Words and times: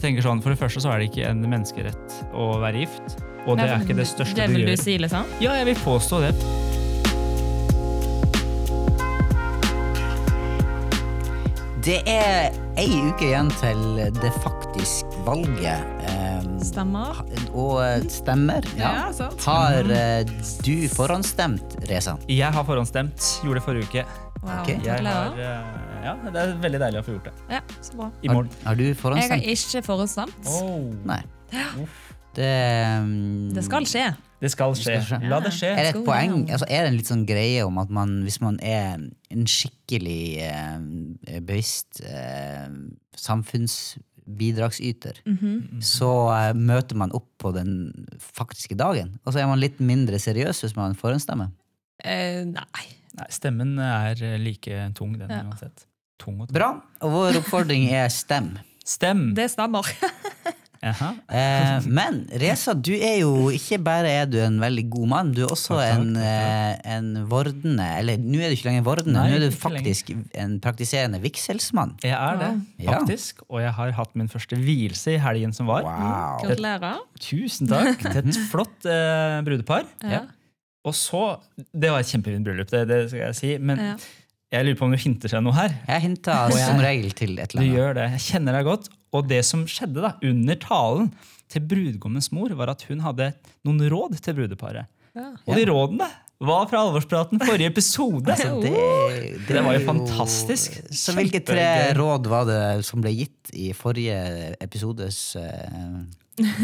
Jeg 0.00 0.14
tenker 0.14 0.24
sånn, 0.24 0.40
For 0.40 0.48
det 0.54 0.56
første 0.62 0.80
så 0.80 0.94
er 0.94 1.02
det 1.02 1.10
ikke 1.10 1.26
en 1.28 1.42
menneskerett 1.44 2.14
å 2.32 2.54
være 2.62 2.86
gift. 2.86 3.18
Og 3.44 3.58
det 3.60 3.66
er 3.68 3.82
ikke 3.84 3.96
det 3.98 4.06
største 4.08 4.36
Det 4.38 4.46
du 4.48 4.54
vil 4.56 4.64
gjør. 4.64 4.76
du 4.80 4.82
si, 4.82 4.96
liksom? 5.00 5.28
Ja, 5.44 5.52
jeg 5.60 5.66
vil 5.74 5.80
påstå 5.84 6.22
det. 6.24 6.32
Det 11.80 11.96
er 12.12 12.52
ei 12.78 12.88
uke 13.08 13.24
igjen 13.30 13.48
til 13.60 13.80
det 14.20 14.30
faktisk 14.44 15.08
valget. 15.24 15.80
eh, 16.04 16.42
Stemmer. 16.60 17.22
Og 17.56 17.78
eh, 17.84 18.02
stemmer. 18.12 18.66
Ja. 18.76 18.90
Ja, 19.06 19.06
sant. 19.16 19.40
Har 19.48 19.88
eh, 19.90 20.28
du 20.66 20.74
forhåndsstemt, 20.92 21.78
Reza? 21.88 22.18
Jeg 22.28 22.52
har 22.52 22.66
forhåndsstemt. 22.68 23.30
Gjorde 23.46 23.62
det 23.62 23.64
forrige 23.64 23.88
uke. 23.88 24.04
Wow, 24.42 24.52
Ok. 24.60 24.68
Jeg 24.84 25.04
har, 25.04 25.34
ja, 26.04 26.14
Det 26.24 26.36
er 26.42 26.54
veldig 26.62 26.80
deilig 26.80 26.98
å 27.00 27.02
få 27.06 27.12
gjort 27.16 27.24
det. 27.30 27.34
Ja, 27.50 27.60
så 27.84 27.92
bra. 27.98 28.10
I 28.22 28.28
morgen. 28.28 28.50
er 28.66 28.74
du 28.74 28.82
Jeg 28.84 28.96
har 29.30 29.38
ikke 29.54 29.82
forhåndsstemt. 29.86 30.46
Oh. 30.46 30.94
Nei. 31.04 31.22
Det, 32.34 32.50
um, 33.02 33.50
Det 33.54 33.64
skal 33.66 33.84
skje. 33.90 34.04
Det 34.40 34.50
skal 34.52 34.74
skje. 34.78 35.00
skal 35.02 35.20
skje. 35.20 35.28
La 35.28 35.40
det 35.44 35.50
skje. 35.52 35.66
Er 35.74 35.82
det 35.82 35.86
et 35.90 35.94
Skal 35.96 36.04
poeng, 36.06 36.46
altså 36.48 36.66
er 36.70 36.80
det 36.84 36.88
en 36.92 36.96
litt 36.96 37.06
sånn 37.10 37.26
greie 37.28 37.64
om 37.66 37.78
at 37.82 37.90
man, 37.90 38.22
hvis 38.24 38.38
man 38.40 38.56
er 38.62 38.94
en 39.34 39.44
skikkelig 39.50 40.38
eh, 40.46 40.78
bevisst 41.42 42.00
eh, 42.06 42.68
samfunnsbidragsyter, 43.18 45.14
Mhm. 45.26 45.82
så 45.82 46.12
eh, 46.36 46.52
møter 46.54 46.94
man 46.96 47.10
opp 47.12 47.26
på 47.38 47.52
den 47.52 47.92
faktiske 48.18 48.74
dagen? 48.78 49.18
Og 49.26 49.32
så 49.34 49.40
er 49.42 49.46
man 49.50 49.58
litt 49.60 49.78
mindre 49.80 50.18
seriøs 50.22 50.60
hvis 50.64 50.76
man 50.76 50.94
forhåndsstemmer? 50.94 51.50
Eh, 52.04 52.44
nei. 52.44 52.86
Nei, 53.18 53.26
stemmen 53.28 53.76
er 53.82 54.14
like 54.38 54.92
tung, 54.94 55.18
den 55.18 55.28
Ja. 55.28 55.42
uansett. 55.42 55.84
Tung 56.20 56.38
og 56.40 56.48
tung. 56.48 56.54
Bra. 56.58 56.70
Og 57.02 57.14
vår 57.16 57.40
oppfordring 57.40 57.88
er 57.96 58.08
stem. 58.12 58.52
Stem! 58.84 59.30
Det 59.36 59.50
stemmer. 59.52 59.86
Eh, 60.80 61.84
men 61.92 62.22
Reza, 62.40 62.72
du 62.72 62.94
er 62.96 63.18
jo 63.20 63.50
ikke 63.52 63.76
bare 63.84 64.08
er 64.22 64.28
du 64.32 64.38
en 64.40 64.54
veldig 64.62 64.86
god 64.88 65.08
mann, 65.10 65.32
du 65.36 65.42
er 65.44 65.50
også 65.52 65.74
Takk, 65.76 65.90
takk, 65.90 65.98
en, 66.00 66.14
eh, 66.16 66.78
en 66.94 67.10
vordende 67.28 67.84
Eller 67.98 68.16
nå 68.16 68.40
er 68.40 68.48
du 68.48 68.56
ikke 68.56 68.70
lenger 68.70 68.86
vordende, 68.86 69.20
nå 69.28 69.36
er 69.36 69.44
du 69.44 69.52
faktisk 69.52 70.08
en 70.40 70.54
praktiserende 70.64 71.20
vigselsmann. 71.20 71.98
Jeg 72.00 72.16
er 72.16 72.40
det, 72.40 72.48
Ja. 72.80 72.94
faktisk. 72.94 73.42
Og 73.50 73.60
jeg 73.60 73.74
har 73.76 73.92
hatt 73.98 74.16
min 74.16 74.32
første 74.32 74.56
vielse 74.56 75.12
i 75.12 75.20
helgen 75.20 75.52
som 75.52 75.68
var. 75.68 75.84
Wow. 75.84 76.48
Gratulerer. 76.48 77.04
Tusen 77.20 77.68
takk 77.68 78.00
til 78.00 78.16
et 78.22 78.40
flott 78.48 78.88
eh, 78.88 79.36
brudepar. 79.44 79.84
Ja. 80.00 80.22
Og 80.88 80.96
så 80.96 81.26
Det 81.76 81.92
var 81.92 82.00
et 82.00 82.08
kjempefint 82.08 82.48
bryllup, 82.48 82.70
det, 82.72 82.86
det 82.88 83.02
skal 83.12 83.26
jeg 83.26 83.36
si. 83.36 83.52
Men 83.58 83.84
Ja. 83.84 83.94
Jeg 84.50 84.66
lurer 84.66 84.78
på 84.78 84.86
om 84.88 84.94
du 84.94 84.98
hinter 84.98 85.30
seg 85.30 85.44
noe 85.46 85.54
her. 85.54 85.74
Jeg 85.86 86.02
hinta 86.08 86.38
som 86.50 86.80
regel 86.82 87.12
til 87.14 87.36
et 87.38 87.52
eller 87.52 87.62
annet. 87.62 87.74
Du 87.74 87.78
gjør 87.78 87.92
det. 88.00 88.06
Jeg 88.16 88.24
kjenner 88.24 88.58
deg 88.58 88.66
godt. 88.66 88.88
Og 89.14 89.28
det 89.30 89.44
som 89.46 89.62
skjedde 89.70 90.02
da, 90.02 90.14
under 90.26 90.58
talen 90.62 91.12
til 91.50 91.62
brudgommens 91.70 92.30
mor, 92.34 92.50
var 92.58 92.72
at 92.74 92.82
hun 92.88 93.02
hadde 93.04 93.30
noen 93.66 93.86
råd 93.92 94.18
til 94.22 94.36
brudeparet. 94.38 94.90
Ja. 95.14 95.30
Og 95.46 95.54
de 95.58 95.64
rådene 95.70 96.08
var 96.40 96.68
fra 96.70 96.82
alvorspraten 96.86 97.42
forrige 97.42 97.70
episode. 97.70 98.30
Altså, 98.32 98.60
det, 98.64 99.46
Det 99.48 99.64
var 99.64 99.76
jo 99.76 99.82
fantastisk. 99.86 100.78
Så 100.90 101.14
hvilke 101.14 101.42
tre 101.46 101.66
råd 101.98 102.30
var 102.32 102.46
det 102.48 102.62
som 102.88 103.02
ble 103.04 103.12
gitt 103.14 103.52
i 103.54 103.70
forrige 103.76 104.54
episodes 104.62 105.20
uh, 105.38 106.00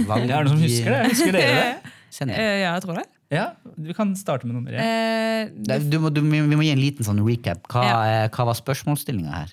valg? 0.08 0.26
Det 0.26 0.38
er 0.38 0.48
det 0.48 0.54
noen 0.54 0.54
som 0.54 0.64
husker 0.64 0.96
det? 0.96 1.02
Husker 1.12 1.38
dere 1.38 1.60
det? 1.60 2.32
Eh, 2.32 2.56
ja, 2.62 2.72
jeg 2.72 2.86
tror 2.86 2.98
det. 3.02 3.06
Ja, 3.30 3.52
Vi 3.76 3.92
kan 3.94 4.14
starte 4.16 4.46
med 4.46 4.54
nummer 4.54 4.70
én. 4.72 4.80
Eh, 4.80 5.80
Du 5.90 5.98
må, 5.98 6.10
du, 6.14 6.20
vi 6.22 6.40
må 6.56 6.62
gi 6.62 6.70
en 6.70 6.78
liten 6.82 7.04
sånn 7.04 7.18
recap. 7.26 7.62
Hva, 7.68 7.82
Ja. 7.84 8.24
eh, 8.24 8.28
hva 8.30 8.44
var 8.46 8.54
spørsmålsstillinga 8.54 9.32
her? 9.32 9.52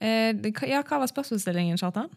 eh, 0.00 0.32
ja, 0.68 0.82
hva 0.82 0.98
var 0.98 1.06
spørsmålsstillingen, 1.06 1.78
Kjartan? 1.78 2.08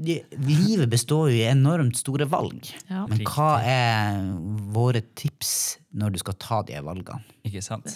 Livet 0.00 0.88
består 0.90 1.28
jo 1.30 1.36
i 1.36 1.46
enormt 1.50 1.96
store 1.98 2.24
valg. 2.30 2.70
Ja. 2.88 3.06
Men 3.10 3.18
hva 3.26 3.60
er 3.62 4.20
våre 4.72 5.02
tips 5.18 5.78
når 5.94 6.12
du 6.14 6.18
skal 6.22 6.34
ta 6.40 6.62
de 6.62 6.74
valgene? 6.80 7.22
Ikke 7.44 7.62
sant? 7.62 7.86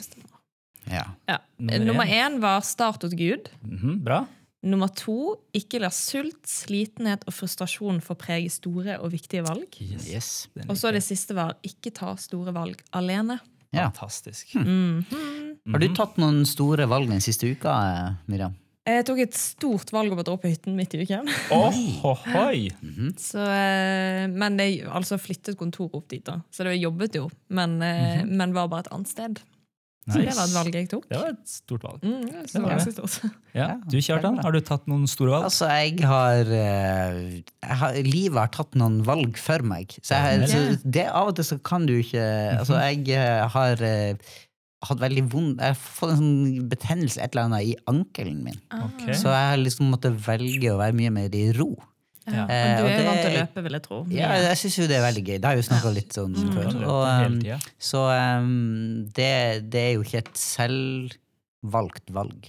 Ja. 0.90 1.04
Ja. 1.28 1.38
Nummer 1.58 2.04
én. 2.04 2.40
var 2.40 2.60
start 2.60 3.02
hos 3.02 3.14
Gud. 3.14 3.48
Mhm, 3.64 4.02
bra. 4.04 4.26
Nummer 4.64 4.88
to 4.96 5.34
ikke 5.56 5.80
la 5.82 5.90
sult, 5.92 6.46
slitenhet 6.48 7.26
og 7.28 7.34
frustrasjon 7.36 8.00
få 8.04 8.16
prege 8.16 8.48
store 8.52 8.96
og 8.96 9.12
viktige 9.12 9.44
valg. 9.44 9.76
Yes. 9.82 10.08
Yes. 10.08 10.30
Og 10.64 10.78
så 10.80 10.92
det 10.94 11.04
siste 11.04 11.36
var 11.36 11.58
ikke 11.66 11.92
ta 11.92 12.14
store 12.20 12.54
valg 12.56 12.80
alene. 12.96 13.38
Ja. 13.74 13.90
Fantastisk. 13.90 14.54
Mhm. 14.54 15.04
Har 15.72 15.80
du 15.80 15.88
tatt 15.96 16.18
noen 16.20 16.44
store 16.46 16.86
valg 16.88 17.08
den 17.10 17.22
siste 17.24 17.48
uka, 17.50 17.72
eh, 17.72 18.14
Miriam? 18.30 18.54
Jeg 18.84 19.06
tok 19.08 19.22
et 19.22 19.36
stort 19.36 19.88
valg 19.94 20.12
om 20.12 20.20
å 20.20 20.24
dra 20.26 20.34
på 20.36 20.50
hytten 20.50 20.74
midt 20.76 20.92
i 20.92 21.06
uken. 21.06 21.28
Ohohoi! 21.56 22.68
Så, 23.16 23.40
eh, 23.40 24.26
men 24.28 24.60
jeg 24.60 24.82
altså 24.84 25.16
flyttet 25.16 25.56
kontoret 25.56 25.96
opp 25.96 26.08
dit, 26.12 26.24
da. 26.24 26.42
Så 26.52 26.66
det 26.68 26.76
jobbet 26.76 27.16
jo, 27.16 27.30
men, 27.48 27.80
-hmm. 27.80 28.28
men 28.28 28.52
var 28.52 28.68
bare 28.68 28.80
et 28.80 28.92
annet 28.92 29.08
sted. 29.08 29.40
Så 30.04 30.20
det 30.20 30.34
var 30.36 30.44
et 30.44 30.54
valg 30.54 30.74
jeg 30.76 30.88
tok. 30.90 31.04
Det 31.08 31.16
var 31.16 31.30
et 31.32 31.48
stort 31.48 31.84
valg. 31.86 32.02
Mm, 32.04 32.24
Det 32.28 32.60
var 32.60 32.82
det. 32.84 33.30
Ja. 33.56 33.68
Du 33.88 33.96
Kjartan, 34.04 34.36
har 34.44 34.52
du 34.52 34.60
tatt 34.60 34.88
noen 34.90 35.06
store 35.08 35.32
valg? 35.32 35.46
Altså, 35.48 35.68
jeg 35.72 36.04
har, 36.04 36.50
eh, 36.52 37.20
jeg 37.40 37.78
har 37.80 38.00
Livet 38.04 38.40
har 38.42 38.50
tatt 38.52 38.76
noen 38.76 38.98
valg 39.06 39.38
for 39.40 39.64
meg. 39.64 39.96
Så 40.02 40.18
jeg, 40.18 40.48
så 40.52 40.64
det, 40.84 41.06
av 41.08 41.30
og 41.32 41.38
til 41.38 41.48
så 41.48 41.58
kan 41.64 41.86
du 41.88 41.94
ikke 42.02 42.26
Altså, 42.58 42.76
jeg 42.84 43.08
eh, 43.16 43.46
har 43.54 43.80
eh, 43.88 44.34
hatt 44.84 45.00
veldig 45.00 45.24
vond 45.32 45.56
Jeg 45.56 45.72
har 45.72 45.80
fått 45.80 46.12
en 46.12 46.20
sånn 46.20 46.68
betennelse 46.68 47.22
et 47.24 47.32
eller 47.32 47.48
annet 47.48 47.72
i 47.72 47.74
ankelen 47.88 48.42
min. 48.44 48.60
Okay. 48.90 49.16
Så 49.16 49.32
jeg 49.32 49.50
har 49.54 49.60
liksom 49.62 49.88
måttet 49.94 50.20
velge 50.26 50.74
å 50.74 50.80
være 50.82 50.96
mye 51.00 51.14
mer 51.14 51.32
i 51.38 51.46
ro. 51.56 51.72
Ja. 52.24 52.44
Men 52.48 52.52
Eh, 52.54 52.76
du 52.78 52.86
er 52.88 52.94
jo 52.98 53.06
vant 53.08 53.20
til 53.20 53.30
å 53.30 53.40
løpe, 53.40 53.64
vil 53.66 53.76
jeg 53.76 53.84
tro. 53.84 53.98
Ja, 54.14 54.30
jeg 54.40 54.60
syns 54.60 54.78
jo 54.80 54.88
det 54.90 54.98
er 54.98 55.04
veldig 55.04 55.24
gøy. 55.24 55.34
Det 55.36 55.48
har 55.48 55.56
jeg 55.56 55.64
jo 55.64 55.68
snakka 55.68 55.92
litt 55.94 56.16
sånn 56.16 56.36
mm. 56.36 56.52
før. 56.54 56.78
Og, 56.94 57.02
um, 57.26 57.66
så 57.90 58.04
um, 58.40 58.54
det, 59.16 59.32
det 59.74 59.82
er 59.82 59.92
jo 59.96 60.06
ikke 60.06 60.22
et 60.22 60.32
selvvalgt 60.40 62.14
valg. 62.16 62.48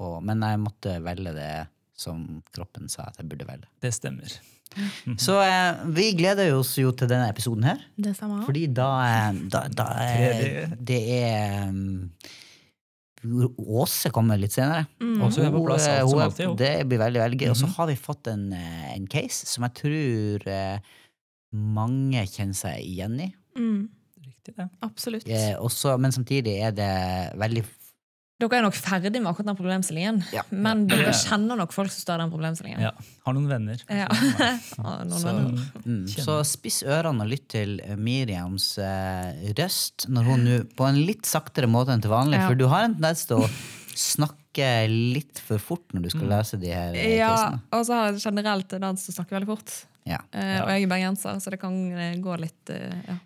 Og, 0.00 0.16
men 0.26 0.42
jeg 0.42 0.62
måtte 0.62 0.96
velge 1.04 1.34
det 1.36 1.52
som 2.00 2.24
kroppen 2.54 2.88
sa 2.90 3.10
at 3.10 3.20
jeg 3.20 3.28
burde 3.30 3.46
velge. 3.48 3.68
det 3.84 3.92
stemmer. 3.94 4.40
Så 5.24 5.34
eh, 5.42 5.80
vi 5.90 6.12
gleder 6.14 6.52
oss 6.54 6.76
jo 6.78 6.92
til 6.94 7.10
denne 7.10 7.26
episoden 7.32 7.66
her. 7.66 7.80
Det 7.98 8.14
samme. 8.16 8.44
Fordi 8.46 8.68
da, 8.70 8.90
eh, 9.06 9.40
da, 9.50 9.64
da 9.74 9.86
er, 10.04 10.76
Det 10.78 11.00
er 11.16 11.66
um, 11.68 12.06
Åse 13.22 14.10
kommer 14.10 14.38
litt 14.40 14.52
senere. 14.54 14.86
Mm. 15.00 15.20
Åse 15.26 15.42
er 15.44 15.50
på 15.52 15.60
plass, 15.66 15.86
alt 15.88 16.08
som 16.10 16.20
alltid, 16.24 16.44
jo. 16.46 16.54
Det 16.56 16.72
blir 16.88 16.98
veldig 17.02 17.20
veldig 17.20 17.38
gøy. 17.42 17.50
Og 17.50 17.56
så 17.56 17.66
Mhm. 17.66 17.74
har 17.76 17.86
vi 17.86 17.96
fått 17.96 18.26
en, 18.32 18.52
eh, 18.52 18.94
en 18.96 19.06
case 19.06 19.46
som 19.46 19.64
jeg 19.64 19.74
tror 19.74 20.46
eh, 20.48 20.78
mange 21.52 22.22
kjenner 22.26 22.54
seg 22.54 22.78
igjen 22.80 23.20
i. 23.20 23.34
Mm, 23.58 23.88
Riktig, 24.24 24.54
det. 24.56 24.68
absolutt. 24.82 25.28
Eh, 25.28 25.54
også, 25.58 25.98
men 26.00 26.10
samtidig 26.12 26.60
er 26.62 26.70
det 26.72 27.36
veldig 27.36 27.64
Dere 28.40 28.56
er 28.56 28.64
nok 28.64 28.76
ferdig 28.78 29.10
med 29.20 29.28
akkurat 29.28 29.50
den 29.50 29.56
problemstillingen, 29.58 30.22
Ja. 30.32 30.42
men 30.50 30.86
dere 30.88 31.12
kjenner 31.12 31.58
nok 31.60 31.74
folk 31.76 31.92
som 31.92 32.00
står 32.06 32.14
i 32.18 32.22
den 32.24 32.30
problemstillingen. 32.32 32.80
Ja. 32.86 32.92
Har 33.26 33.34
noen 33.36 33.48
venner. 33.50 33.82
Ja. 33.88 34.06
Ja, 34.08 34.94
noen 35.04 35.12
så, 35.12 35.26
venner. 35.28 35.66
mm, 35.84 36.06
så 36.08 36.38
spiss 36.48 36.80
ørene 36.88 37.26
og 37.26 37.28
lytt 37.34 37.48
til 37.52 37.76
eh, 37.84 37.98
Miriams 38.00 38.70
eh, 38.80 39.52
røst 39.58 40.08
når 40.08 40.30
hun 40.30 40.44
nu, 40.48 40.54
på 40.78 40.88
en 40.88 41.02
litt 41.04 41.28
saktere 41.28 41.68
måte 41.68 41.92
enn 41.92 42.00
til 42.04 42.10
vanlig, 42.14 42.40
Ja. 42.40 42.48
for 42.48 42.56
du 42.56 42.66
har 42.72 42.86
en 42.88 42.96
tendens 42.96 43.26
til 43.28 43.44
å 43.44 43.50
snakke 44.00 44.88
litt 44.88 45.38
for 45.44 45.60
fort 45.62 45.92
når 45.94 46.06
du 46.08 46.10
skal 46.16 46.28
lese 46.32 46.58
de 46.60 46.72
her 46.72 46.96
eh, 46.96 47.18
Ja, 47.20 47.34
og 47.76 47.84
så 47.86 47.94
har 47.98 48.10
jeg 48.14 48.22
generelt 48.24 48.70
tendens 48.72 49.04
til 49.04 49.12
å 49.12 49.18
snakke 49.20 49.36
veldig 49.36 49.50
fort. 49.52 49.76
Ja. 50.08 50.22
Eh, 50.32 50.56
Og 50.64 50.72
jeg 50.72 50.86
er 50.88 50.90
bergenser, 50.90 51.36
så 51.44 51.52
det 51.52 51.60
kan 51.60 51.76
eh, 51.92 52.16
gå 52.24 52.40
litt 52.40 52.72
eh, 52.72 52.96
ja, 53.06 53.18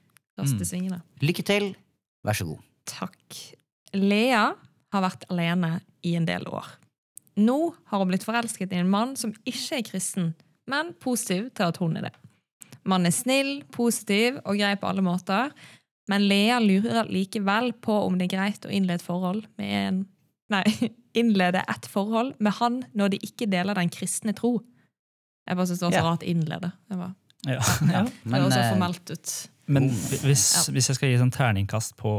raskt 0.42 0.60
i 0.60 0.66
svingene. 0.68 0.98
Lykke 1.22 1.44
til. 1.46 1.70
Vær 2.26 2.34
så 2.42 2.48
god. 2.50 2.60
Takk. 2.90 3.38
Lea 3.94 4.48
har 4.94 5.04
vært 5.04 5.26
alene 5.32 5.76
i 6.06 6.14
en 6.18 6.26
del 6.28 6.46
år. 6.48 6.66
Nå 7.40 7.58
har 7.90 7.98
hun 8.02 8.10
blitt 8.12 8.26
forelsket 8.26 8.72
i 8.72 8.78
en 8.78 8.90
mann 8.90 9.16
som 9.18 9.32
ikke 9.44 9.80
er 9.80 9.86
kristen, 9.88 10.32
men 10.70 10.92
positiv 11.02 11.48
til 11.56 11.66
at 11.66 11.80
hun 11.82 11.96
er 11.98 12.08
det. 12.08 12.14
Mannen 12.84 13.08
er 13.10 13.16
snill, 13.16 13.54
positiv 13.74 14.38
og 14.44 14.58
grei 14.60 14.74
på 14.78 14.88
alle 14.90 15.02
måter, 15.04 15.50
men 16.08 16.26
Lea 16.28 16.58
lurer 16.60 17.08
likevel 17.08 17.72
på 17.82 17.94
om 18.04 18.18
det 18.20 18.28
er 18.28 18.34
greit 18.36 18.66
å 18.68 18.72
innlede 18.72 19.04
forhold 19.04 19.46
med 19.60 19.72
en 19.78 20.02
Nei, 20.52 20.60
innlede 21.20 21.62
et 21.72 21.86
forhold 21.88 22.34
med 22.44 22.52
han 22.58 22.82
når 22.92 23.14
de 23.14 23.18
ikke 23.24 23.46
deler 23.48 23.78
den 23.78 23.88
kristne 23.88 24.34
tro. 24.36 24.58
Jeg 25.48 25.56
bare 25.56 25.66
synes 25.70 25.80
det 25.80 25.86
var 25.88 25.94
så 25.96 26.02
rart 26.04 26.22
'innlede'. 26.28 26.72
Bare, 26.92 27.14
Ja. 27.48 27.56
ja, 27.56 27.60
Ja. 27.96 28.02
det 28.04 28.32
høres 28.34 28.52
så 28.52 28.60
eh, 28.60 28.70
formelt 28.74 29.10
ut. 29.10 29.32
Men 29.66 29.86
hvis, 29.88 30.42
hvis 30.68 30.88
jeg 30.90 30.96
skal 30.98 31.08
gi 31.08 31.16
sånn 31.20 31.30
terningkast 31.32 31.94
på 31.96 32.10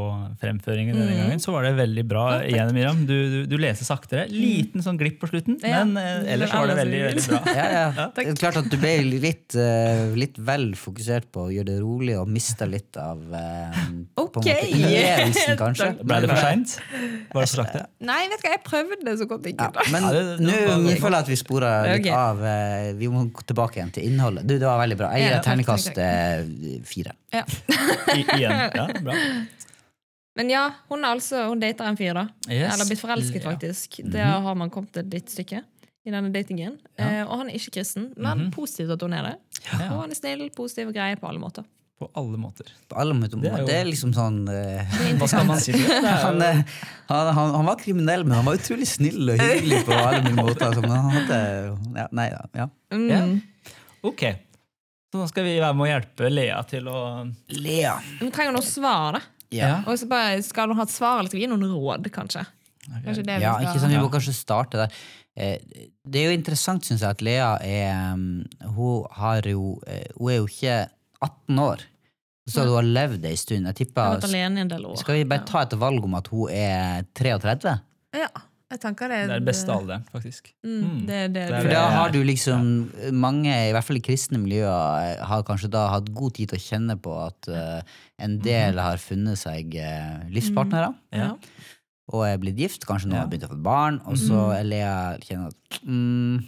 fremføringen 0.41 0.95
denne 0.97 1.11
Mm. 1.15 1.19
gangen, 1.21 1.39
så 1.43 1.51
var 1.53 1.63
det 1.67 1.75
veldig 1.77 2.03
bra 2.09 2.23
igjen, 2.41 2.71
Miriam. 2.73 3.03
Du, 3.05 3.13
du, 3.29 3.37
du 3.51 3.55
leser 3.61 3.85
saktere. 3.85 4.23
Liten 4.31 4.81
sånn 4.81 4.97
glipp 4.97 5.19
på 5.21 5.29
slutten, 5.29 5.59
Ja. 5.61 5.83
men 5.85 5.97
eh, 6.01 6.33
ellers 6.33 6.51
var 6.55 6.65
det 6.71 6.75
veldig, 6.79 7.01
veldig 7.09 7.25
bra. 7.29 7.41
Ja, 7.55 7.65
ja. 7.75 8.07
Det 8.15 8.25
er 8.25 8.39
klart 8.39 8.57
at 8.63 8.69
du 8.71 8.77
ble 8.81 8.95
litt, 9.21 9.53
uh, 9.55 10.15
litt 10.17 10.39
vel 10.41 10.71
fokusert 10.79 11.27
på 11.31 11.45
å 11.47 11.51
gjøre 11.53 11.69
det 11.69 11.77
rolig 11.83 12.15
og 12.17 12.27
mista 12.33 12.65
litt 12.65 12.97
av 12.97 13.21
uh, 13.29 13.77
måte 14.17 14.55
innlevelsen, 14.65 15.55
kanskje. 15.63 15.91
Ble 16.01 16.19
det 16.25 16.31
for 16.33 16.41
seint? 16.41 16.75
Var 17.29 17.45
det 17.45 17.51
for 17.51 17.61
sakte? 17.61 17.83
Nei, 18.09 18.19
vet 18.31 18.41
du 18.41 18.47
hva, 18.47 18.55
jeg 18.57 18.63
prøvde 18.65 18.99
det 19.05 19.15
så 19.21 19.29
godt 19.29 19.45
jeg 19.51 19.55
Ja, 19.59 19.69
kunne. 19.69 19.93
men 19.93 20.09
Ja, 20.49 20.79
nå 20.81 20.97
føler 20.97 21.19
jeg 21.19 21.27
at 21.27 21.31
vi 21.31 21.39
spora 21.39 21.71
litt 21.91 22.01
okay. 22.07 22.15
av. 22.17 22.41
Uh, 22.41 22.89
Vi 22.99 23.11
må 23.13 23.27
gå 23.35 23.45
tilbake 23.53 23.79
igjen 23.79 23.93
til 23.95 24.09
innholdet. 24.09 24.47
Du, 24.49 24.57
Det 24.57 24.65
var 24.65 24.81
veldig 24.81 24.97
bra. 24.99 25.13
Jeg 25.15 25.27
gir 25.29 25.37
deg 25.37 25.45
terningkast 25.45 26.01
eh, 26.01 26.81
fire. 26.89 27.13
Ja. 27.35 27.43
I, 28.15 28.23
igjen. 28.37 28.71
Ja, 28.75 28.87
bra. 29.03 29.15
Men 30.35 30.49
ja, 30.51 30.65
hun 30.91 31.05
er 31.05 31.13
altså, 31.15 31.45
hun 31.47 31.61
dater 31.63 31.87
en 31.87 31.95
fyr, 31.99 32.13
da. 32.17 32.25
Yes. 32.49 32.73
Eller 32.73 32.89
blitt 32.89 32.99
forelsket, 32.99 33.39
Ja. 33.43 33.51
faktisk. 33.51 34.01
Det 34.11 34.25
har 34.25 34.55
man 34.59 34.69
kommet 34.73 34.97
et 34.99 35.07
lite 35.13 35.31
stykke 35.31 35.61
i 36.05 36.11
denne 36.11 36.29
datingen. 36.33 36.75
Eh, 36.99 37.21
og 37.23 37.39
han 37.39 37.47
er 37.49 37.55
ikke 37.57 37.77
kristen, 37.79 38.09
men 38.17 38.37
mm 38.37 38.43
-hmm. 38.47 38.51
positivt 38.51 38.91
at 38.91 39.01
hun 39.01 39.13
er 39.13 39.23
det. 39.29 39.35
Ja. 39.71 39.93
Og 39.95 40.01
han 40.01 40.11
er 40.11 40.15
snill, 40.15 40.49
positiv 40.55 40.87
og 40.87 40.93
grei 40.93 41.15
på 41.15 41.27
alle 41.27 41.39
måter. 41.39 41.63
På 41.99 42.09
alle 42.19 42.37
måter. 42.37 42.65
På 42.89 42.97
alle 42.99 43.13
måter. 43.13 43.39
Det 43.41 43.51
er 43.53 43.57
jo- 43.57 43.65
Det 43.65 43.75
er 43.75 43.85
liksom 43.85 44.11
sånn 44.13 44.49
eh, 44.49 45.15
Hva 45.17 45.27
skal 45.27 45.45
man 45.45 45.59
si 45.59 45.71
til 45.71 45.81
det? 45.81 46.01
det? 46.01 46.09
han, 46.09 46.41
eh, 46.41 46.63
han, 47.07 47.33
han, 47.33 47.55
han 47.55 47.65
var 47.65 47.75
kriminell, 47.75 48.23
men 48.25 48.35
han 48.35 48.45
var 48.45 48.53
utrolig 48.55 48.87
snill 48.87 49.29
og 49.29 49.39
hyggelig 49.39 49.85
på 49.85 49.93
alle 49.93 50.21
mulige 50.21 50.43
måter. 50.43 50.65
Altså, 50.67 50.81
men 50.81 50.91
han 50.91 51.09
hadde 51.11 51.77
ja, 51.95 52.07
Nei 52.11 52.29
da. 52.29 52.41
Ja. 52.55 52.67
Mm. 52.91 53.07
Ja. 53.09 53.39
Ok. 54.03 54.23
Så 55.15 55.21
nå 55.21 55.29
skal 55.31 55.45
vi 55.47 55.53
være 55.63 55.75
med 55.79 55.85
å 55.85 55.87
hjelpe 55.87 56.27
Lea 56.33 56.57
til 56.67 56.87
å 56.91 56.99
Lea. 57.55 57.93
Hun 58.19 58.31
trenger 58.35 58.51
noe 58.57 58.65
svar, 58.67 59.15
da. 59.15 59.21
Ja. 59.55 59.69
Og 59.87 59.95
så 60.01 60.09
bare, 60.11 60.41
skal 60.43 60.67
hun 60.67 60.75
ha 60.81 60.83
et 60.83 60.91
svar, 60.91 61.21
eller 61.21 61.31
skal 61.31 61.39
vi 61.39 61.45
gi 61.45 61.51
noen 61.53 61.63
råd, 61.71 62.09
kanskje? 62.11 62.43
Kanskje 62.89 63.23
det 63.23 63.37
vi 63.39 63.45
Ja, 63.45 63.53
skal- 63.55 63.69
ikke 63.69 63.79
sant? 63.85 63.93
Vi 63.95 64.01
må 64.03 64.09
kanskje 64.11 64.33
starte 64.35 64.81
der. 64.81 64.91
Eh, 65.37 65.57
Det 66.05 66.19
er 66.19 66.31
jo 66.31 66.37
interessant, 66.37 66.83
syns 66.83 66.99
jeg, 66.99 67.09
at 67.09 67.21
Lea 67.21 67.57
er 67.63 68.13
um, 68.13 68.43
Hun 68.75 69.05
har 69.11 69.41
jo 69.41 69.81
eh, 69.87 70.03
Hun 70.19 70.29
er 70.31 70.37
jo 70.37 70.45
ikke 70.47 70.75
18 71.21 71.59
år. 71.59 71.79
Så 72.47 72.61
hun 72.67 72.75
har 72.75 72.83
levd 72.83 73.25
ei 73.25 73.35
stund. 73.35 73.65
Jeg 73.71 73.75
tipper 73.87 74.19
vært 74.19 74.27
alene 74.27 74.57
i 74.59 74.61
en 74.61 74.67
del 74.69 74.83
år. 74.85 74.97
Skal 74.99 75.15
vi 75.15 75.23
bare 75.23 75.45
ta 75.47 75.61
et 75.65 75.73
valg 75.79 76.03
om 76.03 76.13
at 76.19 76.27
hun 76.27 76.49
er 76.51 77.03
33? 77.15 77.79
Ja, 78.13 78.27
det 78.81 78.97
Det 78.99 79.17
er 79.21 79.27
det 79.39 79.45
beste 79.45 79.71
alderen, 79.71 80.03
faktisk. 80.11 80.49
Mm, 80.65 81.05
det 81.07 81.19
det. 81.33 81.47
Det 81.49 81.61
For 81.61 81.69
da 81.71 81.83
har 81.95 82.09
du 82.11 82.19
liksom 82.23 82.91
Mange, 83.13 83.51
i 83.69 83.71
hvert 83.71 83.83
fall 83.83 83.97
i 83.97 84.03
kristne 84.05 84.37
miljøer, 84.41 85.21
har 85.25 85.43
kanskje 85.47 85.69
da 85.71 85.87
hatt 85.93 86.09
god 86.13 86.33
tid 86.37 86.49
til 86.53 86.57
å 86.59 86.65
kjenne 86.65 86.97
på 87.01 87.13
at 87.25 87.47
uh, 87.49 87.81
en 88.19 88.39
del 88.39 88.77
har 88.79 88.97
funnet 88.97 89.37
seg 89.41 89.75
uh, 89.79 90.25
livspartnere. 90.29 90.93
Ja. 91.15 91.35
og 92.13 92.27
er 92.27 92.37
blitt 92.37 92.59
gift, 92.59 92.85
kanskje 92.85 93.09
nå 93.09 93.15
har 93.17 93.27
begynt 93.31 93.47
å 93.47 93.53
få 93.55 93.61
barn, 93.65 94.01
og 94.05 94.17
så 94.21 94.51
er 94.59 94.63
Lea 94.67 94.97
kjenner 95.25 95.49
at 95.49 95.79
mm, 95.81 96.43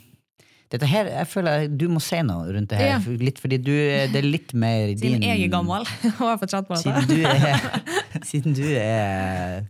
dette 0.69 0.85
her, 0.91 1.07
jeg 1.07 1.27
føler 1.31 1.67
Du 1.71 1.87
må 1.89 2.01
si 2.03 2.19
noe 2.27 2.51
rundt 2.51 2.69
det 2.73 2.77
her, 2.77 2.97
Ja. 2.97 2.99
litt, 3.23 3.39
fordi 3.39 3.57
du, 3.57 3.71
det 4.11 4.19
er 4.19 4.27
litt 4.27 4.53
mer 4.53 4.87
din 4.91 4.99
Siden 5.15 5.23
jeg 5.23 5.45
er 5.47 5.51
gammel 5.53 5.87
og 6.19 6.21
har 6.27 6.37
fått 6.41 6.51
kjent 6.53 6.67
på 6.67 6.75
dette. 6.77 6.83
Siden 6.83 7.07
du 7.09 7.25
er, 7.25 7.81
siden 8.29 8.57
du 8.57 8.65
er 8.75 9.65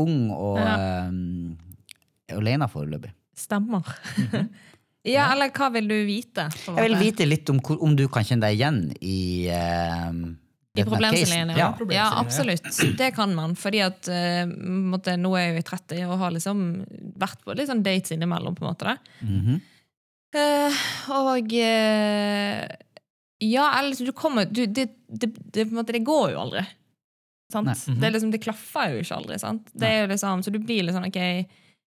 ung 0.00 0.30
og 0.34 0.58
Ja. 0.60 1.06
um, 1.08 1.56
alene 2.36 2.68
foreløpig. 2.70 3.12
Stemmer. 3.36 3.86
ja, 5.14 5.30
eller 5.32 5.52
hva 5.54 5.70
vil 5.74 5.88
du 5.90 5.96
vite? 6.08 6.48
Jeg 6.66 6.84
vil 6.88 6.98
vite 7.00 7.26
litt 7.28 7.50
om 7.52 7.60
om 7.78 7.96
du 7.96 8.06
kan 8.12 8.26
kjenne 8.26 8.48
deg 8.48 8.58
igjen 8.58 8.80
i 9.00 9.48
um, 9.54 10.22
I 10.76 10.84
problemstillingene, 10.86 11.56
ja. 11.58 11.70
Ja. 11.78 11.88
ja. 11.94 12.08
absolutt. 12.20 12.68
Det 12.98 13.12
kan 13.16 13.34
man. 13.36 13.56
Fordi 13.58 13.82
at 13.86 14.10
eh, 14.12 14.44
måtte, 14.46 15.16
nå 15.20 15.32
er 15.36 15.48
jeg 15.48 15.54
jo 15.54 15.62
i 15.62 15.68
30 15.70 16.04
og 16.08 16.20
har 16.24 16.34
liksom 16.36 16.66
vært 17.20 17.42
på 17.46 17.56
litt 17.58 17.70
sånn 17.70 17.84
dates 17.86 18.14
innimellom. 18.16 18.58
på 18.58 18.64
en 18.64 18.72
måte 18.72 18.98
Mm 19.20 19.40
-hmm. 19.46 19.60
uh, 20.36 20.82
og 21.10 21.52
uh, 21.52 22.66
Ja, 23.40 23.78
eller 23.78 23.88
liksom, 23.88 24.06
du 24.06 24.12
kommer 24.12 24.44
du, 24.44 24.66
det, 24.66 24.90
det, 25.08 25.32
det, 25.52 25.64
på 25.64 25.70
en 25.70 25.80
måte, 25.82 25.92
det 25.92 26.04
går 26.04 26.30
jo 26.32 26.40
aldri. 26.40 26.66
Sant? 27.52 27.66
Nei. 27.66 28.00
det, 28.00 28.06
er 28.06 28.10
liksom, 28.10 28.30
det 28.30 28.42
klaffer 28.42 28.92
jo 28.92 29.00
ikke 29.02 29.16
aldri. 29.16 29.38
Sant? 29.38 29.70
Det 29.72 29.88
er 29.88 30.00
jo 30.02 30.12
liksom, 30.12 30.42
så 30.42 30.50
du 30.50 30.58
blir 30.58 30.82
litt 30.82 30.94
sånn 30.94 31.08
OK 31.08 31.20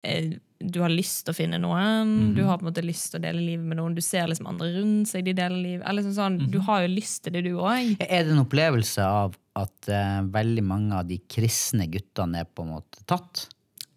Du 0.03 0.80
har 0.81 0.89
lyst 0.94 1.25
til 1.25 1.33
å 1.33 1.38
finne 1.38 1.57
noen, 1.62 2.07
Mhm. 2.07 2.36
du 2.36 2.44
har 2.45 2.57
på 2.57 2.65
en 2.65 2.71
måte 2.74 2.83
lyst 2.86 3.12
til 3.12 3.19
å 3.19 3.24
dele 3.24 3.42
livet 3.42 3.65
med 3.65 3.77
noen. 3.77 3.95
Du 3.95 4.01
ser 4.01 4.27
liksom 4.27 4.48
andre 4.48 4.68
rundt 4.75 5.07
seg, 5.09 5.24
de 5.25 5.33
deler 5.33 5.57
liv. 5.62 5.81
Eller 5.86 6.01
liksom 6.03 6.13
sånn, 6.15 6.51
Du 6.51 6.59
har 6.59 6.81
jo 6.81 6.88
lyst 6.95 7.24
til 7.24 7.33
det, 7.33 7.44
du 7.44 7.56
òg. 7.57 7.98
Er 8.00 8.24
det 8.24 8.31
en 8.31 8.45
opplevelse 8.45 9.00
av 9.03 9.36
at 9.56 9.89
uh, 9.89 10.21
veldig 10.21 10.63
mange 10.63 10.94
av 10.94 11.07
de 11.07 11.18
kristne 11.27 11.89
guttene 11.89 12.39
er 12.42 12.45
på 12.45 12.62
en 12.63 12.75
måte 12.77 13.01
tatt? 13.07 13.48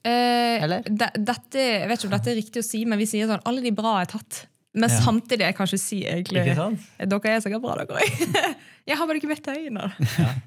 Uh, 0.06 0.60
Eller? 0.64 0.82
de, 0.84 1.06
dette, 1.16 1.52
jeg 1.56 1.88
vet 1.88 1.98
ikke 2.00 2.04
om 2.12 2.16
dette 2.18 2.30
er 2.32 2.40
riktig 2.42 2.60
å 2.60 2.64
si, 2.64 2.84
men 2.84 2.98
vi 2.98 3.06
sier 3.06 3.26
sånn 3.28 3.40
alle 3.44 3.62
de 3.64 3.70
bra 3.70 4.00
er 4.00 4.06
tatt. 4.06 4.46
Men 4.74 4.90
Ja. 4.90 5.00
samtidig 5.00 5.38
jeg 5.46 5.54
kan 5.56 5.66
ikke 5.68 5.78
si 5.78 6.02
egentlig 6.02 6.44
Dere 6.44 7.36
er 7.36 7.40
sikkert 7.40 7.62
bra, 7.62 7.76
dere 7.76 7.94
òg. 7.94 8.56
jeg 8.84 8.98
har 9.00 9.06
bare 9.08 9.16
ikke 9.16 9.28
møtt 9.30 9.46
deg, 9.46 9.62
øynene. 9.64 9.84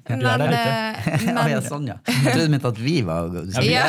Du 0.06 0.12
er 0.14 0.20
der 0.38 0.42
ute. 0.44 0.58
eh, 0.58 1.24
Ja, 1.26 1.32
men 1.34 1.48
ja, 1.50 1.60
sånn, 1.64 1.88
ja. 1.90 1.96
Jeg 2.06 2.22
trodde 2.28 2.44
du 2.46 2.52
mente 2.54 2.70
at 2.70 2.78
vi 2.78 2.92
var 3.02 3.32
Ja, 3.34 3.62
vi- 3.64 3.72
Ja. 3.72 3.84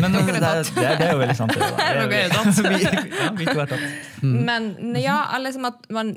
Men 0.00 0.14
det, 0.14 0.20
er 0.22 0.46
er, 0.46 0.62
det, 0.64 0.84
er, 0.84 0.96
det 1.00 1.06
er 1.08 1.12
jo 1.12 1.18
veldig 1.20 1.36
sant. 1.36 1.52
Det, 1.52 1.60
da. 1.60 1.70
Dere 1.76 2.04
er 2.04 2.30
vi, 2.64 2.78
ja, 3.18 3.30
vi 3.36 3.48
to 3.50 3.58
er 3.60 3.70
tatt. 3.74 4.22
Men 4.22 4.70
ja, 5.00 5.16
liksom 5.40 5.66
at 5.68 5.84
man, 5.92 6.14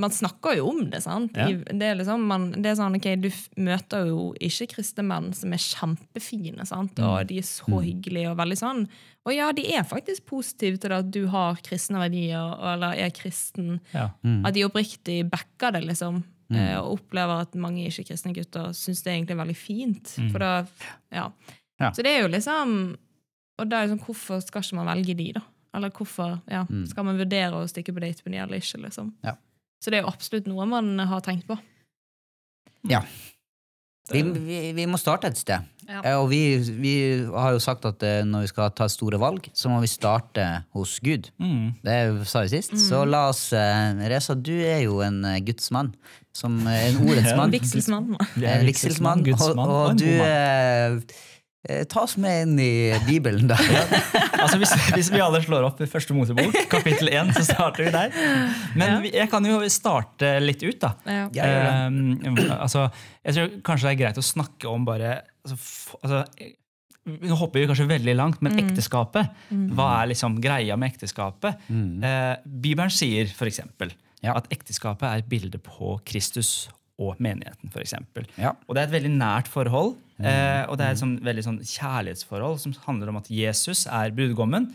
man 0.00 0.14
snakker 0.16 0.56
jo 0.58 0.70
om 0.72 0.80
det. 0.92 1.02
sant? 1.04 1.36
Ja. 1.36 1.48
Det, 1.52 1.90
er 1.90 1.98
liksom, 2.00 2.24
man, 2.28 2.48
det 2.56 2.72
er 2.72 2.78
sånn, 2.80 2.96
ok, 2.98 3.08
Du 3.20 3.28
møter 3.68 4.08
jo 4.10 4.30
ikke-kristne 4.40 5.04
menn 5.06 5.28
som 5.36 5.52
er 5.56 5.60
kjempefine, 5.62 6.64
sant? 6.68 6.96
Mm. 6.96 7.04
og 7.10 7.26
de 7.28 7.40
er 7.42 7.46
så 7.48 7.68
hyggelige. 7.82 8.30
Og 8.32 8.38
veldig 8.40 8.58
sånn, 8.60 8.86
og 9.26 9.34
ja, 9.34 9.50
de 9.56 9.64
er 9.74 9.84
faktisk 9.88 10.24
positive 10.30 10.78
til 10.80 10.92
det 10.92 10.98
at 11.02 11.08
du 11.12 11.24
har 11.32 11.58
kristne 11.66 11.98
verdier, 12.00 12.56
eller 12.72 12.96
er 13.06 13.12
kristen. 13.16 13.80
Ja. 13.92 14.08
At 14.46 14.54
de 14.56 14.64
oppriktig 14.68 15.20
backer 15.32 15.74
det, 15.76 15.84
liksom. 15.88 16.22
Mm. 16.48 16.56
eh, 16.60 16.76
Og 16.78 17.00
opplever 17.00 17.40
at 17.42 17.54
mange 17.58 17.86
ikke-kristne 17.88 18.34
gutter 18.36 18.72
syns 18.76 19.00
det 19.02 19.10
er 19.10 19.16
egentlig 19.16 19.36
veldig 19.40 19.56
fint. 19.58 20.12
For 20.30 20.38
da, 20.38 20.50
ja. 21.10 21.26
Mm. 21.26 21.54
Ja. 21.80 21.90
Så 21.92 22.02
det 22.06 22.12
er 22.14 22.22
jo 22.22 22.28
liksom 22.32 22.96
Og 23.58 23.68
da 23.68 23.82
er 23.82 23.88
sånn, 23.90 24.00
hvorfor 24.04 24.40
skal 24.44 24.62
ikke 24.64 24.76
man 24.78 24.88
velge 24.90 25.14
de, 25.16 25.26
da? 25.36 25.42
Eller 25.76 25.90
hvorfor 25.90 26.38
ja, 26.48 26.62
skal 26.88 27.04
man 27.04 27.18
vurdere 27.18 27.56
å 27.56 27.66
stikke 27.68 27.92
på 27.92 28.00
date 28.00 28.22
med 28.24 28.32
de 28.32 28.38
eller 28.42 28.60
ikke? 28.60 28.80
liksom? 28.84 29.10
Mm. 29.12 29.26
Ja. 29.28 29.34
Så 29.80 29.90
det 29.90 29.98
er 29.98 30.02
jo 30.06 30.12
absolutt 30.12 30.46
noe 30.48 30.64
man 30.68 30.98
har 30.98 31.20
tenkt 31.24 31.46
på. 31.48 31.56
Ja. 32.88 33.02
Vi, 34.12 34.20
vi, 34.22 34.58
vi 34.76 34.84
må 34.86 34.98
starte 35.02 35.26
et 35.32 35.38
sted. 35.40 35.64
Ja. 35.86 36.00
Eh, 36.02 36.14
Og 36.18 36.28
vi, 36.30 36.40
vi 36.82 36.92
har 37.30 37.52
jo 37.56 37.60
sagt 37.62 37.84
at 37.88 38.02
eh, 38.06 38.20
når 38.26 38.44
vi 38.46 38.50
skal 38.52 38.70
ta 38.74 38.86
store 38.90 39.18
valg, 39.22 39.48
så 39.54 39.70
må 39.70 39.80
vi 39.82 39.90
starte 39.90 40.44
hos 40.74 40.96
Gud. 41.02 41.30
Mm. 41.42 41.72
Det 41.86 41.96
sa 42.30 42.44
vi 42.46 42.52
sist. 42.54 42.76
Så 42.78 43.04
la 43.06 43.24
oss 43.32 43.48
eh, 43.54 43.98
Reza, 44.10 44.34
du 44.38 44.54
er 44.56 44.84
jo 44.86 45.00
en 45.06 45.22
gudsmann. 45.22 45.46
Guds 45.46 45.70
mann. 45.74 45.92
Som 46.36 46.58
eh, 46.68 46.88
en 46.90 47.00
ordets 47.08 47.32
mann. 47.38 47.54
Vigselsmann. 47.54 48.10
Vi 48.36 48.44
er 48.50 48.66
vigselsmann. 48.66 49.24
Og, 49.34 49.46
og 49.56 49.74
og 49.92 49.98
du 50.02 50.06
eh, 50.06 50.26
eh, 50.26 51.00
Ta 51.90 52.02
oss 52.04 52.16
med 52.20 52.42
inn 52.46 52.58
i 52.62 52.70
Bibelen, 53.06 53.48
da. 53.50 53.56
Altså 54.36 54.58
hvis, 54.60 54.72
hvis 54.94 55.08
vi 55.14 55.20
alle 55.24 55.40
slår 55.44 55.64
opp 55.68 55.80
i 55.82 55.88
første 55.90 56.14
Mosebok, 56.16 56.54
kapittel 56.72 57.08
1, 57.10 57.32
så 57.38 57.42
starter 57.48 57.86
vi 57.88 57.94
der. 57.94 58.14
Men 58.78 59.00
vi, 59.04 59.10
jeg 59.16 59.30
kan 59.32 59.44
jo 59.48 59.58
starte 59.72 60.34
litt 60.44 60.62
ut, 60.66 60.78
da. 60.82 60.92
Ja. 61.08 61.24
Ja. 61.36 61.48
Um, 61.88 62.36
altså, 62.58 62.86
jeg 63.26 63.36
tror 63.38 63.56
kanskje 63.66 63.88
det 63.88 63.94
er 63.96 64.00
greit 64.04 64.20
å 64.22 64.26
snakke 64.26 64.70
om 64.70 64.84
bare 64.86 65.16
altså, 65.42 65.56
f- 65.58 65.96
altså, 66.02 66.22
Nå 67.06 67.36
hopper 67.38 67.60
vi 67.62 67.66
kanskje 67.70 67.84
veldig 67.86 68.14
langt, 68.18 68.40
men 68.42 68.56
ekteskapet. 68.58 69.28
Hva 69.78 69.84
er 70.00 70.08
liksom 70.10 70.40
greia 70.42 70.74
med 70.74 70.90
ekteskapet? 70.90 71.60
Eh, 71.70 72.32
Bibelen 72.42 72.90
sier 72.90 73.30
f.eks. 73.30 73.60
Ja. 74.24 74.32
at 74.34 74.48
ekteskapet 74.50 75.06
er 75.06 75.20
et 75.22 75.28
bilde 75.30 75.60
på 75.62 75.92
Kristus 76.08 76.64
og 77.02 77.20
menigheten. 77.20 77.70
Eksempel. 77.76 78.26
Ja. 78.40 78.54
og 78.66 78.74
det 78.74 78.82
er 78.82 78.88
et 78.88 78.96
veldig 78.96 79.12
nært 79.18 79.50
forhold. 79.52 79.96
Eh, 80.16 80.62
og 80.70 80.78
det 80.78 80.86
er 80.86 80.94
et 80.94 81.00
sånn, 81.02 81.18
veldig 81.24 81.44
sånn 81.44 81.60
kjærlighetsforhold 81.60 82.60
som 82.62 82.72
handler 82.86 83.12
om 83.12 83.18
at 83.20 83.28
Jesus 83.32 83.84
er 83.84 84.14
brudgommen. 84.16 84.70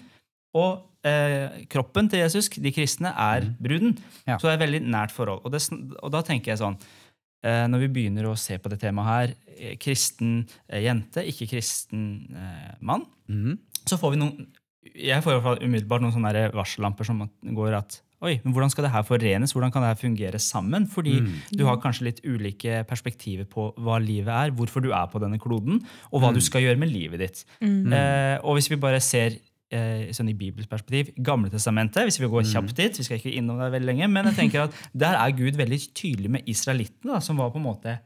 Og 0.58 0.84
eh, 1.08 1.63
kroppen 1.72 2.10
til 2.12 2.22
Jesus, 2.22 2.50
de 2.51 2.74
kristne, 2.75 3.13
er 3.18 3.48
bruden. 3.62 3.96
Ja. 4.28 4.38
Så 4.38 4.48
det 4.48 4.54
er 4.54 4.60
et 4.60 4.66
veldig 4.68 4.84
nært 4.86 5.16
forhold. 5.16 5.42
Og, 5.46 5.54
det, 5.54 5.63
og 5.98 6.13
da 6.13 6.22
tenker 6.28 6.54
jeg 6.54 6.62
sånn 6.62 6.78
eh, 6.78 7.66
Når 7.72 7.86
vi 7.86 7.92
begynner 7.98 8.30
å 8.30 8.38
se 8.40 8.60
på 8.62 8.72
det 8.72 8.82
temaet 8.84 9.12
her, 9.12 9.36
eh, 9.58 9.75
kristen 9.82 10.44
eh, 10.68 10.84
jente, 10.86 11.25
ikke 11.32 11.50
kristen 11.56 12.06
eh, 12.36 12.72
mann, 12.86 13.08
mm. 13.32 13.58
så 13.86 13.98
får 14.01 14.13
vi 14.16 14.22
noen 14.22 14.50
Jeg 14.92 15.24
får 15.24 15.34
i 15.34 15.40
hvert 15.40 15.48
fall 15.48 15.66
umiddelbart 15.66 16.06
noen 16.06 16.16
sånne 16.16 16.48
varsellamper 16.54 17.08
som 17.08 17.25
går 17.58 17.80
at 17.82 18.01
Oi, 18.22 18.36
men 18.44 18.54
Hvordan 18.54 18.70
skal 18.70 18.84
det 18.86 18.92
her 18.94 19.01
forenes? 19.08 19.51
Hvordan 19.56 19.72
kan 19.74 19.82
det 19.82 19.88
her 19.96 20.01
fungere 20.01 20.40
sammen? 20.40 20.86
Fordi 20.88 21.16
du 21.58 21.63
har 21.66 21.78
kanskje 21.82 22.04
litt 22.06 22.20
ulike 22.24 22.84
perspektiver 22.88 23.46
på 23.50 23.74
hva 23.82 23.96
livet 24.00 24.30
er, 24.30 24.51
hvorfor 24.54 24.82
du 24.86 24.92
er 24.94 25.08
på 25.10 25.20
denne 25.24 25.40
kloden, 25.42 25.80
og 26.12 26.22
hva 26.22 26.30
du 26.34 26.40
skal 26.40 26.62
gjøre 26.62 26.78
med 26.78 26.92
livet 26.94 27.20
ditt. 27.24 27.46
Eh, 27.62 28.38
og 28.44 28.58
hvis 28.60 28.70
vi 28.70 28.75
bare 28.78 29.00
ser 29.01 29.40
eh, 29.72 30.12
sånn 30.13 30.30
i 30.30 30.36
Bibels 30.38 30.68
perspektiv, 30.68 31.13
Gamle 31.24 31.50
testamentet, 31.50 32.04
hvis 32.06 32.20
vi 32.22 32.28
går 32.30 32.44
kjapt 32.44 32.75
dit, 32.78 32.98
vi 33.00 33.04
skal 33.08 33.18
ikke 33.18 33.34
innom 33.40 33.58
det 33.58 33.72
veldig 33.72 33.88
lenge, 33.90 34.08
men 34.12 34.25
jeg 34.30 34.36
tenker 34.36 34.66
at 34.68 34.74
der 34.94 35.16
er 35.18 35.32
Gud 35.32 35.56
veldig 35.58 35.80
tydelig 35.98 36.30
med 36.30 36.46
israelittene, 36.46 37.13
da, 37.16 37.20
som 37.24 37.38
var 37.42 37.50
på 37.50 37.58
en 37.58 37.66
måte 37.72 37.98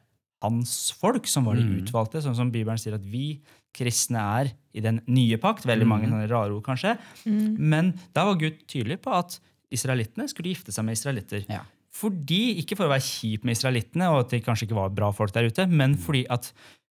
hans 0.46 0.92
folk, 0.96 1.26
som 1.28 1.44
var 1.46 1.56
de 1.58 1.64
Mm. 1.66 1.82
utvalgte. 1.84 2.22
Sånn 2.22 2.36
som 2.38 2.52
Bibelen 2.52 2.78
sier 2.78 2.94
at 2.94 3.04
vi 3.04 3.42
kristne 3.74 4.20
er 4.22 4.52
i 4.76 4.80
den 4.80 5.02
nye 5.08 5.38
pakt. 5.42 5.66
Veldig 5.66 5.88
mange 5.88 6.06
Mm. 6.08 6.12
sånne 6.14 6.30
rare 6.30 6.54
ord, 6.54 6.64
kanskje. 6.64 6.98
Men 7.26 7.96
da 8.14 8.26
var 8.26 8.36
Gud 8.36 8.68
tydelig 8.68 9.02
på 9.02 9.12
at 9.12 9.40
israelittene 9.76 10.30
skulle 10.32 10.54
gifte 10.54 10.74
seg 10.76 10.88
med 10.88 10.98
israelitter. 10.98 11.46
Ja. 11.52 11.64
Fordi, 11.96 12.58
Ikke 12.60 12.76
for 12.76 12.88
å 12.88 12.92
være 12.92 13.06
kjip 13.06 13.46
med 13.48 13.56
israelittene, 13.56 14.10
og 14.12 14.26
at 14.26 14.34
de 14.34 14.42
kanskje 14.44 14.68
ikke 14.68 14.80
var 14.80 14.96
bra 14.96 15.12
folk 15.16 15.32
der 15.36 15.48
ute, 15.48 15.68
men 15.72 15.96
fordi 16.00 16.26
at 16.34 16.52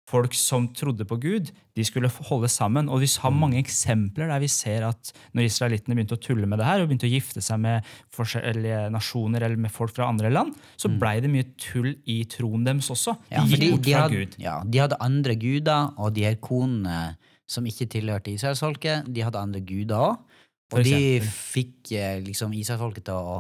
folk 0.07 0.35
som 0.37 0.69
trodde 0.75 1.03
på 1.07 1.17
Gud, 1.19 1.49
de 1.75 1.83
skulle 1.85 2.09
holde 2.29 2.49
sammen. 2.51 2.87
Og 2.89 3.01
vi 3.03 3.09
har 3.21 3.33
mange 3.35 3.59
eksempler 3.59 4.31
der 4.31 4.41
vi 4.41 4.49
ser 4.51 4.85
at 4.87 5.11
når 5.35 5.49
israelittene 5.49 5.97
begynte 5.97 6.15
å 6.15 6.21
tulle 6.23 6.47
med 6.47 6.61
det 6.61 6.67
her, 6.67 6.81
og 6.81 6.89
begynte 6.89 7.09
å 7.09 7.11
gifte 7.11 7.43
seg 7.43 7.59
med 7.63 7.87
forskjellige 8.15 8.85
nasjoner 8.93 9.43
eller 9.43 9.59
med 9.67 9.73
folk 9.73 9.93
fra 9.95 10.07
andre 10.07 10.31
land, 10.31 10.55
så 10.79 10.91
blei 10.91 11.17
det 11.23 11.31
mye 11.33 11.49
tull 11.59 11.91
i 12.07 12.21
troen 12.31 12.63
deres 12.67 12.91
også. 12.93 13.17
De 13.27 13.43
gikk 13.43 13.55
fordi 13.57 13.71
bort 13.73 13.89
fra 13.89 14.05
hadde, 14.05 14.21
Gud. 14.21 14.37
ja, 14.47 14.57
de 14.63 14.83
hadde 14.85 15.01
andre 15.03 15.37
guder, 15.43 15.91
og 15.97 16.15
de 16.15 16.27
her 16.29 16.39
konene 16.39 17.01
som 17.47 17.67
ikke 17.67 17.87
tilhørte 17.91 18.33
israelsfolket, 18.33 19.07
de 19.11 19.23
hadde 19.23 19.39
andre 19.39 19.63
guder 19.63 20.09
òg. 20.09 20.26
For 20.71 20.81
Og 20.81 20.87
de 20.87 21.21
fikk 21.23 21.93
eh, 21.95 22.17
liksom 22.25 22.51
israelsfolket 22.57 23.07
til 23.07 23.15
å 23.15 23.37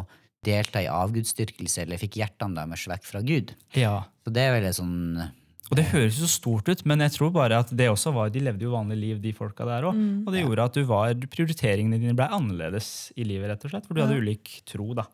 delta 0.47 0.79
i 0.79 0.87
avgudsdyrkelse, 0.87 1.83
eller 1.83 1.99
fikk 1.99 2.21
hjertene 2.21 2.55
deres 2.55 2.85
vekk 2.87 3.03
fra 3.09 3.19
Gud. 3.25 3.51
Ja. 3.75 4.05
Så 4.23 4.31
det 4.31 4.45
er 4.47 4.55
vel 4.55 4.67
et 4.69 4.77
sånn 4.77 5.19
Og 5.67 5.73
det 5.75 5.89
høres 5.89 6.15
jo 6.15 6.23
så 6.23 6.31
stort 6.31 6.69
ut, 6.71 6.85
men 6.87 7.03
jeg 7.03 7.11
tror 7.17 7.33
bare 7.35 7.57
at 7.59 7.73
det 7.75 7.89
også 7.91 8.13
var, 8.15 8.29
de 8.31 8.39
levde 8.45 8.63
jo 8.63 8.71
vanlig 8.71 8.97
liv, 9.01 9.17
de 9.19 9.33
folka 9.35 9.65
der 9.67 9.89
òg. 9.89 9.97
Og 10.23 10.31
det 10.31 10.45
gjorde 10.45 10.67
at 10.69 10.77
du 10.77 10.85
var, 10.87 11.11
prioriteringene 11.33 11.99
dine 11.99 12.15
ble 12.15 12.29
annerledes 12.31 13.09
i 13.19 13.25
livet, 13.27 13.49
rett 13.51 13.65
og 13.67 13.73
slett. 13.73 13.89
For 13.89 13.97
du 13.97 14.05
hadde 14.05 14.21
ulik 14.21 14.61
tro, 14.69 14.93
da. 14.95 15.09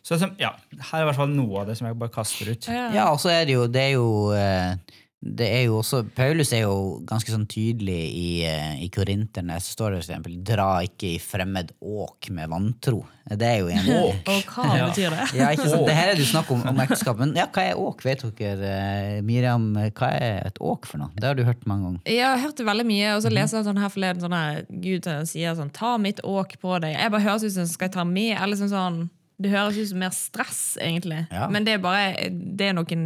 Så 0.00 0.16
liksom, 0.16 0.32
ja, 0.40 0.54
her 0.72 1.02
er 1.02 1.04
i 1.04 1.08
hvert 1.10 1.18
fall 1.18 1.34
noe 1.34 1.60
av 1.60 1.68
det 1.68 1.76
som 1.76 1.90
jeg 1.90 1.98
bare 2.00 2.14
kaster 2.14 2.48
ut. 2.48 2.70
Ja. 2.72 2.86
Ja, 2.96 3.04
og 3.12 3.20
så 3.20 3.28
er 3.34 3.44
det 3.44 3.58
jo 3.58 3.66
Det 3.68 3.82
er 3.82 3.92
jo 3.98 4.06
eh, 4.32 4.96
det 5.20 5.48
er 5.50 5.64
jo 5.66 5.80
også, 5.80 6.04
Paulus 6.14 6.52
er 6.54 6.60
jo 6.62 7.00
ganske 7.04 7.32
sånn 7.32 7.46
tydelig 7.50 7.98
i, 8.14 8.44
eh, 8.46 8.76
i 8.84 8.88
Korinterne. 8.94 9.56
Så 9.58 9.74
står 9.74 9.90
det 9.96 10.04
for 10.04 10.12
eksempel 10.12 10.36
'dra 10.46 10.68
ikke 10.86 11.14
i 11.16 11.18
fremmed 11.18 11.72
åk 11.82 12.30
med 12.30 12.48
vantro'. 12.48 13.04
Det 13.28 13.42
er 13.42 13.58
jo 13.58 13.66
en 13.68 13.88
åk. 14.06 14.28
Og 14.28 14.42
hva 14.54 14.76
Ja. 14.78 14.86
betyr 14.88 15.10
det? 15.10 15.26
Ja, 15.36 15.48
ikke 15.50 15.68
sant? 15.68 15.86
Det 15.86 15.94
her 15.96 16.08
er 16.12 16.14
det 16.14 16.26
snakk 16.26 16.50
om, 16.54 16.62
om 16.68 16.76
ekteskap. 16.80 17.18
Men 17.18 17.34
ja, 17.34 17.46
hva 17.46 17.62
er 17.66 17.74
åk? 17.76 18.04
Vet 18.04 18.22
dere, 18.38 18.70
eh, 19.18 19.20
Miriam, 19.22 19.74
hva 19.74 20.12
er 20.20 20.46
et 20.46 20.58
åk 20.60 20.86
for 20.86 20.98
noe? 20.98 21.10
Det 21.16 21.24
har 21.24 21.34
du 21.34 21.42
hørt 21.44 21.66
mange 21.66 21.82
ganger. 21.84 22.00
Jeg 22.06 22.24
har 22.24 22.38
hørt 22.38 22.56
det 22.56 22.66
veldig 22.66 22.86
mye, 22.86 23.16
og 23.16 23.22
så 23.22 23.30
leser 23.30 23.58
jeg 23.58 23.66
sånn 23.66 23.78
her 23.82 23.88
forleden 23.88 24.20
sånn 24.22 24.32
her, 24.38 24.62
Gud 24.70 25.02
sier 25.26 25.54
sånn 25.58 25.72
'ta 25.72 25.98
mitt 25.98 26.20
åk 26.22 26.60
på 26.62 26.78
deg'. 26.80 26.94
Jeg 26.94 27.10
bare 27.10 27.20
høres 27.26 27.42
ut 27.44 27.52
som 27.52 27.66
skal 27.66 27.88
jeg 27.88 27.92
ta 27.94 28.04
med, 28.04 28.38
eller 28.40 28.56
sånn 28.56 28.70
sånn 28.70 29.10
Det 29.38 29.50
høres 29.52 29.76
ut 29.78 29.86
som 29.92 30.00
mer 30.02 30.14
stress, 30.14 30.60
egentlig. 30.82 31.20
Ja. 31.30 31.44
Men 31.52 31.66
det 31.66 31.76
er 31.76 31.82
bare 31.82 32.30
Det 32.58 32.66
er 32.66 32.74
noen 32.74 33.02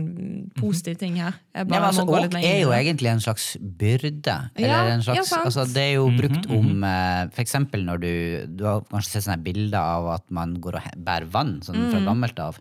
positive 0.56 0.96
ting 1.00 1.18
her. 1.20 1.34
Jeg 1.52 1.68
bare 1.68 1.82
ja, 1.82 1.88
altså, 1.90 2.06
må 2.06 2.14
gå 2.14 2.22
litt 2.24 2.36
er 2.40 2.62
jo 2.62 2.70
egentlig 2.72 3.10
en 3.10 3.20
slags 3.20 3.48
byrde. 3.60 4.36
Ja, 4.56 4.78
en 4.94 5.04
slags, 5.04 5.32
ja, 5.34 5.42
altså, 5.44 5.66
det 5.68 5.82
er 5.90 5.92
jo 5.98 6.06
brukt 6.16 6.48
om 6.48 6.70
-hmm. 6.84 7.32
For 7.34 7.42
eksempel 7.42 7.84
når 7.84 8.00
du 8.00 8.46
Du 8.56 8.64
har 8.64 8.80
kanskje 8.80 9.10
sett 9.10 9.24
sånne 9.24 9.44
bilder 9.44 9.78
av 9.78 10.08
at 10.08 10.30
man 10.30 10.56
går 10.60 10.74
og 10.74 10.82
bærer 10.96 11.28
vann, 11.30 11.60
sånn 11.62 11.90
fra 11.90 12.00
gammelt 12.00 12.38
av. 12.38 12.58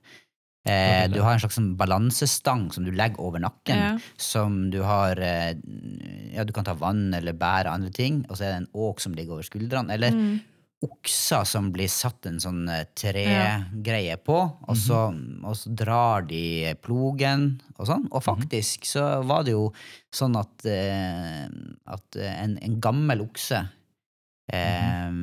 Eh, 0.61 1.07
du 1.09 1.21
har 1.21 1.33
en 1.33 1.39
slags 1.39 1.55
sånn 1.57 1.75
balansestang 1.75 2.67
som 2.71 2.83
du 2.85 2.91
legger 2.91 3.19
over 3.19 3.39
nakken, 3.39 3.77
Ja. 3.77 3.97
som 4.17 4.69
du 4.69 4.83
har 4.83 5.17
eh, 5.17 5.55
Ja, 6.33 6.43
du 6.43 6.53
kan 6.53 6.63
ta 6.63 6.73
vann 6.73 7.13
eller 7.13 7.33
bære 7.33 7.71
andre 7.71 7.89
ting, 7.89 8.25
og 8.29 8.37
så 8.37 8.43
er 8.43 8.51
det 8.51 8.57
en 8.57 8.67
åk 8.73 9.01
som 9.01 9.13
ligger 9.13 9.33
over 9.33 9.43
skuldrene. 9.43 9.91
Eller 9.91 10.11
okser 10.81 11.45
som 11.45 11.69
blir 11.73 11.89
satt 11.91 12.25
en 12.29 12.39
sånn 12.41 12.63
eh, 12.71 12.87
tregreie 12.97 14.15
på, 14.17 14.37
og 14.41 14.77
så, 14.77 15.03
og 15.45 15.57
så 15.57 15.73
drar 15.77 16.25
de 16.29 16.73
plogen 16.81 17.45
og 17.77 17.85
sånn. 17.89 18.07
Og 18.09 18.23
faktisk 18.25 18.87
så 18.89 19.05
var 19.27 19.45
det 19.45 19.53
jo 19.53 19.67
sånn 20.13 20.39
at, 20.39 20.65
eh, 20.69 21.45
at 21.85 22.19
en, 22.25 22.57
en 22.57 22.79
gammel 22.81 23.21
okse 23.27 23.61
eh, 24.51 25.13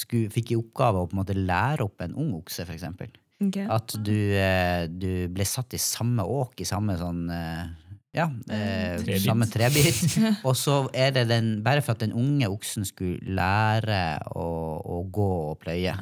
skulle, 0.00 0.32
fikk 0.32 0.54
i 0.54 0.60
oppgave 0.60 1.02
å 1.02 1.10
på 1.10 1.16
en 1.16 1.22
måte 1.22 1.38
lære 1.38 1.86
opp 1.86 2.04
en 2.04 2.16
ung 2.16 2.34
okse, 2.40 2.64
for 2.64 2.76
eksempel. 2.76 3.12
Ok. 3.44 3.60
At 3.68 3.98
du, 4.00 4.16
eh, 4.32 4.86
du 4.88 5.28
ble 5.28 5.44
satt 5.44 5.76
i 5.76 5.80
samme 5.82 6.24
åk, 6.24 6.56
i 6.64 6.68
samme 6.68 6.96
sånn 6.96 7.26
eh, 7.28 7.66
ja, 8.16 8.24
eh, 8.48 8.96
Trebit. 9.02 9.22
samme 9.26 9.44
trebit. 9.52 9.98
Og 10.48 10.54
så 10.56 10.76
er 10.96 11.10
det 11.12 11.26
den 11.28 11.50
Bare 11.66 11.82
for 11.84 11.92
at 11.92 12.00
den 12.00 12.14
unge 12.16 12.48
oksen 12.48 12.86
skulle 12.88 13.20
lære 13.36 13.98
å, 14.32 14.46
å 14.80 14.96
gå 15.12 15.26
og 15.50 15.58
pløye. 15.60 15.92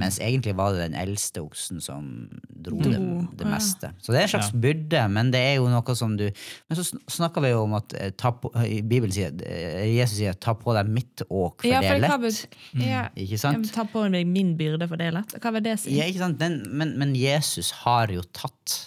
Mens 0.00 0.16
egentlig 0.24 0.54
var 0.56 0.72
det 0.72 0.86
den 0.88 0.96
eldste 0.98 1.42
oksen 1.44 1.82
som 1.84 2.06
dro 2.48 2.78
det, 2.80 2.96
det 3.40 3.46
meste. 3.52 3.90
Så 4.00 4.14
det 4.14 4.22
er 4.22 4.26
en 4.28 4.32
slags 4.32 4.50
byrde, 4.56 5.02
men 5.12 5.30
det 5.34 5.42
er 5.44 5.54
jo 5.58 5.68
noe 5.68 5.96
som 5.98 6.16
du 6.18 6.24
Men 6.30 6.78
så 6.80 6.86
snakker 7.12 7.44
vi 7.44 7.52
jo 7.52 7.62
om 7.66 7.76
at 7.78 7.92
eh, 8.00 8.10
ta 8.16 8.32
på, 8.32 8.50
i 8.64 8.80
Bibelen 8.82 9.12
sier 9.14 9.36
eh, 9.44 9.84
Jesus 9.98 10.16
sier 10.22 10.34
'ta 10.38 10.54
på 10.58 10.72
deg 10.76 10.88
mitt 10.88 11.22
åk, 11.28 11.60
for 11.62 11.68
Ja, 11.68 11.80
det 11.84 11.90
er 11.98 12.00
lett'. 12.06 12.20
bet- 12.22 12.58
ja. 12.80 13.04
Ikke 13.16 13.38
sant? 13.38 13.68
ta 13.74 13.84
på 13.84 14.08
meg 14.10 14.26
min 14.26 14.56
byrde, 14.56 14.88
for 14.88 14.96
det 14.96 15.10
er 15.12 15.18
lett. 15.20 15.36
Hva 15.42 15.52
vil 15.52 15.62
det 15.68 15.76
si? 15.84 15.96
Ja, 15.98 16.04
ikke 16.08 16.24
sant? 16.24 16.38
Den, 16.40 16.62
men, 16.72 16.96
men 16.98 17.14
Jesus 17.18 17.70
har 17.84 18.08
jo 18.12 18.22
tatt 18.32 18.78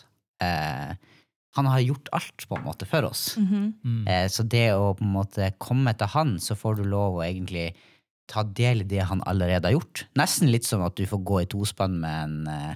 eh, 0.41 0.95
Han 1.57 1.67
har 1.67 1.79
gjort 1.83 2.07
alt 2.15 2.45
på 2.47 2.57
en 2.57 2.63
måte 2.63 2.87
for 2.87 3.03
oss. 3.09 3.35
Mhm. 3.37 4.07
eh, 4.07 4.27
så 4.31 4.43
det 4.47 4.69
å 4.73 4.93
på 4.95 5.03
en 5.03 5.15
måte 5.17 5.51
komme 5.59 5.93
til 5.97 6.07
han, 6.07 6.37
så 6.39 6.55
får 6.55 6.77
du 6.79 6.83
lov 6.83 7.19
å 7.19 7.25
egentlig 7.25 7.73
ta 8.31 8.43
del 8.43 8.81
i 8.81 8.87
det 8.87 9.03
han 9.09 9.21
allerede 9.27 9.67
har 9.67 9.75
gjort. 9.75 10.05
Nesten 10.15 10.51
litt 10.51 10.63
som 10.63 10.81
at 10.85 10.95
du 10.95 11.03
får 11.05 11.23
gå 11.27 11.41
i 11.41 11.49
tospann 11.51 11.99
med 11.99 12.23
en, 12.23 12.47
eh, 12.47 12.75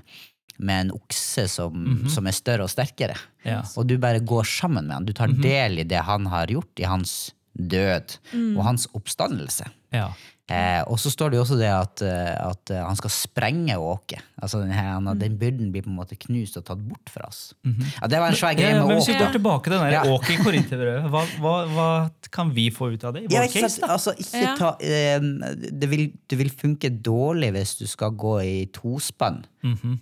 med 0.60 0.82
en 0.86 0.92
okse 0.98 1.48
som, 1.48 1.86
som 2.10 2.28
er 2.28 2.36
større 2.36 2.64
og 2.64 2.70
sterkere. 2.70 3.16
Ja. 3.44 3.62
Og 3.78 3.88
du 3.88 3.98
bare 3.98 4.20
går 4.20 4.44
sammen 4.44 4.88
med 4.88 4.94
han. 4.96 5.06
Du 5.06 5.14
tar 5.14 5.28
del 5.28 5.80
i 5.80 5.84
det 5.88 6.04
han 6.04 6.26
har 6.28 6.48
gjort, 6.48 6.80
i 6.80 6.84
hans 6.84 7.32
død 7.56 8.18
og 8.58 8.64
hans 8.64 8.88
oppstandelse. 8.94 9.68
Ja. 9.96 10.10
Eh, 10.46 10.84
og 10.86 11.00
så 11.02 11.10
står 11.10 11.32
det 11.34 11.38
jo 11.40 11.42
også 11.42 11.56
det 11.58 11.70
at, 11.74 12.02
eh, 12.06 12.36
at 12.38 12.70
eh, 12.70 12.82
han 12.86 12.94
skal 13.00 13.10
sprenge 13.10 13.74
åket. 13.82 14.22
Altså 14.38 14.60
den, 14.62 14.70
her, 14.78 14.92
han, 14.94 15.08
den 15.18 15.40
byrden 15.42 15.72
blir 15.74 15.82
på 15.82 15.90
en 15.90 15.96
måte 15.98 16.14
knust 16.22 16.60
og 16.60 16.66
tatt 16.68 16.84
bort 16.86 17.10
fra 17.10 17.26
oss. 17.32 17.40
Ja, 17.66 18.06
det 18.12 18.20
var 18.22 18.30
en 18.30 18.38
svær 18.38 18.52
Ja, 18.54 18.60
greie 18.60 18.76
ja, 18.76 18.84
med 18.84 18.92
men 18.92 19.00
hvis 19.00 19.08
vi 19.10 19.16
går 19.18 19.32
tilbake 19.34 19.72
til 19.72 19.74
den 19.80 19.94
Ja. 19.96 20.04
åket 20.14 20.36
i 20.36 20.44
Korinterbrevet, 20.44 21.08
hva, 21.10 21.24
hva, 21.42 21.54
hva 21.74 21.88
kan 22.30 22.52
vi 22.54 22.68
få 22.70 22.92
ut 22.94 23.04
av 23.10 23.16
det? 23.18 23.24
i 23.26 23.34
Ja, 23.34 23.42
vår 23.42 23.50
ikke 23.50 23.64
case, 23.66 23.80
sant? 23.80 23.88
da? 23.88 23.94
Altså, 23.96 24.14
ikke 24.22 24.44
Ja. 24.44 24.54
ta, 24.60 24.70
eh, 24.86 25.72
det, 25.82 25.90
vil, 25.90 26.06
det 26.30 26.38
vil 26.44 26.54
funke 26.54 26.94
dårlig 27.02 27.50
hvis 27.58 27.74
du 27.82 27.88
skal 27.90 28.12
gå 28.14 28.36
i 28.46 28.66
tospann 28.68 29.42
Mhm. 29.66 29.98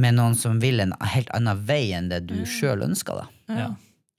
med 0.00 0.14
noen 0.16 0.34
som 0.34 0.58
vil 0.64 0.80
en 0.80 0.92
helt 1.12 1.28
annen 1.36 1.60
vei 1.68 1.92
enn 1.92 2.08
det 2.08 2.22
du 2.26 2.34
sjøl 2.46 2.86
ønsker. 2.88 3.20
Da. 3.20 3.54
ja. 3.54 3.68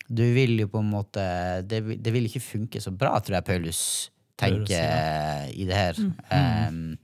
Du 0.10 0.24
vil 0.34 0.60
jo 0.60 0.68
på 0.68 0.80
en 0.82 0.90
måte 0.94 1.22
det, 1.68 1.82
det 2.04 2.14
vil 2.14 2.26
ikke 2.30 2.42
funke 2.42 2.78
så 2.82 2.92
bra, 2.96 3.18
tror 3.20 3.40
jeg 3.42 3.46
Paulus 3.46 3.82
tenker 4.40 4.74
si 4.74 5.62
i 5.64 5.68
det 5.70 5.78
her. 5.78 6.00
Um, 6.32 6.98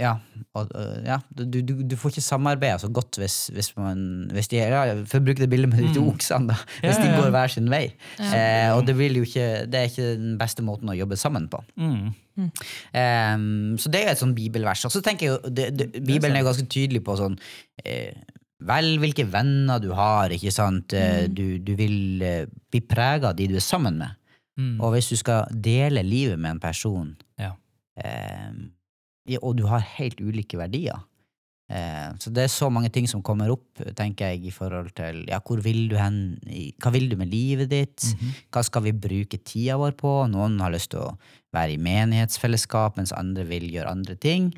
ja, 0.00 0.14
og, 0.56 0.70
ja 1.04 1.18
du, 1.36 1.60
du, 1.60 1.74
du 1.84 1.94
får 1.98 2.14
ikke 2.14 2.24
samarbeida 2.24 2.78
så 2.80 2.88
godt 2.92 3.18
hvis, 3.20 3.36
hvis 3.54 3.70
man 3.76 4.30
hvis 4.32 4.48
de, 4.52 4.60
ja, 4.62 4.82
For 5.08 5.20
å 5.20 5.26
bruke 5.26 5.42
det 5.42 5.50
bildet 5.52 5.70
med 5.72 5.82
de 5.84 5.92
to 5.96 6.04
oksene, 6.10 6.54
da. 6.54 6.56
Hvis 6.80 6.96
Ja, 6.96 7.02
de 7.02 7.10
ja, 7.10 7.18
går 7.18 7.34
hver 7.34 7.52
sin 7.52 7.70
vei. 7.72 7.82
Eh, 8.16 8.70
og 8.74 8.86
det, 8.88 8.96
vil 8.98 9.20
jo 9.20 9.26
ikke, 9.26 9.48
det 9.70 9.80
er 9.80 9.90
ikke 9.90 10.08
den 10.20 10.34
beste 10.40 10.64
måten 10.66 10.90
å 10.90 10.96
jobbe 10.96 11.18
sammen 11.20 11.48
på. 11.52 11.60
Mm. 11.80 12.10
Um, 12.40 13.76
så 13.80 13.92
det 13.92 14.00
er 14.00 14.06
jo 14.08 14.16
et 14.16 14.22
sånn 14.22 14.36
bibelvers. 14.36 14.86
Og 14.88 14.94
så 14.94 15.02
tenker 15.04 15.26
jeg 15.26 15.34
jo, 15.34 15.54
det, 15.58 15.70
det, 15.76 15.90
Bibelen 15.98 16.38
er 16.38 16.46
ganske 16.46 16.68
tydelig 16.70 17.04
på 17.06 17.18
sånn 17.20 17.36
eh, 17.84 18.14
Vel 18.60 18.98
hvilke 19.00 19.24
venner 19.24 19.80
du 19.80 19.88
har, 19.96 20.32
ikke 20.36 20.52
sant. 20.52 20.92
Mm. 20.92 21.32
Du, 21.32 21.44
du 21.64 21.70
vil 21.78 22.24
eh, 22.24 22.42
bli 22.68 22.82
prega 22.84 23.30
av 23.30 23.38
de 23.38 23.46
du 23.48 23.54
er 23.56 23.64
sammen 23.64 23.96
med. 23.96 24.19
Mm. 24.60 24.74
Og 24.84 24.92
hvis 24.92 25.08
du 25.08 25.16
skal 25.16 25.48
dele 25.64 26.02
livet 26.04 26.36
med 26.38 26.56
en 26.58 26.60
person, 26.60 27.14
Ja. 27.40 27.54
eh, 27.96 28.52
og 29.40 29.56
du 29.56 29.64
har 29.70 29.80
helt 29.96 30.18
ulike 30.20 30.58
verdier 30.58 30.98
eh, 31.70 32.08
Så 32.18 32.32
det 32.34 32.42
er 32.44 32.50
så 32.50 32.66
mange 32.72 32.88
ting 32.90 33.06
som 33.06 33.22
kommer 33.22 33.50
opp, 33.52 33.78
tenker 33.94 34.32
jeg, 34.32 34.44
i 34.50 34.50
forhold 34.50 34.90
til 34.98 35.20
ja, 35.30 35.38
hvor 35.46 35.60
vil 35.62 35.84
du 35.88 35.94
hen, 35.96 36.16
hva 36.82 36.90
vil 36.92 37.06
du 37.12 37.14
med 37.20 37.30
livet 37.30 37.70
ditt, 37.70 38.08
hva 38.50 38.64
skal 38.66 38.82
vi 38.88 38.92
bruke 38.92 39.38
tida 39.46 39.76
vår 39.78 39.94
på? 40.00 40.14
Noen 40.32 40.58
har 40.60 40.72
lyst 40.74 40.90
til 40.96 41.04
å 41.04 41.12
være 41.54 41.76
i 41.76 41.78
menighetsfellesskap, 41.82 42.96
mens 42.98 43.12
andre 43.14 43.44
vil 43.46 43.68
gjøre 43.70 43.90
andre 43.90 44.16
ting. 44.18 44.50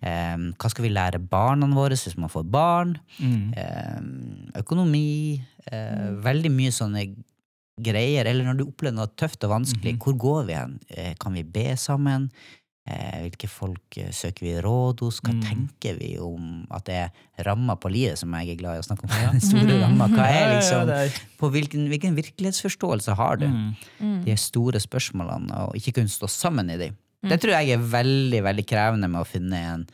Eh, 0.00 0.36
hva 0.56 0.70
skal 0.72 0.86
vi 0.88 0.94
lære 0.94 1.20
barna 1.20 1.68
våre 1.76 1.96
hvis 2.00 2.16
man 2.16 2.32
får 2.32 2.48
barn? 2.48 2.96
Mm. 3.20 3.52
eh, 3.60 4.00
økonomi, 4.64 5.42
eh, 5.70 6.10
veldig 6.24 6.50
mye 6.52 6.72
sånne 6.72 7.04
greier. 7.80 8.26
Eller 8.28 8.46
når 8.46 8.60
du 8.60 8.66
opplever 8.68 8.96
noe 8.98 9.10
tøft 9.18 9.44
og 9.46 9.54
vanskelig, 9.54 9.96
hvor 10.02 10.18
går 10.20 10.44
vi 10.50 10.58
hen? 10.58 10.76
Eh, 10.90 11.14
kan 11.20 11.34
vi 11.36 11.44
be 11.46 11.72
sammen? 11.80 12.28
Eh, 12.84 13.22
hvilke 13.24 13.48
folk 13.48 13.96
eh, 13.96 14.10
søker 14.12 14.44
vi 14.44 14.54
råd 14.60 15.00
hos? 15.06 15.20
Hva 15.24 15.32
tenker 15.40 15.96
vi 15.96 16.14
om 16.20 16.66
at 16.74 16.84
det 16.88 16.98
er 17.00 17.46
ramma 17.48 17.78
på 17.80 17.88
livet, 17.92 18.20
som 18.20 18.34
jeg 18.36 18.54
er 18.54 18.60
glad 18.60 18.78
i 18.78 18.82
å 18.82 18.86
snakke 18.86 19.08
om? 19.08 19.14
Den 19.14 19.44
store 19.50 19.78
rammer. 19.80 20.12
Hva 20.12 20.26
er 20.28 20.36
ja, 20.36 20.48
ja, 20.50 20.58
liksom, 20.58 21.30
på 21.40 21.50
hvilken, 21.54 21.86
hvilken 21.92 22.18
virkelighetsforståelse 22.18 23.16
har 23.18 23.40
du? 23.40 23.46
Mm. 23.48 24.18
De 24.26 24.36
store 24.40 24.82
spørsmålene, 24.82 25.64
og 25.68 25.80
ikke 25.80 25.96
kunne 26.00 26.12
stå 26.12 26.30
sammen 26.30 26.72
i 26.74 26.80
dem. 26.80 26.98
Det 27.24 27.38
tror 27.40 27.54
jeg 27.56 27.72
er 27.72 27.86
veldig 27.88 28.42
veldig 28.44 28.62
krevende 28.68 29.08
med 29.08 29.22
å 29.22 29.24
finne 29.24 29.60
en 29.70 29.86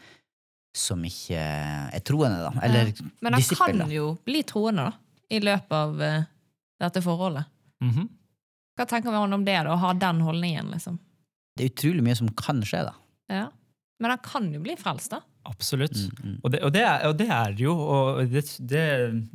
som 0.75 0.99
ikke 1.07 1.39
er 1.39 2.03
troende, 2.07 2.43
da. 2.43 2.51
Eller 2.67 2.91
Men 3.23 3.37
han 3.37 3.39
disippel, 3.39 3.79
kan 3.79 3.85
da. 3.85 3.87
jo 3.95 4.11
bli 4.27 4.43
troende, 4.47 4.89
da. 4.91 5.23
i 5.31 5.39
løpet 5.43 5.77
av 5.79 6.03
dette 6.83 7.03
forholdet. 7.07 7.47
Mhm. 7.85 8.09
Hva 8.79 8.87
tenker 8.89 9.13
man 9.13 9.33
om 9.37 9.45
det, 9.45 9.59
da, 9.67 9.75
å 9.75 9.81
ha 9.83 9.93
den 9.93 10.21
holdningen? 10.25 10.71
liksom? 10.73 10.99
Det 11.57 11.65
er 11.67 11.73
utrolig 11.75 12.05
mye 12.07 12.17
som 12.17 12.31
kan 12.39 12.63
skje, 12.65 12.85
da. 12.87 12.95
Ja. 13.29 13.49
Men 14.01 14.15
han 14.15 14.23
kan 14.25 14.47
jo 14.55 14.61
bli 14.65 14.77
frelst, 14.81 15.13
da. 15.13 15.21
Absolutt. 15.49 15.97
Mm, 16.23 16.39
Og, 16.43 16.51
det, 16.53 16.61
og, 16.65 16.73
det 16.73 16.83
er, 16.85 17.05
og 17.09 17.17
det 17.19 17.29
er 17.33 17.55
jo, 17.61 17.75
og 17.77 18.21
det, 18.33 18.45
det, 18.61 18.85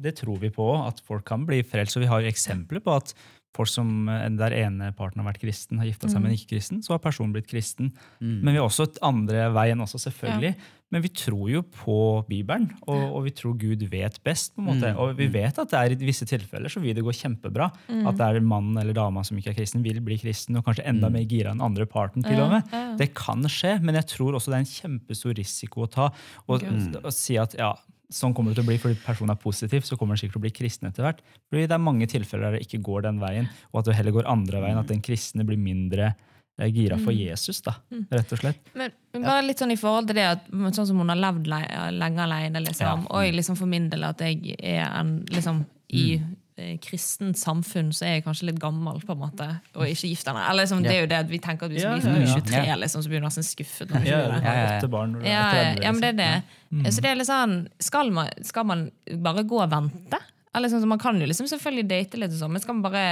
det 0.01 0.15
tror 0.17 0.39
vi 0.41 0.49
på, 0.53 0.65
at 0.85 1.01
folk 1.05 1.25
kan 1.27 1.45
bli 1.45 1.61
frelst. 1.65 1.97
Og 1.97 2.05
vi 2.05 2.09
har 2.09 2.21
jo 2.23 2.31
eksempler 2.31 2.81
på 2.85 2.95
at 2.95 3.13
folk 3.55 3.71
som 3.71 4.07
eh, 4.11 4.27
der 4.37 4.53
ene 4.59 4.91
parten 4.95 5.23
har 5.23 5.31
vært 5.31 5.41
kristen, 5.41 5.79
har 5.81 5.87
gifta 5.89 6.09
seg 6.11 6.21
med 6.21 6.33
en 6.33 6.37
ikke-kristen, 6.37 6.83
så 6.85 6.95
har 6.97 7.03
personen 7.03 7.33
blitt 7.35 7.47
kristen. 7.51 7.93
mm. 8.21 8.39
Men 8.43 8.51
vi 8.53 8.59
har 8.59 8.67
også 8.67 8.89
et 8.89 8.99
andre 9.05 9.47
veien 9.55 9.79
også, 9.81 10.01
selvfølgelig. 10.09 10.55
Men 10.93 11.01
vi 11.01 11.09
tror 11.17 11.47
jo 11.49 11.61
på 11.65 11.95
Bibelen, 12.29 12.67
og, 12.85 12.99
og 13.17 13.23
vi 13.25 13.31
tror 13.35 13.55
Gud 13.59 13.81
vet 13.91 14.19
best. 14.23 14.53
på 14.53 14.61
en 14.61 14.67
måte. 14.69 14.91
Mm. 14.93 14.99
Og 15.01 15.15
vi 15.17 15.25
vet 15.33 15.57
at 15.59 15.71
det 15.71 15.79
er 15.79 15.95
i 15.95 16.07
visse 16.07 16.27
tilfeller 16.29 16.71
så 16.71 16.79
vil 16.83 16.93
det 16.95 17.03
gå 17.03 17.11
kjempebra. 17.17 17.71
At 18.05 18.19
det 18.19 18.27
er 18.27 18.45
mannen 18.45 18.77
eller 18.79 18.93
dama 18.95 19.23
som 19.25 19.35
ikke 19.41 19.49
er 19.55 19.57
kristen, 19.57 19.81
vil 19.83 19.97
bli 20.05 20.19
kristen, 20.21 20.55
og 20.59 20.63
kanskje 20.67 20.85
enda 20.91 21.09
Mm. 21.09 21.13
mer 21.17 21.25
gira 21.31 21.51
enn 21.55 21.63
andre 21.65 21.87
parten. 21.89 22.23
til 22.23 22.39
og 22.39 22.51
med. 22.53 22.69
Ja, 22.71 22.83
ja. 22.91 22.95
Det 23.01 23.09
kan 23.17 23.41
skje, 23.49 23.79
men 23.81 23.95
jeg 23.97 24.07
tror 24.13 24.37
også 24.37 24.53
det 24.53 24.59
er 24.59 24.63
en 24.67 24.71
kjempestor 24.77 25.35
risiko 25.41 25.83
å 25.87 25.91
ta. 25.91 26.11
Og, 26.47 26.63
og 27.03 27.11
si 27.13 27.35
at 27.41 27.57
ja, 27.57 27.73
sånn 28.13 28.33
kommer 28.35 28.51
det 28.53 28.59
til 28.61 28.65
å 28.65 28.67
bli 28.69 28.77
fordi 28.81 28.99
personen 29.05 29.31
er 29.33 29.41
positiv, 29.41 29.81
så 29.87 29.97
kommer 29.97 30.13
den 30.15 30.21
sikkert 30.23 30.37
til 30.37 30.41
å 30.41 30.45
bli 30.45 30.51
kristen 30.51 30.87
etter 30.89 31.03
hvert. 31.07 31.21
Fordi 31.49 31.65
det 31.67 31.75
er 31.75 31.81
mange 31.83 32.07
tilfeller 32.07 32.49
der 32.51 32.57
det 32.59 32.67
ikke 32.67 32.81
går 32.85 33.01
den 33.07 33.19
veien, 33.19 33.49
og 33.73 33.79
at 33.81 33.85
du 33.85 33.91
heller 33.97 34.11
går 34.11 34.29
andre 34.29 34.61
veien. 34.61 34.77
At 34.77 34.87
den 34.87 35.01
kristne 35.01 35.45
blir 35.47 35.57
mindre 35.57 36.13
eh, 36.59 36.69
gira 36.71 36.97
for 37.01 37.11
Jesus, 37.11 37.61
da, 37.65 37.73
rett 38.11 38.31
og 38.31 38.39
slett. 38.39 38.61
Men 38.75 38.91
men 39.13 39.23
bare 39.23 39.45
litt 39.47 39.59
sånn 39.59 39.71
i 39.71 39.79
forhold 39.79 40.07
til 40.07 40.15
det 40.15 40.25
at 40.27 40.47
sånn 40.51 40.87
som 40.87 40.97
hun 40.99 41.09
har 41.09 41.15
levd 41.19 41.47
lenge 41.47 42.19
alene, 42.23 42.59
liksom, 42.65 43.05
Ja. 43.05 43.07
og 43.09 43.33
liksom 43.33 43.55
for 43.57 43.65
min 43.65 43.89
del 43.89 44.03
at 44.03 44.19
jeg 44.19 44.55
er 44.59 44.85
en 44.99 45.25
liksom 45.25 45.65
i 45.93 46.17
Mm. 46.19 46.35
Eh, 46.57 46.75
kristent 46.83 47.37
samfunn 47.39 47.91
så 47.95 48.05
er 48.07 48.13
jeg 48.17 48.25
kanskje 48.25 48.49
litt 48.51 48.59
gammel, 48.61 49.01
på 49.05 49.15
en 49.15 49.21
måte, 49.25 49.47
og 49.75 49.87
ikke 49.87 50.09
gift 50.11 50.27
ennå. 50.31 50.43
Eller 50.49 50.63
liksom, 50.65 50.83
Det 50.83 50.93
er 50.93 51.01
jo 51.01 51.09
det 51.11 51.19
at 51.23 51.29
vi 51.31 51.39
tenker 51.43 51.65
at 51.69 51.75
vi 51.75 51.81
ja, 51.83 51.95
blir 51.95 52.25
ja. 52.25 52.35
23, 52.39 52.77
liksom, 52.83 53.03
så 53.05 53.11
blir 53.11 53.19
vi 53.19 53.25
nesten 53.25 53.43
skuffet. 53.47 53.89
Når 53.91 54.05
Ja, 54.07 54.21
du 54.21 54.31
det. 54.31 54.43
Ja, 54.43 54.53
ja, 54.53 54.79
ja. 54.81 54.87
barn 54.87 55.17
Ja, 55.23 55.43
er 55.51 55.73
30. 55.75 55.83
ja, 55.83 55.91
men 55.91 56.01
det 56.01 56.09
er 56.09 56.19
liksom. 56.21 56.83
det. 56.83 56.93
Så 56.93 57.01
det 57.05 57.11
er 57.11 57.15
litt 57.21 57.29
sånn, 57.31 57.55
skal 57.79 58.11
man, 58.11 58.29
skal 58.43 58.65
man 58.65 58.85
bare 59.23 59.43
gå 59.47 59.61
og 59.63 59.69
vente? 59.71 60.21
Eller 60.55 60.71
sånn, 60.71 60.81
så 60.81 60.87
man 60.87 60.99
kan 60.99 61.19
jo 61.19 61.27
liksom 61.27 61.47
selvfølgelig 61.51 61.87
date 61.89 62.17
litt, 62.21 62.31
og 62.31 62.39
sånn, 62.39 62.51
men 62.55 62.61
skal 62.63 62.77
man 62.79 62.85
bare 62.87 63.05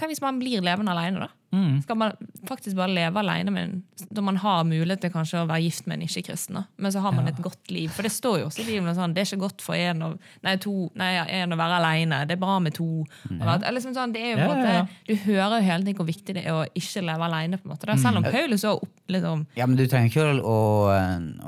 Tenk 0.00 0.08
hvis 0.14 0.22
man 0.24 0.38
blir 0.40 0.62
levende 0.64 0.92
alene, 0.94 1.26
da. 1.26 1.28
Mm. 1.52 1.82
Skal 1.84 1.98
man 2.00 2.14
faktisk 2.48 2.78
bare 2.78 2.94
leve 2.96 3.20
alene 3.20 3.52
med 3.52 3.66
en, 3.66 3.72
når 4.16 4.24
man 4.24 4.38
har 4.40 4.62
mulighet 4.64 5.02
til 5.04 5.10
kanskje 5.12 5.42
å 5.42 5.48
være 5.50 5.66
gift 5.66 5.84
med 5.86 5.98
en 5.98 6.06
ikke-kristen, 6.06 6.56
men 6.80 6.94
så 6.94 7.02
har 7.04 7.12
man 7.12 7.28
et 7.28 7.42
godt 7.44 7.68
liv? 7.70 7.90
For 7.92 8.08
det 8.08 8.12
står 8.14 8.38
jo 8.40 8.46
også 8.48 8.62
i 8.62 8.66
Bibelen 8.70 8.96
sånn, 8.96 9.12
det 9.12 9.20
er 9.20 9.28
ikke 9.28 9.42
godt 9.44 9.60
for 9.66 9.76
en 9.76 10.00
å, 10.06 10.08
nei, 10.48 10.54
to, 10.64 10.72
nei, 10.96 11.10
en 11.36 11.52
å 11.52 11.60
være 11.60 11.76
alene. 11.82 12.22
Det 12.30 12.38
er 12.38 12.40
bra 12.40 12.56
med 12.64 12.72
to. 12.78 12.88
Eller, 13.28 13.68
liksom 13.76 13.92
sånn, 13.98 14.16
det 14.16 14.24
er 14.24 14.32
jo 14.32 14.40
på 14.40 14.48
en 14.48 14.62
Ja, 14.62 14.64
ja, 14.64 14.74
ja. 14.78 14.82
måte, 14.88 14.98
Du 15.12 15.14
hører 15.28 15.58
jo 15.58 15.62
hele 15.68 15.84
tiden 15.84 16.00
hvor 16.00 16.08
viktig 16.08 16.38
det 16.40 16.46
er 16.46 16.56
å 16.56 16.64
ikke 16.72 17.04
leve 17.04 17.28
alene. 17.28 17.60
på 17.60 17.68
en 17.68 17.74
måte. 17.76 17.90
Da. 17.92 18.00
Selv 18.00 18.22
om 18.22 18.30
Paulus 18.32 18.64
òg 18.72 18.86
liksom, 19.12 19.46
Ja, 19.60 19.66
men 19.68 19.76
du 19.76 19.84
trenger 19.84 20.08
ikke 20.08 20.30
å, 20.40 20.56
å, 20.56 21.00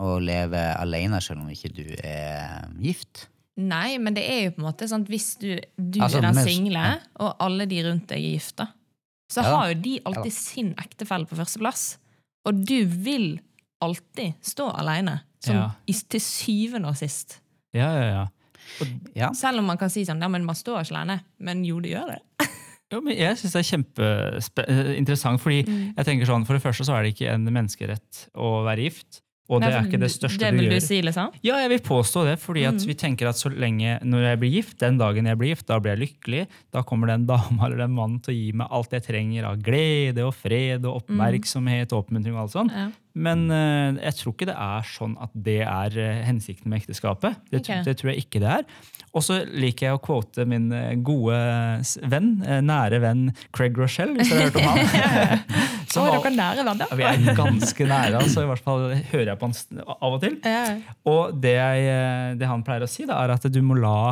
å 0.05 0.19
leve 0.21 0.67
alene 0.77 1.25
selv 1.25 1.41
om 1.41 1.49
ikke 1.49 1.73
du 1.81 1.87
er 2.05 2.69
gift. 2.77 3.31
Nei, 3.57 3.99
men 4.03 4.17
det 4.17 4.25
er 4.27 4.41
jo 4.49 4.55
på 4.57 4.63
en 4.63 4.67
måte 4.67 4.87
sånn 4.91 5.05
at 5.07 5.11
hvis 5.13 5.29
du, 5.39 5.53
du 5.79 6.01
Altså, 6.03 6.19
er 6.19 6.25
den 6.27 6.41
single, 6.43 6.81
ja. 6.89 6.97
og 7.23 7.37
alle 7.45 7.67
de 7.71 7.83
rundt 7.87 8.09
deg 8.11 8.19
er 8.19 8.33
gifte, 8.35 8.67
så 9.31 9.45
Ja 9.45 9.53
har 9.57 9.69
jo 9.73 9.77
de 9.85 9.93
Ja 10.01 10.03
alltid 10.11 10.35
sin 10.35 10.73
ektefelle 10.83 11.27
på 11.31 11.39
førsteplass. 11.39 11.85
Og 12.49 12.65
du 12.67 12.81
vil 12.85 13.39
alltid 13.85 14.35
stå 14.45 14.67
alene, 14.75 15.21
Ja. 15.47 15.71
til 15.87 16.21
syvende 16.21 16.89
og 16.91 16.97
sist. 16.99 17.39
Ja, 17.75 17.91
ja, 17.95 18.05
ja. 18.11 18.25
Ja. 19.15 19.31
Selv 19.37 19.61
om 19.61 19.67
man 19.71 19.79
kan 19.79 19.91
si 19.93 20.03
sånn, 20.05 20.21
ja, 20.21 20.29
men 20.29 20.45
man 20.45 20.57
står 20.57 20.83
ikke 20.83 20.97
alene. 20.97 21.21
Men 21.39 21.65
jo, 21.65 21.81
det 21.85 21.95
gjør 21.95 22.15
det. 22.17 22.21
Jo, 22.93 23.01
men 23.01 23.17
jeg 23.17 23.35
syns 23.41 23.55
det 23.57 23.61
er 23.63 23.69
kjempeinteressant, 23.73 25.41
fordi 25.43 25.63
jeg 25.97 26.05
tenker 26.07 26.29
sånn, 26.29 26.45
for 26.47 26.55
det 26.55 26.63
første 26.63 26.85
så 26.87 26.95
er 26.95 27.03
det 27.07 27.15
ikke 27.15 27.33
en 27.33 27.49
menneskerett 27.49 28.27
å 28.39 28.61
være 28.67 28.85
gift. 28.87 29.23
Og 29.53 29.61
det 29.61 29.69
er 29.75 29.85
ikke 29.85 30.01
det 30.01 30.09
største 30.09 30.41
det 30.41 30.55
du 30.55 30.57
vil 30.63 30.71
gjør. 30.71 30.81
du 30.81 30.87
si, 30.87 30.99
liksom? 31.05 31.35
Ja, 31.45 31.59
jeg 31.61 31.69
vil 31.75 31.83
påstå 31.85 32.23
det, 32.31 32.39
fordi 32.41 32.63
at 32.65 32.87
vi 32.89 32.95
tenker 32.97 33.29
at 33.29 33.37
så 33.37 33.53
lenge 33.53 33.99
når 34.01 34.25
jeg 34.31 34.41
blir 34.41 34.55
gift, 34.57 34.79
den 34.81 34.97
dagen 35.01 35.29
jeg 35.29 35.41
blir 35.41 35.53
gift, 35.53 35.67
da 35.69 35.77
blir 35.85 35.93
jeg 35.93 36.03
lykkelig. 36.07 36.47
Da 36.73 36.81
kommer 36.89 37.13
den 37.13 37.27
dama 37.29 37.67
eller 37.69 37.85
den 37.85 37.93
mannen 37.93 38.23
til 38.25 38.33
å 38.33 38.39
gi 38.39 38.53
meg 38.57 38.73
alt 38.73 38.97
jeg 38.97 39.05
trenger 39.05 39.51
av 39.51 39.61
glede 39.61 40.25
og 40.25 40.33
fred 40.39 40.89
og 40.89 41.03
oppmerksomhet 41.03 41.93
og 41.93 42.07
oppmuntring 42.07 42.39
og 42.39 42.47
alt 42.47 42.57
sånt. 42.57 42.73
Ja. 42.73 42.89
Men 43.15 43.47
eh, 43.55 44.01
jeg 44.09 44.17
tror 44.19 44.35
ikke 44.35 44.49
det 44.49 44.57
er 44.59 44.87
sånn 44.91 45.13
at 45.23 45.31
det 45.47 45.61
er 45.63 45.99
eh, 46.03 46.23
hensikten 46.27 46.71
med 46.71 46.83
ekteskapet. 46.83 47.39
Det, 47.51 47.61
okay. 47.63 47.85
Det 47.87 47.95
tror 48.01 48.11
jeg 48.11 48.25
ikke 48.25 48.41
det 48.43 48.51
er. 48.57 48.65
Og 49.15 49.23
så 49.23 49.39
liker 49.47 49.87
jeg 49.87 49.99
å 49.99 50.03
quote 50.03 50.47
min 50.51 50.67
eh, 50.75 50.97
gode 51.07 51.39
venn, 52.11 52.33
nære 52.43 52.99
venn 53.05 53.29
Craig 53.55 53.79
Rochelle, 53.79 54.17
hvis 54.19 54.33
dere 54.35 54.51
har 54.51 54.51
hørt 54.51 54.59
om 54.59 54.67
han. 54.73 55.45
Å, 55.95 56.03
oh, 56.03 56.11
dere 56.11 56.27
er 56.33 56.35
nære 56.35 56.67
venn, 56.67 56.83
da. 56.83 56.91
vi 56.99 57.07
er 57.07 57.39
ganske 57.39 57.87
nære, 57.87 58.25
altså. 58.25 58.43
I 58.43 58.51
hvert 58.51 58.67
fall 58.67 58.89
hører 59.13 59.31
jeg 59.31 59.39
på 59.39 59.51
han 59.51 59.85
av 59.95 60.17
og 60.17 60.21
til. 60.25 60.41
Og 61.07 61.39
det, 61.39 61.55
jeg, 61.55 62.39
det 62.41 62.51
han 62.51 62.67
pleier 62.67 62.83
å 62.83 62.91
si, 62.91 63.07
da, 63.07 63.21
er 63.23 63.37
at 63.37 63.47
du 63.47 63.61
må 63.63 63.79
la 63.79 64.11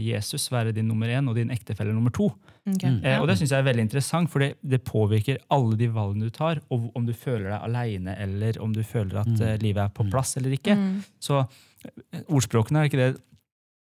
Jesus 0.00 0.50
være 0.52 0.74
din 0.76 0.88
nummer 0.88 1.08
én 1.08 1.28
og 1.28 1.36
din 1.36 1.52
ektefelle 1.52 1.92
nummer 1.92 2.12
to. 2.12 2.30
Ok. 2.64 2.84
Eh, 2.86 3.18
og 3.20 3.28
det 3.28 3.36
synes 3.36 3.52
jeg 3.52 3.60
er 3.60 3.66
veldig 3.66 3.84
interessant, 3.84 4.30
for 4.32 4.40
det, 4.40 4.54
det 4.64 4.80
påvirker 4.86 5.42
alle 5.52 5.76
de 5.76 5.90
valgene 5.92 6.30
du 6.30 6.34
tar. 6.34 6.62
Og 6.72 6.88
om 6.96 7.04
du 7.04 7.12
føler 7.12 7.50
deg 7.50 7.68
aleine, 7.68 8.16
eller 8.24 8.58
om 8.64 8.72
du 8.72 8.82
føler 8.86 9.20
at 9.20 9.30
mm. 9.30 9.44
livet 9.62 9.84
er 9.84 9.92
på 9.94 10.06
plass 10.08 10.36
eller 10.40 10.56
ikke. 10.56 10.76
Mm. 10.78 10.98
Så 11.22 11.42
eh, 11.42 12.24
ordspråkene 12.24 12.80
er 12.82 12.90
ikke 12.90 13.02
det 13.02 13.12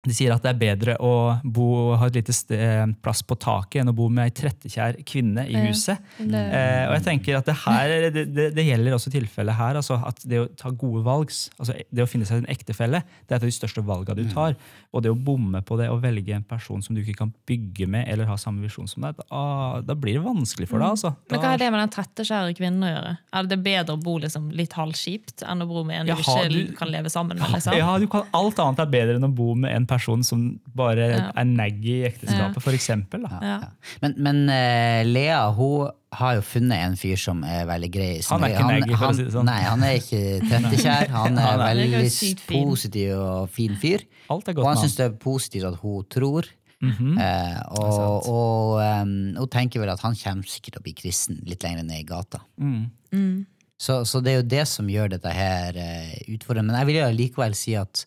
de 0.03 0.11
sier 0.11 0.33
at 0.35 0.43
det 0.43 0.49
er 0.51 0.57
bedre 0.59 0.93
å 0.99 1.11
bo, 1.47 1.95
ha 1.95 2.07
et 2.09 2.17
lite 2.17 2.33
sted, 2.35 2.91
plass 3.01 3.21
på 3.23 3.37
taket 3.39 3.81
enn 3.81 3.91
å 3.91 3.95
bo 3.95 4.09
med 4.11 4.25
ei 4.25 4.33
trettekjær 4.35 4.97
kvinne 5.07 5.45
i 5.47 5.53
Ja. 5.55 5.61
huset. 5.69 5.97
Det, 6.19 6.41
Eh, 6.53 6.87
og 6.89 6.93
jeg 6.97 7.03
tenker 7.05 7.37
at 7.37 7.45
det 7.47 7.55
her, 7.63 7.93
det, 8.11 8.23
det, 8.35 8.49
det 8.55 8.65
gjelder 8.67 8.93
også 8.97 9.09
tilfellet 9.13 9.55
her. 9.55 9.75
Altså 9.79 9.95
at 10.05 10.19
det 10.27 10.41
å 10.41 10.47
ta 10.59 10.69
gode 10.71 11.03
valg, 11.05 11.31
altså 11.57 11.73
det 11.89 12.03
å 12.03 12.07
finne 12.09 12.25
seg 12.27 12.43
en 12.43 12.49
ektefelle, 12.51 12.99
det 13.27 13.31
er 13.31 13.37
et 13.37 13.43
av 13.43 13.47
de 13.47 13.55
største 13.55 13.81
valgene 13.87 14.25
du 14.27 14.29
tar. 14.33 14.57
Og 14.91 15.01
det 15.05 15.09
å 15.13 15.15
bomme 15.15 15.61
på 15.63 15.77
det 15.79 15.87
og 15.89 16.01
velge 16.03 16.35
en 16.35 16.43
person 16.43 16.81
som 16.83 16.95
du 16.95 17.01
ikke 17.01 17.15
kan 17.23 17.31
bygge 17.47 17.87
med 17.87 18.03
eller 18.11 18.25
ha 18.27 18.35
samme 18.35 18.61
visjon 18.61 18.89
som 18.91 19.03
deg, 19.07 19.15
da, 19.23 19.81
da 19.87 19.95
blir 19.95 20.19
det 20.19 20.25
vanskelig 20.27 20.67
for 20.67 20.79
deg. 20.83 20.89
altså. 20.97 21.13
men 21.31 21.39
hva 21.39 21.53
har 21.55 21.57
det 21.63 21.71
med 21.71 21.79
den 21.79 21.93
trettekjære 21.95 22.57
kvinnen 22.59 22.83
å 22.83 22.91
gjøre? 22.91 23.15
Er 23.39 23.43
det 23.47 23.59
bedre 23.63 23.95
å 23.95 24.03
bo 24.03 24.17
liksom 24.19 24.51
litt 24.51 24.73
halvskipt 24.75 25.47
enn 25.47 25.63
å 25.63 25.67
bo 25.71 25.85
med 25.87 26.01
en 26.01 26.07
Ja, 26.11 26.15
du 26.19 26.21
ikke 26.27 26.49
du- 26.51 26.75
kan 26.75 26.91
leve 26.91 27.07
sammen 27.09 27.39
med? 27.39 27.47
liksom? 27.55 27.77
ja, 27.79 27.97
du 27.97 28.07
kan, 28.11 28.27
alt 28.33 28.59
annet 28.59 28.79
er 28.83 28.91
bedre 28.99 29.15
enn 29.15 29.23
å 29.31 29.33
bo 29.33 29.55
med 29.55 29.71
en 29.71 29.85
person 29.85 29.92
som 30.23 30.59
bare 30.75 31.09
Ja. 31.11 31.31
er 31.35 31.45
naggy 31.45 31.99
i 32.01 32.07
ekteskapet, 32.07 32.63
eksempel. 32.73 33.21
Da. 33.27 33.39
Ja. 33.41 33.59
Men, 34.01 34.15
men 34.17 34.41
uh, 34.49 35.03
Lea 35.05 35.51
hun 35.53 35.91
har 36.13 36.35
jo 36.35 36.41
funnet 36.45 36.77
en 36.85 36.95
fyr 36.95 37.17
som 37.17 37.43
er 37.43 37.65
veldig 37.65 37.91
grei. 37.91 38.09
Han 38.29 38.43
er 38.43 38.53
ikke 38.53 38.67
neggy, 38.69 38.97
for 38.97 39.07
å 39.09 39.15
si 39.17 39.23
det 39.23 39.33
sånn. 39.33 39.45
Nei, 39.49 39.61
han 39.65 39.83
er 39.83 39.95
ikke 39.97 40.23
trettekjær. 40.49 41.07
Han 41.09 41.37
er 41.37 41.47
Han 41.47 41.61
er- 41.61 41.63
veldig 41.67 42.01
er 42.03 42.43
positiv 42.49 43.13
og 43.17 43.49
fin 43.49 43.75
fyr. 43.81 44.03
Alt 44.29 44.47
er 44.47 44.53
Og 44.53 44.61
godt 44.61 44.67
han 44.67 44.75
med 44.77 44.83
syns 44.85 44.97
det 44.99 45.05
er 45.07 45.15
positivt 45.23 45.65
at 45.71 45.79
hun 45.81 46.03
tror. 46.09 46.51
Mhm. 46.83 47.17
Eh, 47.17 47.59
og 47.79 48.27
og 48.27 48.81
um, 48.83 49.35
hun 49.39 49.47
tenker 49.49 49.79
vel 49.79 49.89
at 49.93 50.01
han 50.03 50.15
kommer 50.19 50.43
sikkert 50.43 50.73
til 50.75 50.81
å 50.81 50.83
bli 50.83 50.93
kristen 50.93 51.39
litt 51.47 51.63
lenger 51.63 51.83
ned 51.87 52.01
i 52.01 52.07
gata. 52.09 52.41
Mm. 52.59 52.89
Mm. 53.13 53.45
Så, 53.79 54.01
så 54.07 54.19
det 54.23 54.31
er 54.33 54.37
jo 54.41 54.47
det 54.51 54.65
som 54.67 54.87
gjør 54.91 55.09
dette 55.15 55.31
her 55.33 55.75
uh, 55.79 56.11
utfordrende. 56.35 56.71
Men 56.71 56.81
jeg 56.81 56.89
vil 56.91 56.99
jo 57.01 57.07
likevel 57.17 57.55
si 57.57 57.73
at 57.79 58.03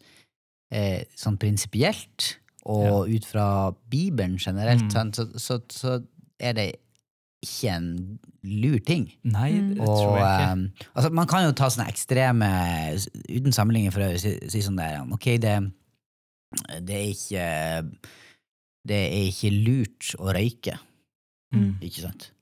eh, 0.70 1.04
sånn 1.16 1.38
prinsipielt, 1.38 2.36
og 2.66 3.06
ut 3.08 3.24
fra 3.24 3.72
Bibelen 3.90 4.36
generelt, 4.42 4.88
Mm. 4.92 5.12
så, 5.14 5.26
så, 5.38 5.60
så 5.70 6.04
er 6.40 6.52
det 6.58 6.72
ikke 7.42 7.70
en 7.76 8.18
lur 8.42 8.78
ting. 8.82 9.12
Nei, 9.22 9.52
det 9.52 9.78
Og, 9.80 9.86
tror 9.86 10.16
jeg 10.18 10.26
ikke. 10.26 10.50
eh, 10.82 10.88
altså, 10.96 11.10
man 11.14 11.26
kan 11.30 11.44
jo 11.46 11.52
ta 11.52 11.68
sånne 11.70 11.88
ekstreme, 11.92 12.48
uten 13.30 13.52
sammenligning 13.54 13.92
for 13.94 14.00
øvrig, 14.02 14.20
si, 14.20 14.34
si 14.50 14.62
sånn 14.66 14.76
der, 14.80 15.04
ok, 15.14 15.26
det, 15.38 15.54
det 16.82 16.96
er 16.96 17.08
ikke 17.12 17.46
det 18.86 18.98
er 19.12 19.24
ikke 19.30 19.50
lurt 19.66 20.12
å 20.18 20.32
røyke, 20.34 20.78
Mm. 21.54 21.76
ikke 21.80 22.02
sant? 22.02 22.32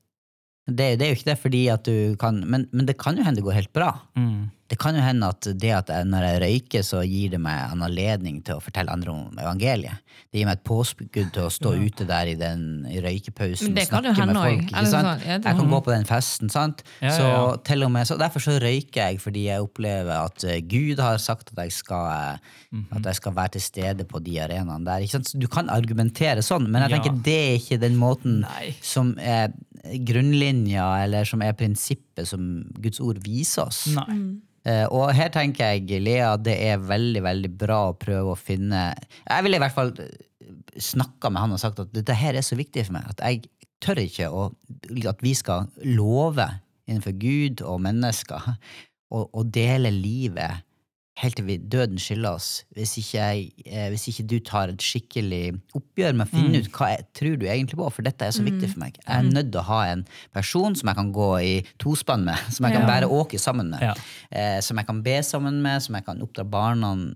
Det, 0.67 0.97
det 0.97 1.05
er 1.05 1.11
jo 1.13 1.17
ikke 1.19 1.29
det 1.29 1.37
fordi 1.37 1.63
at 1.69 1.83
du 1.85 2.15
kan, 2.17 2.39
men, 2.49 2.67
men 2.73 2.87
det 2.89 2.97
kan 2.97 3.15
jo 3.17 3.23
hende 3.23 3.37
det 3.37 3.45
går 3.45 3.53
helt 3.59 3.73
bra. 3.73 3.91
Mm. 4.17 4.49
Det 4.65 4.79
kan 4.81 4.95
jo 4.97 5.01
hende 5.05 5.27
at 5.29 5.45
det 5.61 5.69
at 5.77 5.89
jeg, 5.93 6.05
når 6.09 6.23
jeg 6.25 6.39
røyker, 6.41 6.81
så 6.81 7.03
gir 7.05 7.29
det 7.35 7.39
meg 7.39 7.69
en 7.75 7.83
anledning 7.85 8.39
til 8.41 8.57
å 8.57 8.63
fortelle 8.65 8.89
andre 8.89 9.11
om 9.13 9.35
evangeliet. 9.37 9.99
Det 10.33 10.39
gir 10.41 10.47
meg 10.49 10.57
et 10.57 10.63
påskudd 10.65 11.11
til 11.35 11.43
å 11.45 11.51
stå 11.53 11.75
Ja. 11.75 11.83
ute 11.85 12.07
der 12.09 12.31
i 12.31 12.33
den 12.39 12.63
i 12.89 12.97
røykepausen 12.97 13.77
og 13.77 13.85
snakke 13.85 14.25
med 14.25 14.39
folk. 14.39 14.63
Ikke 14.71 14.85
sant? 14.89 15.21
Jeg 15.27 15.43
kan 15.45 15.69
gå 15.69 15.81
på 15.85 15.93
den 15.93 16.07
festen, 16.09 16.49
sant? 16.49 16.81
Ja, 16.97 17.11
ja, 17.11 17.13
Så, 17.13 17.27
til 17.69 17.85
og 17.85 17.91
med, 17.93 18.09
så 18.09 18.17
derfor 18.17 18.41
så 18.41 18.57
røyker 18.57 19.03
jeg, 19.11 19.21
fordi 19.21 19.45
jeg 19.51 19.61
opplever 19.61 20.17
at 20.25 20.47
eh, 20.49 20.57
Gud 20.65 20.97
har 20.97 21.21
sagt 21.21 21.53
at 21.53 21.61
jeg 21.67 21.71
skal, 21.77 22.39
Mhm. 22.73 22.87
at 22.97 23.05
jeg 23.05 23.15
skal 23.21 23.35
være 23.37 23.53
til 23.59 23.61
stede 23.61 24.03
på 24.09 24.17
de 24.25 24.39
arenaene 24.41 24.83
der. 24.83 25.05
Ikke 25.05 25.19
sant? 25.19 25.29
Så 25.29 25.37
du 25.39 25.45
kan 25.47 25.69
argumentere 25.69 26.41
sånn, 26.41 26.65
men 26.67 26.81
jeg 26.81 26.89
Ja. 26.89 26.97
tenker 26.97 27.21
det 27.23 27.37
er 27.37 27.55
ikke 27.61 27.79
den 27.85 27.95
måten 28.01 28.41
Nei. 28.41 28.73
som 28.81 29.13
er 29.21 29.53
grunnlinja, 30.07 30.87
eller 31.03 31.27
som 31.27 31.43
er 31.45 31.55
prinsippet 31.57 32.27
som 32.29 32.65
Guds 32.81 33.01
ord 33.03 33.19
viser 33.25 33.67
oss. 33.67 33.85
Nei. 33.95 34.17
Eh, 34.65 34.85
og 34.89 35.11
her 35.13 35.29
tenker 35.33 35.75
jeg, 35.75 36.01
Lea, 36.01 36.31
det 36.41 36.55
er 36.65 36.81
veldig 36.81 37.21
veldig 37.25 37.51
bra 37.53 37.81
å 37.91 37.97
prøve 38.01 38.33
å 38.33 38.39
finne 38.39 38.87
Jeg 38.97 39.45
ville 39.45 39.59
i 39.59 39.61
hvert 39.61 39.75
fall 39.75 39.91
snakka 40.81 41.29
med 41.29 41.43
han 41.43 41.53
og 41.53 41.61
sagt 41.61 41.83
at 41.83 41.91
dette 41.93 42.15
her 42.17 42.37
er 42.37 42.45
så 42.45 42.57
viktig 42.57 42.87
for 42.87 42.97
meg 42.97 43.11
at 43.13 43.21
jeg 43.21 43.45
tør 43.83 44.01
ikke 44.01 44.31
å, 44.33 44.47
at 45.11 45.21
vi 45.21 45.35
skal 45.37 45.69
love 45.85 46.47
innenfor 46.89 47.13
Gud 47.21 47.61
og 47.65 47.83
mennesker 47.85 48.49
å, 49.13 49.21
å 49.29 49.45
dele 49.45 49.93
livet 49.93 50.64
helt 51.17 51.35
til 51.39 51.45
vi 51.47 51.55
døden 51.71 51.95
skiller 52.01 52.33
oss, 52.35 52.65
hvis 52.75 52.97
ikke, 52.99 53.19
jeg, 53.23 53.51
eh, 53.71 53.85
hvis 53.93 54.03
ikke 54.11 54.25
du 54.27 54.33
tar 54.43 54.67
et 54.73 54.83
skikkelig 54.83 55.53
oppgjør 55.77 56.11
med 56.19 56.27
å 56.27 56.31
finne 56.33 56.59
ut 56.59 56.67
hva 56.75 56.89
jeg 56.91 57.05
tror 57.15 57.37
du 57.39 57.45
egentlig 57.47 57.77
på, 57.79 57.87
for 57.95 58.03
dette 58.03 58.27
er 58.27 58.33
så 58.35 58.43
viktig 58.43 58.67
for 58.73 58.81
meg. 58.83 58.97
Jeg 58.99 59.15
er 59.15 59.29
nødt 59.29 59.47
til 59.53 59.61
å 59.61 59.63
ha 59.69 59.77
en 59.93 60.03
person 60.35 60.75
som 60.75 60.89
jeg 60.91 60.97
kan 60.99 61.13
gå 61.15 61.29
i 61.39 61.53
tospann 61.79 62.25
med, 62.27 62.35
som 62.51 62.67
jeg 62.67 62.75
kan 62.75 62.83
Ja. 62.83 62.89
bære 62.91 63.07
åke 63.15 63.39
sammen 63.39 63.69
med, 63.71 63.79
Ja. 63.81 63.93
eh, 64.31 64.59
som 64.59 64.75
jeg 64.77 64.85
kan 64.87 65.01
be 65.01 65.15
sammen 65.23 65.61
med, 65.63 65.81
som 65.83 65.95
jeg 65.95 66.05
kan 66.05 66.19
oppdra 66.21 66.43
barna 66.43 66.91
um, 66.91 67.13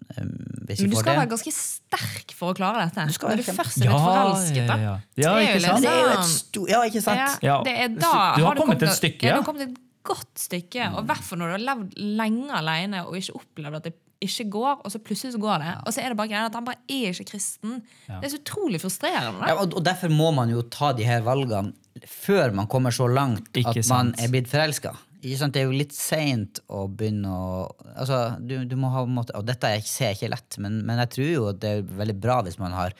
hvis 0.69 0.79
Men 0.81 0.89
du 0.91 0.95
skal 0.95 1.13
det. 1.15 1.19
være 1.19 1.29
ganske 1.35 1.51
sterk 1.59 2.31
for 2.39 2.53
å 2.53 2.55
klare 2.55 2.85
dette. 2.87 3.07
Du 3.07 3.13
skal 3.13 3.29
Når 3.29 3.35
være 3.35 3.45
du 3.45 3.51
først 3.59 3.77
er 3.81 3.89
litt 3.89 4.07
forelsket, 4.07 4.67
da. 4.67 4.77
ja, 4.77 4.95
ja. 5.17 5.35
Ja 5.35 5.35
ikke 5.43 5.61
sant? 5.65 5.81
Det 5.83 5.91
er 5.91 5.99
jo 5.99 6.09
et 6.19 6.25
stort 6.31 6.69
ja, 6.69 6.81
ikke 6.87 7.01
sant? 7.03 7.19
Ja, 7.19 7.29
Ja. 7.43 7.63
det 7.63 7.75
er 7.75 7.87
Du- 7.89 7.99
da 7.99 8.35
du 8.37 8.45
har 8.45 8.55
du 8.55 8.61
kommet 8.61 8.81
et 8.83 8.89
stykke, 8.95 9.23
ja. 9.23 9.29
ja. 9.29 9.35
Du 9.35 9.43
har 9.43 9.53
kommet 9.53 9.67
et 9.67 9.77
godt 10.05 10.43
stykke, 10.47 10.91
og 10.93 11.01
i 11.03 11.09
hvert 11.09 11.25
fall 11.25 11.41
når 11.41 11.51
du 11.51 11.55
har 11.57 11.65
levd 11.71 11.97
lenge 12.19 12.53
alene 12.55 13.03
og 13.07 13.17
ikke 13.19 13.39
opplevd 13.41 13.79
at 13.79 13.89
det 13.89 13.97
ikke 14.19 14.49
går, 14.51 14.81
og 14.83 14.91
så 14.91 14.99
plutselig 14.99 15.33
så 15.35 15.39
går 15.39 15.61
det. 15.63 15.73
Og 15.87 15.95
så 15.95 16.01
er 16.03 16.11
det 16.11 16.19
bare 16.19 16.31
greia 16.31 16.47
at 16.49 16.55
han 16.57 16.65
bare 16.67 16.81
er 16.91 17.13
ikke 17.13 17.29
kristen. 17.31 17.77
Det 18.07 18.27
er 18.27 18.33
så 18.33 18.39
utrolig 18.41 18.81
frustrerende. 18.83 19.47
Ja, 19.47 19.55
og, 19.61 19.75
og 19.79 19.85
derfor 19.85 20.11
må 20.11 20.31
man 20.35 20.51
jo 20.51 20.63
ta 20.67 20.91
de 20.95 21.07
her 21.07 21.23
valgene 21.23 21.71
før 22.07 22.53
man 22.55 22.67
kommer 22.71 22.95
så 22.95 23.09
langt 23.11 23.49
Ikke 23.59 23.73
at 23.79 23.87
man 23.91 24.11
er 24.19 24.31
blitt 24.31 24.51
forelska. 24.51 24.93
Det 25.19 25.35
er 25.59 25.65
jo 25.65 25.75
litt 25.75 25.95
seint 25.95 26.61
å 26.71 26.85
begynne 26.87 27.27
å 27.27 27.47
altså, 27.95 28.39
du, 28.39 28.61
du 28.67 28.77
må 28.79 28.91
ha 28.93 29.03
måte, 29.03 29.35
Og 29.35 29.43
dette 29.47 29.67
er, 29.67 29.83
ser 29.83 30.13
jeg 30.13 30.19
ikke 30.19 30.31
lett, 30.35 30.59
men, 30.63 30.79
men 30.87 31.01
jeg 31.03 31.11
tror 31.15 31.31
jo 31.31 31.47
at 31.51 31.59
det 31.63 31.73
er 31.75 31.89
veldig 31.99 32.15
bra 32.23 32.39
hvis 32.47 32.59
man 32.61 32.75
har 32.75 32.95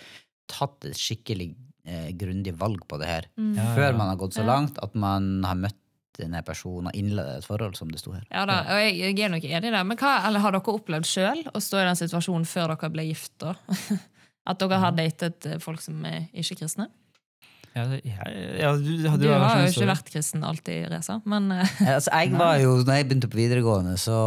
tatt 0.52 0.90
et 0.90 1.00
skikkelig 1.00 1.54
eh, 1.88 2.10
grundig 2.20 2.56
valg 2.60 2.84
på 2.90 3.00
det 3.00 3.08
her. 3.08 3.30
Ja, 3.38 3.52
ja, 3.62 3.70
Før 3.78 3.96
man 4.02 4.12
har 4.12 4.20
gått 4.20 4.36
så 4.36 4.44
langt 4.48 4.82
at 4.84 4.98
man 5.00 5.46
har 5.48 5.60
møtt 5.60 5.80
denne 6.20 6.44
personen 6.46 6.92
og 6.92 7.00
innlede 7.00 7.40
et 7.40 7.48
forhold, 7.48 7.78
som 7.80 7.92
det 7.92 8.02
sto 8.02 8.14
her. 8.16 8.28
Ja 8.30 8.46
da, 8.50 8.62
og 8.76 8.84
jeg, 8.84 8.96
jeg 9.02 9.26
er 9.26 9.34
nok 9.34 9.50
enig 9.50 9.72
i 9.72 9.76
det. 9.76 9.84
Men 9.92 10.00
hva, 10.00 10.14
eller 10.30 10.44
har 10.46 10.56
dere 10.56 10.78
opplevd 10.78 11.10
sjøl 11.10 11.44
å 11.54 11.64
stå 11.64 11.82
i 11.82 11.90
den 11.90 12.00
situasjonen 12.04 12.48
før 12.50 12.76
dere 12.76 12.94
ble 12.94 13.10
gift? 13.10 13.34
da? 13.42 13.56
At 14.50 14.62
dere 14.62 14.82
har 14.82 14.96
datet 14.98 15.46
eh, 15.46 15.60
folk 15.62 15.82
som 15.84 16.02
er 16.10 16.26
ikke-kristne? 16.34 16.90
Ja, 17.78 17.84
ja, 18.02 18.24
ja, 18.58 18.70
du, 18.74 18.88
du, 18.98 19.04
Du 19.22 19.28
har 19.30 19.44
har 19.44 19.52
sånn 19.54 19.68
jo 19.68 19.74
ikke 19.76 19.90
vært 19.92 20.08
kristen 20.10 20.46
alltid, 20.48 20.88
Reza. 20.90 21.20
Men 21.30 21.52
eh, 21.54 21.74
Altså, 21.96 22.12
jeg 22.16 22.34
var 22.34 22.58
jo, 22.64 22.72
når 22.82 22.98
jeg 22.98 23.08
begynte 23.10 23.30
på 23.30 23.40
videregående, 23.40 23.96
så 24.02 24.18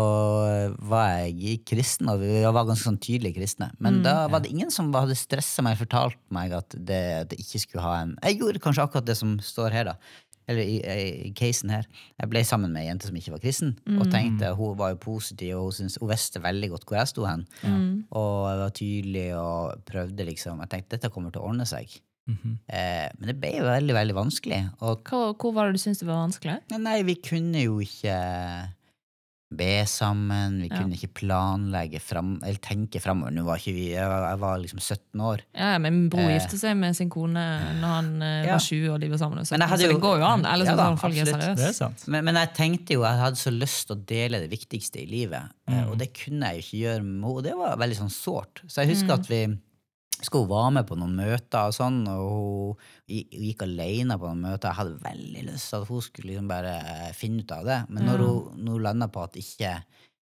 eh, 0.47 0.77
var 0.93 1.09
jeg 1.27 1.59
kristen, 1.69 2.11
og 2.13 2.23
vi 2.23 2.43
var 2.45 2.69
ganske 2.69 2.87
sånn 2.87 3.01
tydelig 3.03 3.35
kristne. 3.37 3.73
Men 3.83 4.01
da 4.07 4.29
var 4.33 4.45
det 4.45 4.53
ingen 4.55 4.71
som 4.75 4.93
hadde 4.95 5.19
stressa 5.19 5.65
meg 5.67 5.77
og 5.77 5.83
fortalt 5.85 6.21
meg 6.35 6.55
at 6.57 6.77
det, 6.79 7.03
det 7.33 7.41
ikke 7.43 7.65
skulle 7.65 7.87
ha 7.87 7.97
en 8.05 8.15
Jeg 8.23 8.39
gjorde 8.41 8.63
kanskje 8.63 8.87
akkurat 8.87 9.11
det 9.11 9.19
som 9.19 9.35
står 9.43 9.75
her, 9.75 9.91
da. 9.93 10.23
Eller 10.51 10.63
i, 10.67 10.79
i 11.29 11.33
casen 11.39 11.71
her. 11.71 11.87
Jeg 12.19 12.29
ble 12.33 12.43
sammen 12.45 12.73
med 12.75 12.83
ei 12.83 12.89
jente 12.89 13.07
som 13.07 13.17
ikke 13.17 13.33
var 13.37 13.43
kristen, 13.45 13.77
og 13.99 14.09
tenkte 14.11 14.51
hun 14.59 14.77
var 14.79 14.91
jo 14.95 14.97
positiv, 15.05 15.57
og 15.57 15.69
hun, 15.71 15.73
synes, 15.73 15.99
hun 16.01 16.11
visste 16.11 16.43
veldig 16.43 16.71
godt 16.71 16.85
hvor 16.89 16.99
jeg 16.99 17.09
sto 17.13 17.25
hen. 17.29 17.45
Og 18.11 18.49
jeg 18.51 18.59
var 18.63 18.73
tydelig 18.75 19.27
og 19.39 19.85
prøvde, 19.87 20.25
liksom. 20.27 20.59
Jeg 20.65 20.69
tenkte 20.75 20.97
dette 20.97 21.11
kommer 21.15 21.31
til 21.31 21.43
å 21.43 21.49
ordne 21.53 21.67
seg. 21.67 21.89
Mhm. 22.31 22.59
eh, 22.71 23.09
men 23.19 23.27
det 23.33 23.35
ble 23.41 23.49
jo 23.57 23.65
veldig, 23.67 23.95
veldig 23.95 24.15
vanskelig. 24.15 24.61
Og 24.81 25.01
hvor, 25.09 25.33
hvor 25.35 25.53
var 25.57 25.67
det 25.67 25.75
du 25.75 25.83
syntes 25.83 26.03
det 26.05 26.07
var 26.07 26.21
vanskelig? 26.23 26.59
Nei, 26.71 26.79
Nei, 26.79 26.99
vi 27.03 27.17
kunne 27.19 27.63
jo 27.65 27.81
ikke 27.83 28.15
be 29.57 29.85
sammen, 29.87 30.61
vi 30.63 30.69
Ja. 30.69 30.77
kunne 30.81 30.95
ikke 30.97 31.13
planlegge 31.15 32.01
fram, 32.01 32.41
eller 32.43 32.59
tenke 32.59 33.01
framover. 33.01 33.31
Nå 33.33 33.45
var 33.45 33.57
ikke 33.59 33.75
vi, 33.75 33.91
jeg 33.93 34.07
var, 34.09 34.29
jeg 34.31 34.39
var 34.41 34.59
liksom 34.59 34.81
17 34.81 35.21
år. 35.21 35.41
Ja, 35.55 35.79
men 35.79 35.93
Min 35.93 36.09
bror 36.11 36.29
Eh. 36.31 36.39
gifte 36.39 36.59
seg 36.59 36.77
med 36.77 36.95
sin 36.97 37.11
kone 37.11 37.35
når 37.81 37.87
han 37.97 38.23
eh, 38.23 38.45
Ja. 38.47 38.53
var 38.53 38.59
20 38.61 38.89
og 38.95 39.01
de 39.01 39.09
var 39.09 39.19
sammen. 39.19 39.39
Så, 39.45 39.53
Men 39.53 39.61
jeg 39.61 39.69
hadde 39.71 39.83
så 39.83 39.93
det 39.93 40.01
går 40.01 40.19
jo 40.19 40.25
an. 40.25 40.45
Eller 40.47 40.65
Ja 40.65 40.71
sånn 40.73 40.77
da, 40.77 40.97
folk 40.97 41.17
er. 41.17 41.21
Er 41.23 41.57
seriøse. 41.57 42.09
Men, 42.09 42.25
men 42.25 42.35
jeg 42.35 42.55
tenkte 42.55 42.91
jo, 42.95 43.03
jeg 43.03 43.19
hadde 43.19 43.37
så 43.37 43.51
lyst 43.59 43.87
til 43.87 43.97
å 43.97 44.05
dele 44.07 44.41
det 44.41 44.51
viktigste 44.51 45.03
i 45.03 45.07
livet, 45.07 45.43
eh, 45.69 45.73
Mm. 45.85 45.91
og 45.91 45.99
det 45.99 46.13
kunne 46.15 46.47
jeg 46.53 46.57
jo 46.57 46.63
ikke 46.63 46.83
gjøre 46.87 47.03
med 47.05 47.23
henne, 47.23 47.37
og 47.37 47.43
det 47.45 47.55
var 47.57 47.77
veldig 47.77 47.97
sånn 47.97 48.11
sårt. 48.11 48.63
Så 48.69 48.83
jeg 48.85 48.89
husker 48.95 49.09
Mm. 49.17 49.19
at 49.21 49.27
vi 49.29 49.59
skulle 50.29 50.49
være 50.51 50.73
med 50.79 50.87
på 50.89 50.97
noen 51.01 51.17
møter 51.19 51.69
og 51.71 51.75
sånn, 51.77 52.01
og 52.09 52.31
hun 52.31 52.79
gikk 53.09 53.63
alene 53.67 54.17
på 54.21 54.29
noen 54.31 54.45
møter. 54.47 54.71
Jeg 54.71 54.79
hadde 54.81 55.03
veldig 55.05 55.45
lyst 55.51 55.71
til 55.73 55.83
at 55.83 55.89
hun 55.89 56.01
skulle 56.07 56.31
liksom 56.33 56.49
bare 56.53 56.77
finne 57.19 57.43
ut 57.45 57.53
av 57.59 57.65
det, 57.69 57.81
men 57.91 58.07
når 58.09 58.19
Ja. 58.19 58.31
hun, 58.31 58.65
når 58.65 58.73
hun 58.79 58.83
landa 58.89 59.09
på 59.09 59.23
at 59.25 59.37
ikke 59.41 59.75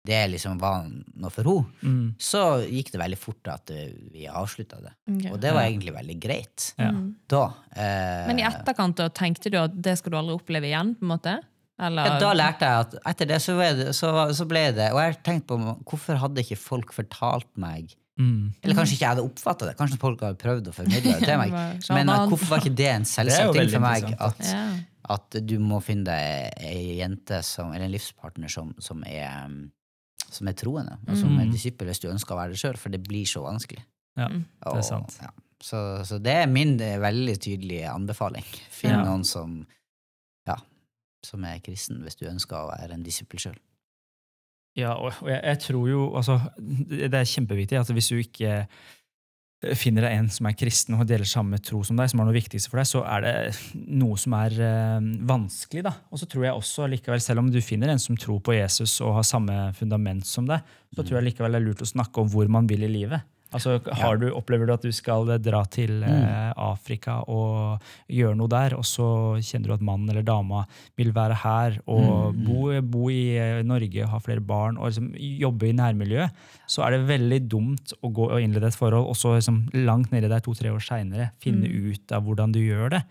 det 0.03 0.31
liksom 0.31 0.57
var 0.57 0.87
noe 0.89 1.29
for 1.29 1.43
henne, 1.45 1.65
Mm. 1.83 2.15
så 2.17 2.65
gikk 2.65 2.89
det 2.91 2.99
veldig 3.03 3.17
fort 3.21 3.47
at 3.53 3.69
eh, 3.69 3.91
vi 4.11 4.25
avslutta 4.25 4.79
det. 4.81 4.93
Okay. 5.07 5.31
Og 5.31 5.39
det 5.39 5.53
var 5.53 5.61
egentlig 5.67 5.93
veldig 5.93 6.19
greit. 6.19 6.73
Ja. 6.79 6.91
Da. 7.29 7.43
Eh, 7.75 8.27
Men 8.27 8.39
i 8.39 8.47
etterkant 8.47 8.95
da, 8.97 9.09
tenkte 9.09 9.51
du 9.51 9.57
at 9.61 9.75
det 9.79 9.97
skal 9.99 10.11
du 10.11 10.17
aldri 10.17 10.33
oppleve 10.39 10.65
igjen? 10.71 10.95
på 10.95 11.03
en 11.05 11.11
måte? 11.19 11.35
Eller, 11.81 12.05
ja, 12.05 12.19
da 12.19 12.33
lærte 12.33 12.59
jeg 12.65 12.79
at 12.79 12.95
etter 13.09 13.25
det 13.27 13.37
så, 13.41 13.55
ble 13.57 13.69
det, 13.77 13.93
så, 13.95 14.09
så 14.37 14.45
ble 14.45 14.71
det 14.75 14.91
Og 14.93 14.99
jeg 15.01 15.23
tenkte 15.23 15.47
på 15.47 15.77
hvorfor 15.89 16.19
hadde 16.21 16.43
ikke 16.43 16.57
folk 16.61 16.91
fortalt 16.93 17.47
meg 17.57 17.95
Mm. 18.19 18.51
Eller 18.61 18.75
kanskje 18.75 18.93
ikke 18.97 19.05
jeg 19.05 19.13
hadde 19.15 19.23
oppfatta 19.25 19.65
det. 19.69 19.75
Kanskje 19.79 19.97
folk 20.01 20.19
hadde 20.21 20.37
prøvd 20.41 20.67
å 20.69 20.73
formidle 20.75 21.13
det 21.15 21.25
til 21.25 21.37
meg. 21.39 21.53
Men 21.95 22.11
hvorfor 22.29 22.49
var 22.51 22.59
ikke 22.63 22.75
det 22.75 22.89
en 22.91 23.05
selvsagt 23.07 23.53
ting 23.55 23.69
for 23.71 23.81
meg? 23.85 24.09
At, 24.19 24.41
ja. 24.45 24.63
at 25.15 25.37
du 25.47 25.55
må 25.63 25.79
finne 25.81 26.05
deg 26.11 26.65
ei 26.67 26.97
jente 26.99 27.39
som, 27.47 27.71
eller 27.73 27.87
en 27.87 27.93
livspartner 27.95 28.51
som, 28.51 28.73
som, 28.83 29.01
er, 29.07 29.47
um, 29.47 29.71
som 30.29 30.47
er 30.51 30.57
troende, 30.59 30.99
og 31.07 31.15
som 31.17 31.31
er 31.39 31.47
Mm. 31.47 31.55
disippel 31.55 31.87
hvis 31.89 32.03
du 32.03 32.09
ønsker 32.11 32.35
å 32.35 32.41
være 32.43 32.53
det 32.53 32.59
sjøl, 32.61 32.77
for 32.77 32.89
det 32.93 33.01
blir 33.07 33.25
så 33.25 33.41
vanskelig. 33.47 33.81
Ja, 34.19 34.27
Mm. 34.27 34.43
det 34.65 34.77
er 34.77 34.81
sant. 34.85 35.17
ja. 35.23 35.31
så, 35.63 35.79
så 36.05 36.19
det 36.21 36.35
er 36.43 36.47
min 36.51 36.75
eh, 36.81 36.97
veldig 36.99 37.39
tydelige 37.39 37.89
anbefaling. 37.89 38.43
Finn 38.69 38.91
Ja. 38.91 39.03
noen 39.07 39.23
som, 39.25 39.65
ja, 40.47 40.57
som 41.23 41.43
er 41.45 41.59
kristen, 41.63 42.03
hvis 42.03 42.17
du 42.19 42.27
ønsker 42.27 42.57
å 42.59 42.69
være 42.75 42.93
en 42.99 43.03
disippel 43.07 43.39
sjøl. 43.39 43.57
Ja, 44.79 44.95
og 44.95 45.27
jeg, 45.27 45.39
jeg 45.43 45.59
tror 45.65 45.87
jo 45.89 46.03
altså, 46.15 46.37
Det 46.57 47.09
det 47.11 47.17
er 47.19 47.27
kjempeviktig 47.27 47.79
at 47.79 47.89
hvis 47.91 48.07
du 48.07 48.19
ikke 48.21 48.51
eh, 48.61 49.73
finner 49.77 50.07
deg 50.07 50.15
en 50.15 50.29
som 50.31 50.47
er 50.47 50.55
kristen 50.57 50.95
og 50.95 51.03
deler 51.09 51.27
samme 51.27 51.59
tro 51.61 51.81
som 51.85 51.99
deg, 51.99 52.07
som 52.09 52.21
er 52.23 52.29
noe 52.29 52.37
viktigste 52.37 52.71
for 52.71 52.79
deg, 52.79 52.87
så 52.89 53.01
er 53.03 53.25
det 53.25 53.33
noe 53.99 54.15
som 54.17 54.37
er 54.39 54.55
øh, 54.55 55.09
vanskelig. 55.27 55.83
da. 55.89 55.93
Og 56.09 56.21
så 56.21 56.29
tror 56.31 56.47
jeg 56.47 56.55
også 56.55 56.87
likevel, 56.89 57.21
selv 57.21 57.43
om 57.43 57.51
du 57.51 57.59
finner 57.65 57.91
en 57.91 58.01
som 58.01 58.17
tror 58.17 58.39
på 58.41 58.55
Jesus 58.55 58.95
og 59.03 59.19
har 59.19 59.27
samme 59.27 59.59
fundament 59.77 60.25
som 60.27 60.47
deg, 60.49 60.63
så 60.95 61.03
tror 61.03 61.19
jeg 61.19 61.29
likevel 61.29 61.53
det 61.53 61.61
er 61.61 61.67
lurt 61.67 61.85
å 61.85 61.91
snakke 61.91 62.23
om 62.23 62.31
hvor 62.31 62.49
man 62.51 62.69
vil 62.71 62.87
i 62.87 62.91
livet. 62.95 63.27
Altså, 63.51 63.77
har 63.83 64.19
du, 64.21 64.29
Opplever 64.31 64.69
du 64.69 64.73
at 64.73 64.85
du 64.85 64.91
skal 64.95 65.27
dra 65.43 65.61
til 65.71 66.03
eh, 66.07 66.51
Afrika 66.55 67.17
og 67.27 67.83
gjøre 68.11 68.37
noe 68.39 68.51
der, 68.51 68.75
og 68.77 68.85
så 68.87 69.07
kjenner 69.43 69.71
du 69.71 69.75
at 69.75 69.83
mannen 69.85 70.09
eller 70.13 70.25
dama 70.25 70.63
vil 70.99 71.11
være 71.15 71.35
her 71.41 71.77
og 71.91 72.37
bo, 72.37 72.71
bo 72.87 73.09
i 73.11 73.35
eh, 73.35 73.59
Norge, 73.67 74.07
ha 74.07 74.21
flere 74.23 74.43
barn 74.43 74.79
og 74.79 74.89
liksom 74.91 75.11
jobbe 75.19 75.67
i 75.67 75.75
nærmiljøet, 75.75 76.41
så 76.71 76.85
er 76.87 76.95
det 76.95 77.09
veldig 77.11 77.41
dumt 77.51 77.95
å 77.99 78.13
gå 78.15 78.29
og 78.31 78.39
innlede 78.39 78.71
et 78.71 78.79
forhold, 78.79 79.09
og 79.11 79.19
så 79.19 79.35
liksom 79.35 79.61
langt 79.83 80.13
nedi 80.15 80.31
der 80.31 80.43
to-tre 80.45 80.71
år 80.71 80.83
seinere 80.85 81.31
finne 81.43 81.67
ut 81.67 82.15
av 82.15 82.23
hvordan 82.23 82.55
du 82.55 82.61
gjør 82.63 82.95
det. 82.95 83.03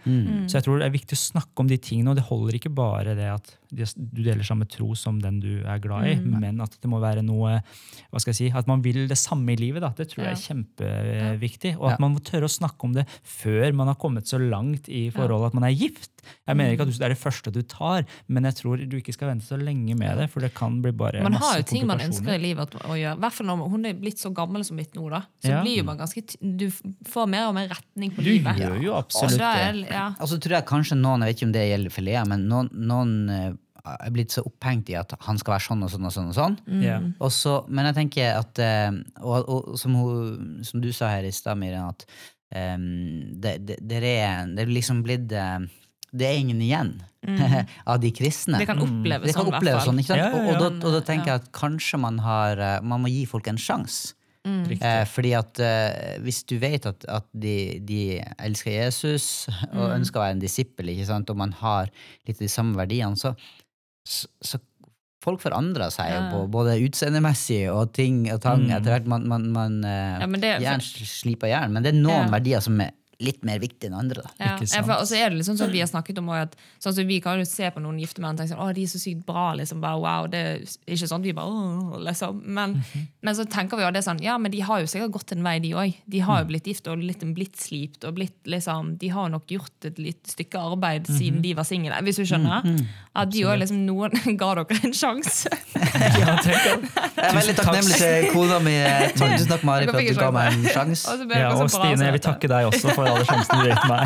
Så 0.49 0.57
jeg 0.59 0.67
tror 0.67 0.81
det 0.81 0.89
er 0.89 0.97
viktig 0.97 1.19
å 1.19 1.25
snakke 1.27 1.61
om 1.61 1.69
de 1.69 1.77
tingene, 1.81 2.15
og 2.15 2.21
det 2.21 2.29
holder 2.31 2.57
ikke 2.57 2.73
bare 2.73 3.17
det 3.19 3.29
at 3.37 3.53
du 3.71 4.23
deler 4.23 4.43
samme 4.45 4.67
tro 4.69 4.95
som 4.99 5.19
den 5.23 5.41
du 5.41 5.63
er 5.65 5.79
glad 5.79 6.07
i, 6.11 6.15
men 6.21 6.61
at 6.61 6.77
det 6.81 6.91
må 6.91 7.01
være 7.01 7.23
noe 7.25 7.63
hva 8.11 8.21
skal 8.21 8.33
jeg 8.33 8.37
si, 8.37 8.51
At 8.57 8.67
man 8.67 8.83
vil 8.83 9.07
det 9.09 9.17
samme 9.19 9.53
i 9.53 9.57
livet. 9.57 9.81
Da. 9.83 9.91
Det 9.97 10.09
tror 10.11 10.25
jeg 10.27 10.33
er 10.37 10.45
kjempeviktig. 10.45 11.77
Og 11.79 11.87
at 11.93 11.99
Ja. 11.99 12.01
man 12.01 12.15
må 12.17 12.21
tørre 12.25 12.45
å 12.49 12.51
snakke 12.51 12.85
om 12.85 12.93
det 12.95 13.07
før 13.25 13.73
man 13.75 13.87
har 13.87 13.95
kommet 13.97 14.25
så 14.27 14.39
langt 14.39 14.89
i 14.89 15.11
forholdet 15.11 15.47
at 15.49 15.55
man 15.55 15.65
er 15.65 15.75
gift. 15.75 16.11
Jeg 16.47 16.57
mener 16.57 16.73
ikke 16.77 16.83
at 16.85 16.93
det 16.99 17.01
er 17.07 17.15
det 17.15 17.19
første 17.19 17.51
du 17.53 17.63
tar, 17.63 18.05
men 18.29 18.45
jeg 18.45 18.55
tror 18.57 18.77
du 18.89 18.97
ikke 18.99 19.15
skal 19.15 19.29
vente 19.31 19.47
så 19.47 19.57
lenge 19.57 19.97
med 19.97 20.19
det, 20.19 20.29
for 20.31 20.41
det 20.41 20.53
kan 20.55 20.83
bli 20.83 20.93
bare 20.93 21.23
Man 21.23 21.33
masse 21.33 21.45
har 21.49 21.59
jo 21.63 21.63
ting 21.71 21.87
man 21.87 21.99
ønsker 21.99 22.35
i 22.35 22.39
livet 22.43 22.75
å 22.85 22.93
gjøre. 22.99 23.17
I 23.17 23.21
hvert 23.21 23.33
fall 23.33 23.47
når 23.47 23.71
hun 23.71 23.87
er 23.87 23.95
blitt 23.95 24.19
så 24.19 24.33
gammel 24.35 24.65
som 24.65 24.77
mitt 24.77 24.93
nå. 24.95 25.09
da. 25.11 25.23
Så 25.43 25.49
Ja. 25.51 25.63
blir 25.63 25.79
jo 25.79 25.85
man 25.85 25.97
ganske, 25.99 26.21
du 26.41 26.69
får 27.09 27.29
mer 27.29 27.47
og 27.49 27.55
mer 27.55 27.69
retning 27.69 28.11
på 28.13 28.23
Du 28.23 28.31
livet. 28.31 28.57
gjør 28.57 28.83
jo 28.83 28.93
absolutt 28.95 29.39
det. 29.39 29.91
ja. 29.91 30.09
Og 30.21 30.29
så 30.29 30.39
tror 30.39 30.51
jeg 30.61 30.67
kanskje 30.67 30.97
noen, 31.01 31.21
jeg 31.25 31.29
vet 31.35 31.37
ikke 31.41 31.47
om 31.47 31.53
det 31.53 31.65
gjelder 31.71 31.91
for 31.93 32.03
Lea, 32.03 32.25
men 32.27 32.49
noen, 32.49 32.69
noen 32.75 33.31
eh, 33.31 33.53
er 33.85 34.13
blitt 34.15 34.35
så 34.35 34.45
opphengt 34.47 34.91
i 34.93 34.97
at 34.99 35.15
han 35.27 35.39
skal 35.41 35.57
være 35.57 35.67
sånn 35.67 35.85
og 35.87 35.93
sånn 35.93 36.09
og 36.09 36.15
sånn. 36.15 36.31
og 36.33 36.37
sånn. 36.37 36.57
Ja. 36.85 36.99
Og 37.19 37.33
så, 37.35 37.57
men 37.69 37.89
jeg 37.91 37.99
tenker 38.01 38.39
at 38.41 38.61
eh, 38.63 38.91
Og, 39.21 39.49
og 39.49 39.79
som, 39.81 39.97
hun, 39.97 40.61
som 40.67 40.83
du 40.83 40.91
sa 40.97 41.13
her 41.15 41.29
i 41.29 41.35
stad, 41.35 41.59
Miriam, 41.61 41.93
at 41.93 42.07
um, 42.77 42.85
det, 43.41 43.59
det, 43.67 43.81
det, 43.81 44.01
er, 44.01 44.51
det 44.51 44.67
er 44.67 44.75
liksom 44.75 45.05
blitt 45.07 45.33
eh, 45.33 45.59
Det 46.11 46.29
er 46.29 46.39
ingen 46.43 46.63
igjen 46.65 46.95
av 47.91 48.01
de 48.01 48.13
kristne. 48.17 48.61
Det 48.61 48.69
kan 48.71 48.81
oppleves 48.81 49.29
Det 49.29 49.37
kan 49.37 49.45
sånn, 49.45 49.59
oppleves 49.59 49.85
sånn, 49.89 50.01
ikke 50.01 50.13
sant? 50.15 50.23
Ja, 50.23 50.31
ja, 50.31 50.41
Og, 50.41 50.55
og, 50.55 50.63
da, 50.63 50.71
og 50.89 50.97
da 50.97 51.03
tenker 51.05 51.35
jeg 51.35 51.45
at 51.45 51.53
kanskje 51.57 52.01
man 52.01 52.23
har 52.25 52.61
eh, 52.61 52.81
Man 52.83 53.05
må 53.05 53.13
gi 53.13 53.27
folk 53.29 53.51
en 53.51 53.61
sjanse. 53.61 54.17
Mm. 54.41 54.73
Eh, 54.73 55.03
fordi 55.05 55.35
at 55.37 55.61
eh, 55.61 56.17
hvis 56.25 56.41
du 56.49 56.55
vet 56.63 56.87
at, 56.89 57.05
at 57.13 57.27
de, 57.37 57.77
de 57.85 58.01
elsker 58.41 58.73
Jesus 58.73 59.51
og 59.77 59.93
ønsker 59.93 60.17
å 60.21 60.25
være 60.25 60.39
en 60.39 60.45
disippel, 60.45 60.93
og 61.21 61.37
man 61.37 61.53
har 61.61 61.91
litt 62.29 62.41
de 62.41 62.49
samme 62.49 62.79
verdiene, 62.79 63.21
så, 63.21 63.35
så, 64.07 64.27
så 64.43 64.59
folk 65.23 65.41
forandrer 65.43 65.91
seg 65.93 66.09
jo 66.09 66.21
Ja. 66.21 66.31
på 66.33 66.45
både 66.51 66.79
utseendemessig 66.81 67.69
og 67.73 67.93
ting 67.93 68.23
og 68.33 68.41
tang 68.41 68.63
Mm. 68.65 68.71
etter 68.79 68.95
hvert. 68.95 69.07
Man, 69.07 69.27
man, 69.29 69.51
man 69.53 69.85
eh, 69.85 70.21
Ja, 70.21 70.27
det- 70.27 70.63
jern 70.63 70.81
sliper 70.81 71.49
jern, 71.49 71.73
men 71.73 71.83
det 71.83 71.95
er 71.95 71.99
noen 72.01 72.25
Ja. 72.27 72.31
verdier 72.39 72.61
som 72.63 72.81
er 72.81 72.93
litt 73.21 73.43
mer 73.45 73.59
viktig 73.61 73.89
enn 73.91 73.95
andre. 73.99 74.23
da. 74.25 74.31
Ja, 74.41 74.57
Ikke 74.57 74.69
ja, 74.75 74.83
for, 74.83 74.93
og 75.03 75.07
så 75.09 75.17
er 75.21 75.31
det 75.31 75.39
liksom 75.41 75.57
sånn 75.61 75.71
vi 75.71 75.81
har 75.81 75.87
snakket 75.91 76.19
om 76.19 76.29
at 76.31 76.57
sånn 76.83 76.95
som 76.97 77.07
Vi 77.07 77.21
kan 77.21 77.39
jo 77.39 77.45
se 77.45 77.69
på 77.71 77.81
noen 77.85 77.99
gifte 78.01 78.21
menn 78.23 78.33
og 78.33 78.39
tenke 78.41 78.55
sånn, 78.55 78.63
å, 78.65 78.73
de 78.75 78.83
er 78.83 78.87
så 78.89 78.99
sykt 79.01 79.25
bra. 79.27 79.55
liksom, 79.55 79.81
bare, 79.81 79.99
wow, 80.01 80.27
det 80.27 80.41
er 80.41 80.59
ikke 80.95 81.09
sånn 81.11 81.23
vi 81.23 81.33
bare, 81.33 81.47
«Åh», 81.49 81.99
liksom. 82.07 82.43
men, 82.45 82.75
Mhm. 82.81 83.07
men 83.23 83.35
så 83.35 83.45
tenker 83.45 83.77
vi 83.77 83.85
jo 83.85 83.91
det 83.91 84.01
er 84.05 84.09
sånn, 84.11 84.23
ja, 84.23 84.39
men 84.39 84.51
de 84.51 84.61
har 84.61 84.81
jo 84.81 84.87
sikkert 84.87 85.11
gått 85.13 85.33
en 85.33 85.43
vei, 85.43 85.59
de 85.61 85.71
òg. 85.73 85.95
De 86.09 86.19
Mm. 86.21 86.25
har 86.27 86.41
jo 86.43 86.47
blitt 86.49 86.65
gift 86.67 86.87
og 86.89 86.99
litt, 86.99 87.21
blitt 87.35 87.57
slipt. 87.57 88.05
og 88.05 88.15
blitt 88.15 88.37
liksom, 88.47 88.97
De 88.99 89.09
har 89.09 89.29
nok 89.29 89.47
gjort 89.49 89.85
et 89.85 89.99
litt 89.99 90.25
stykke 90.27 90.57
arbeid 90.59 91.07
Mhm. 91.09 91.19
siden 91.19 91.43
de 91.43 91.53
var 91.55 91.65
single. 91.65 91.93
Hvis 92.03 92.17
du 92.17 92.23
skjønner? 92.25 92.87
At 93.15 93.31
de 93.31 93.43
også 93.45 93.59
liksom, 93.59 93.85
Noen 93.87 94.11
ga 94.39 94.55
dere 94.55 94.81
en 94.85 94.93
sjanse. 94.93 95.49
Ja, 96.21 96.37
tenker. 96.41 96.81
Jeg 96.81 97.25
er 97.25 97.35
veldig 97.37 97.55
takknemlig 97.57 97.97
til 97.99 98.33
kona 98.33 98.59
mi. 98.61 98.75
eh, 98.77 99.09
tusen 99.13 99.47
takk, 99.51 99.63
Mari, 99.65 99.87
for 99.87 99.97
at 99.99 100.07
du 100.07 100.15
ga 100.15 100.31
meg 100.31 100.53
en 100.53 100.65
sjanse. 100.65 101.29
Ja, 101.35 101.51
og 101.55 101.71
Stine, 101.71 101.99
jeg 102.07 102.13
vil 102.13 102.21
takke 102.25 102.49
deg 102.49 102.69
også 102.71 102.95
for 102.95 103.10
alle 103.13 103.25
sjansene 103.29 103.63
du 103.63 103.67
ga 103.71 103.77
til 103.81 103.91
meg. 103.91 104.05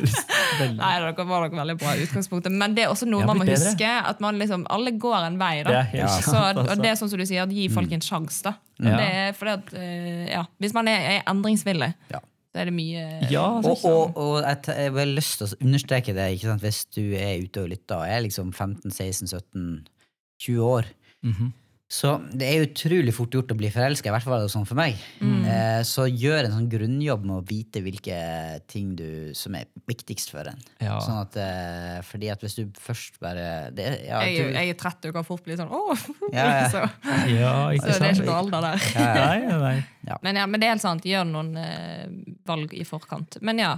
Veldig... 0.60 0.78
Nei, 0.80 0.94
dere 1.04 1.24
var 1.30 1.38
nok 1.46 1.54
veldig 1.60 1.76
bra 1.80 1.90
utgangspunktet. 2.04 2.52
Men 2.62 2.70
det 2.76 2.82
er 2.84 2.90
også 2.92 3.06
noe 3.08 3.24
man 3.28 3.36
må 3.40 3.44
bedre. 3.46 3.58
huske. 3.70 3.90
At 4.10 4.18
man 4.24 4.34
liksom, 4.40 4.60
alle 4.74 4.90
går 5.00 5.20
en 5.28 5.36
vei. 5.40 5.54
Da. 5.66 5.70
Det 5.92 6.00
er 6.02 6.06
så, 6.24 6.36
og 6.36 6.42
altså. 6.64 6.76
det 6.82 6.88
er 6.90 6.96
sånn 7.00 7.10
som 7.12 7.18
du 7.22 7.26
sier, 7.28 7.42
at 7.46 7.52
gi 7.54 7.64
folk 7.72 7.90
en 7.96 8.04
sjanse. 8.04 8.40
da. 8.48 8.52
Er 8.80 9.32
at, 9.54 9.66
eh, 9.76 10.24
ja, 10.32 10.42
Hvis 10.60 10.74
man 10.76 10.84
er, 10.90 10.98
er 11.16 11.20
endringsvillig, 11.30 11.90
Ja. 12.12 12.20
så 12.50 12.56
er 12.62 12.66
det 12.70 12.74
mye 12.74 13.02
Ja, 13.30 13.44
Og, 13.60 13.64
altså. 13.74 13.88
og, 13.88 14.04
og 14.18 14.34
jeg 14.42 14.56
t- 14.66 14.76
jeg 14.80 14.90
har 14.96 15.06
lyst 15.14 15.34
til 15.38 15.46
å 15.46 15.48
understreke 15.64 16.12
det, 16.16 16.26
hvis 16.64 16.80
du 16.96 17.02
er 17.14 17.32
ute 17.44 17.58
og 17.62 17.68
lytter 17.72 17.96
og 18.02 18.06
er 18.08 18.20
liksom 18.26 18.46
15-16-17-20 18.52 20.58
år. 20.64 20.84
Mhm. 21.22 21.52
Så 21.90 22.12
det 22.30 22.46
er 22.46 22.68
utrolig 22.68 23.10
fort 23.16 23.34
gjort 23.34 23.50
å 23.50 23.56
bli 23.58 23.66
forelska, 23.74 24.06
i 24.06 24.12
hvert 24.14 24.22
fall 24.22 24.36
er 24.36 24.44
det 24.44 24.52
sånn 24.52 24.66
for 24.68 24.78
meg. 24.78 24.98
Mm. 25.18 25.40
Eh, 25.42 25.80
så 25.88 26.04
gjør 26.06 26.46
en 26.46 26.52
sånn 26.54 26.68
grunnjobb 26.70 27.24
med 27.26 27.34
å 27.34 27.42
vite 27.48 27.82
hvilke 27.82 28.18
ting 28.70 28.92
du, 28.94 29.32
som 29.34 29.56
er 29.58 29.66
viktigst 29.90 30.30
for 30.30 30.46
en. 30.52 30.62
Ja. 30.78 31.00
Sånn 31.02 31.18
at, 31.18 31.34
eh, 31.42 31.96
fordi 32.06 32.30
at 32.30 32.44
hvis 32.46 32.54
du 32.60 32.62
først 32.78 33.18
bare 33.18 33.72
det, 33.74 33.88
ja, 34.06 34.22
jeg, 34.22 34.38
du, 34.38 34.54
jeg 34.54 34.76
er 34.76 34.78
30 34.78 35.10
og 35.10 35.18
kan 35.18 35.26
fort 35.26 35.42
bli 35.48 35.58
sånn 35.58 35.74
åh! 35.74 36.06
Ja, 36.30 36.46
ja. 36.60 36.68
så, 36.76 36.84
Ja, 37.40 37.54
så 37.82 37.90
det 37.90 37.98
er 37.98 38.14
ikke 38.14 38.28
noe 38.28 38.38
alder 38.44 38.68
der. 38.68 38.86
Nei, 39.18 39.58
nei. 39.66 39.76
Men, 40.22 40.38
ja, 40.38 40.46
men 40.46 40.62
det 40.62 40.68
er 40.68 40.76
helt 40.76 40.86
sant. 40.86 41.10
Gjør 41.10 41.26
noen 41.26 41.56
eh, 41.58 42.06
valg 42.46 42.70
i 42.78 42.86
forkant. 42.86 43.40
Men 43.42 43.66
ja. 43.66 43.74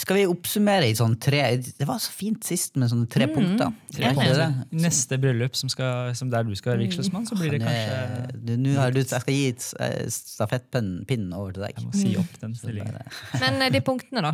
Skal 0.00 0.16
vi 0.16 0.22
oppsummere 0.24 0.86
i 0.88 0.94
sånn 0.96 1.18
tre 1.20 1.42
Det 1.60 1.84
var 1.84 1.98
så 2.00 2.08
fint 2.16 2.40
sist 2.48 2.78
med 2.80 2.88
sånne 2.88 3.04
tre 3.12 3.26
punkter. 3.28 3.74
Tre 3.92 4.08
Var 4.16 4.24
ikke? 4.24 4.46
Neste 4.80 5.18
bryllup 5.20 5.54
som, 5.58 5.68
skal, 5.68 6.14
som 6.16 6.30
der 6.32 6.46
du 6.48 6.54
skal 6.56 6.72
være 6.72 6.86
vigselsmann, 6.86 7.26
så 7.28 7.36
blir 7.36 7.52
det 7.52 7.60
kanskje 7.60 8.40
du- 8.46 8.56
nå 8.56 8.72
har 8.78 8.90
du, 8.90 9.00
Jeg 9.02 9.08
skal 9.20 9.34
gi 9.36 9.50
eh, 9.52 10.08
stafettpinnen 10.08 11.34
over 11.36 11.52
til 11.52 11.62
deg. 11.66 11.74
Jeg 11.76 11.84
må 11.84 11.92
si 11.92 12.14
opp 12.16 12.40
den 12.40 12.54
stillingen. 12.56 12.96
Men 13.44 13.60
eh, 13.62 13.68
de 13.76 13.80
punktene, 13.84 14.22
da? 14.24 14.32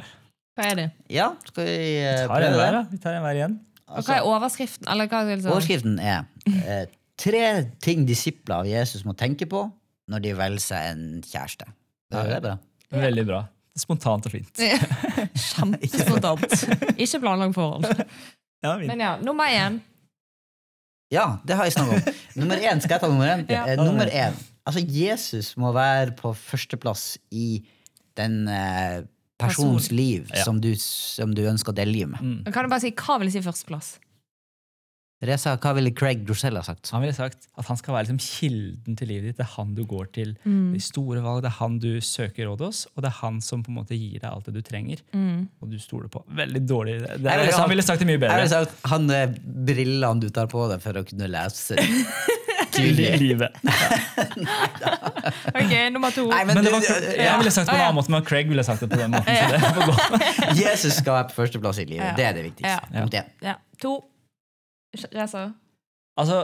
Hva 0.58 0.70
er 0.70 0.74
de? 0.78 0.86
Ja, 1.10 1.32
skal 1.50 1.64
vi 1.66 1.74
eh, 2.04 2.22
Tar 2.26 2.38
en 2.38 2.52
prøve 2.52 2.62
hver, 2.62 2.70
det? 2.70 2.78
da. 2.78 2.84
Vi 2.94 3.02
tar 3.02 3.18
en 3.18 3.26
hver 3.26 3.34
igjen. 3.42 3.58
Og 3.88 4.04
hva 4.04 4.16
er 4.20 4.30
overskriften? 4.30 4.88
Eller 4.94 5.08
hva 5.10 5.24
er 5.24 5.34
liksom? 5.34 5.52
Overskriften 5.56 5.98
er 5.98 6.24
eh, 6.54 6.86
tre 7.18 7.44
ting 7.82 8.06
disipler 8.06 8.60
av 8.62 8.66
Jesus 8.70 9.02
må 9.04 9.16
tenke 9.18 9.46
på 9.50 9.66
når 10.08 10.22
de 10.24 10.32
velger 10.38 10.62
seg 10.70 10.92
en 10.94 11.04
kjæreste. 11.26 11.66
Det 12.14 12.24
er 12.38 12.40
bra. 12.46 12.58
Veldig 12.94 13.26
bra. 13.26 13.42
Spontant 13.78 14.26
og 14.26 14.32
fint. 14.34 14.58
Kjempespontant. 15.38 16.44
Ikke 17.02 17.20
planlagt 17.22 17.54
forhold. 17.58 17.86
Ja. 18.58 18.72
Men 18.74 18.98
ja, 18.98 19.12
nummer 19.22 19.46
én. 19.54 19.76
Ja, 21.14 21.36
det 21.46 21.54
har 21.54 21.68
jeg 21.68 21.76
snakket 21.76 22.08
om. 22.10 22.16
Nummer 22.40 22.58
én, 22.58 22.80
skal 22.82 22.96
jeg 22.96 23.02
ta 23.04 23.10
nummer 23.12 23.28
én? 23.30 23.44
Ja. 23.54 23.60
Eh, 23.70 23.78
nummer 23.78 24.10
én. 24.10 24.34
Altså, 24.66 24.82
Jesus 24.82 25.52
må 25.62 25.70
være 25.76 26.10
på 26.18 26.32
førsteplass 26.34 27.04
i 27.30 27.60
den 28.18 28.48
eh, 28.50 29.04
persons 29.38 29.92
liv 29.94 30.26
Ja. 30.34 30.42
som, 30.42 30.58
du, 30.58 30.72
som 30.74 31.30
du 31.38 31.44
ønsker 31.46 31.70
å 31.70 31.76
delge 31.78 32.10
med. 32.10 32.18
Mm. 32.18 32.50
Kan 32.50 32.66
du 32.66 32.72
bare 32.74 32.82
si, 32.82 32.90
Hva 32.98 33.20
vil 33.22 33.30
jeg 33.30 33.38
si 33.38 33.44
førsteplass? 33.46 33.92
Reza, 35.18 35.56
hva 35.58 35.72
ville 35.74 35.90
Craig 35.98 36.20
Drosell 36.22 36.54
ha 36.54 36.60
sagt? 36.62 36.92
Han 36.94 37.02
ville 37.02 37.14
sagt 37.16 37.48
at 37.58 37.66
han 37.66 37.76
skal 37.80 37.96
være 37.96 38.06
liksom 38.06 38.20
kilden 38.22 38.94
til 39.00 39.08
livet 39.10 39.24
ditt. 39.32 39.36
Det 39.40 39.46
er 39.48 39.50
han 39.56 39.72
du 39.74 39.80
går 39.90 40.12
til. 40.14 40.36
Mm. 40.46 40.68
De 40.76 40.78
store 40.84 41.22
valg, 41.24 41.40
Det 41.42 41.50
er 41.50 41.56
han 41.58 41.78
du 41.82 41.88
søker 42.06 42.46
råd 42.46 42.62
hos, 42.62 42.84
og 42.94 43.02
det 43.02 43.10
er 43.10 43.16
han 43.18 43.40
som 43.42 43.64
på 43.66 43.72
en 43.72 43.80
måte 43.80 43.98
gir 43.98 44.20
deg 44.22 44.28
alt 44.30 44.46
det 44.46 44.54
du 44.54 44.62
trenger. 44.62 45.02
Mm. 45.10 45.48
Og 45.58 45.72
du 45.72 45.78
stoler 45.82 46.06
på. 46.12 46.22
Veldig 46.38 46.62
dårlig. 46.70 46.94
Det, 47.02 47.18
ville 47.18 47.48
sagt- 47.50 47.58
han 47.64 47.72
ville 47.74 47.82
sagt 47.88 47.98
det 48.04 48.06
mye 48.12 48.14
Jeg 48.14 48.22
ville 48.22 48.44
bedre. 48.46 48.66
sagt 48.68 48.86
han 48.92 49.10
eh, 49.10 49.26
brillene 49.72 50.20
du 50.22 50.28
tar 50.30 50.46
på 50.52 50.68
deg 50.70 50.84
for 50.86 51.00
å 51.00 51.02
kunne 51.10 51.26
lese 51.34 51.78
livet. 53.18 53.58
Ok, 55.58 55.72
nummer 55.92 56.10
to. 56.14 56.24
Nei, 56.30 56.44
men, 56.46 56.54
Men 56.54 56.64
det 56.64 56.70
du, 56.70 56.76
var, 56.76 56.84
jeg 57.18 57.38
ville 57.40 57.50
sagt 57.52 57.66
det 57.66 57.72
på 57.74 57.78
en 57.78 57.82
annen 57.88 57.96
måte, 57.98 58.12
men 58.14 58.22
Craig 58.28 58.48
ville 58.50 58.64
sagt 58.64 58.84
det 58.84 58.88
på 58.92 58.98
den 59.00 59.10
måten. 59.12 59.34
Så 59.34 59.46
det. 59.50 60.54
Jesus 60.62 60.94
skal 61.00 61.18
være 61.18 61.26
på 61.32 61.36
førsteplass 61.42 61.80
i 61.82 61.86
livet. 61.90 62.06
Ja. 62.06 62.14
Det 62.16 62.24
er 62.28 62.38
det 62.38 62.44
viktigste. 62.46 62.78
Ja. 62.94 63.24
Ja. 63.44 63.54
To. 63.82 63.96
Reza. 65.14 65.42
Altså, 66.18 66.38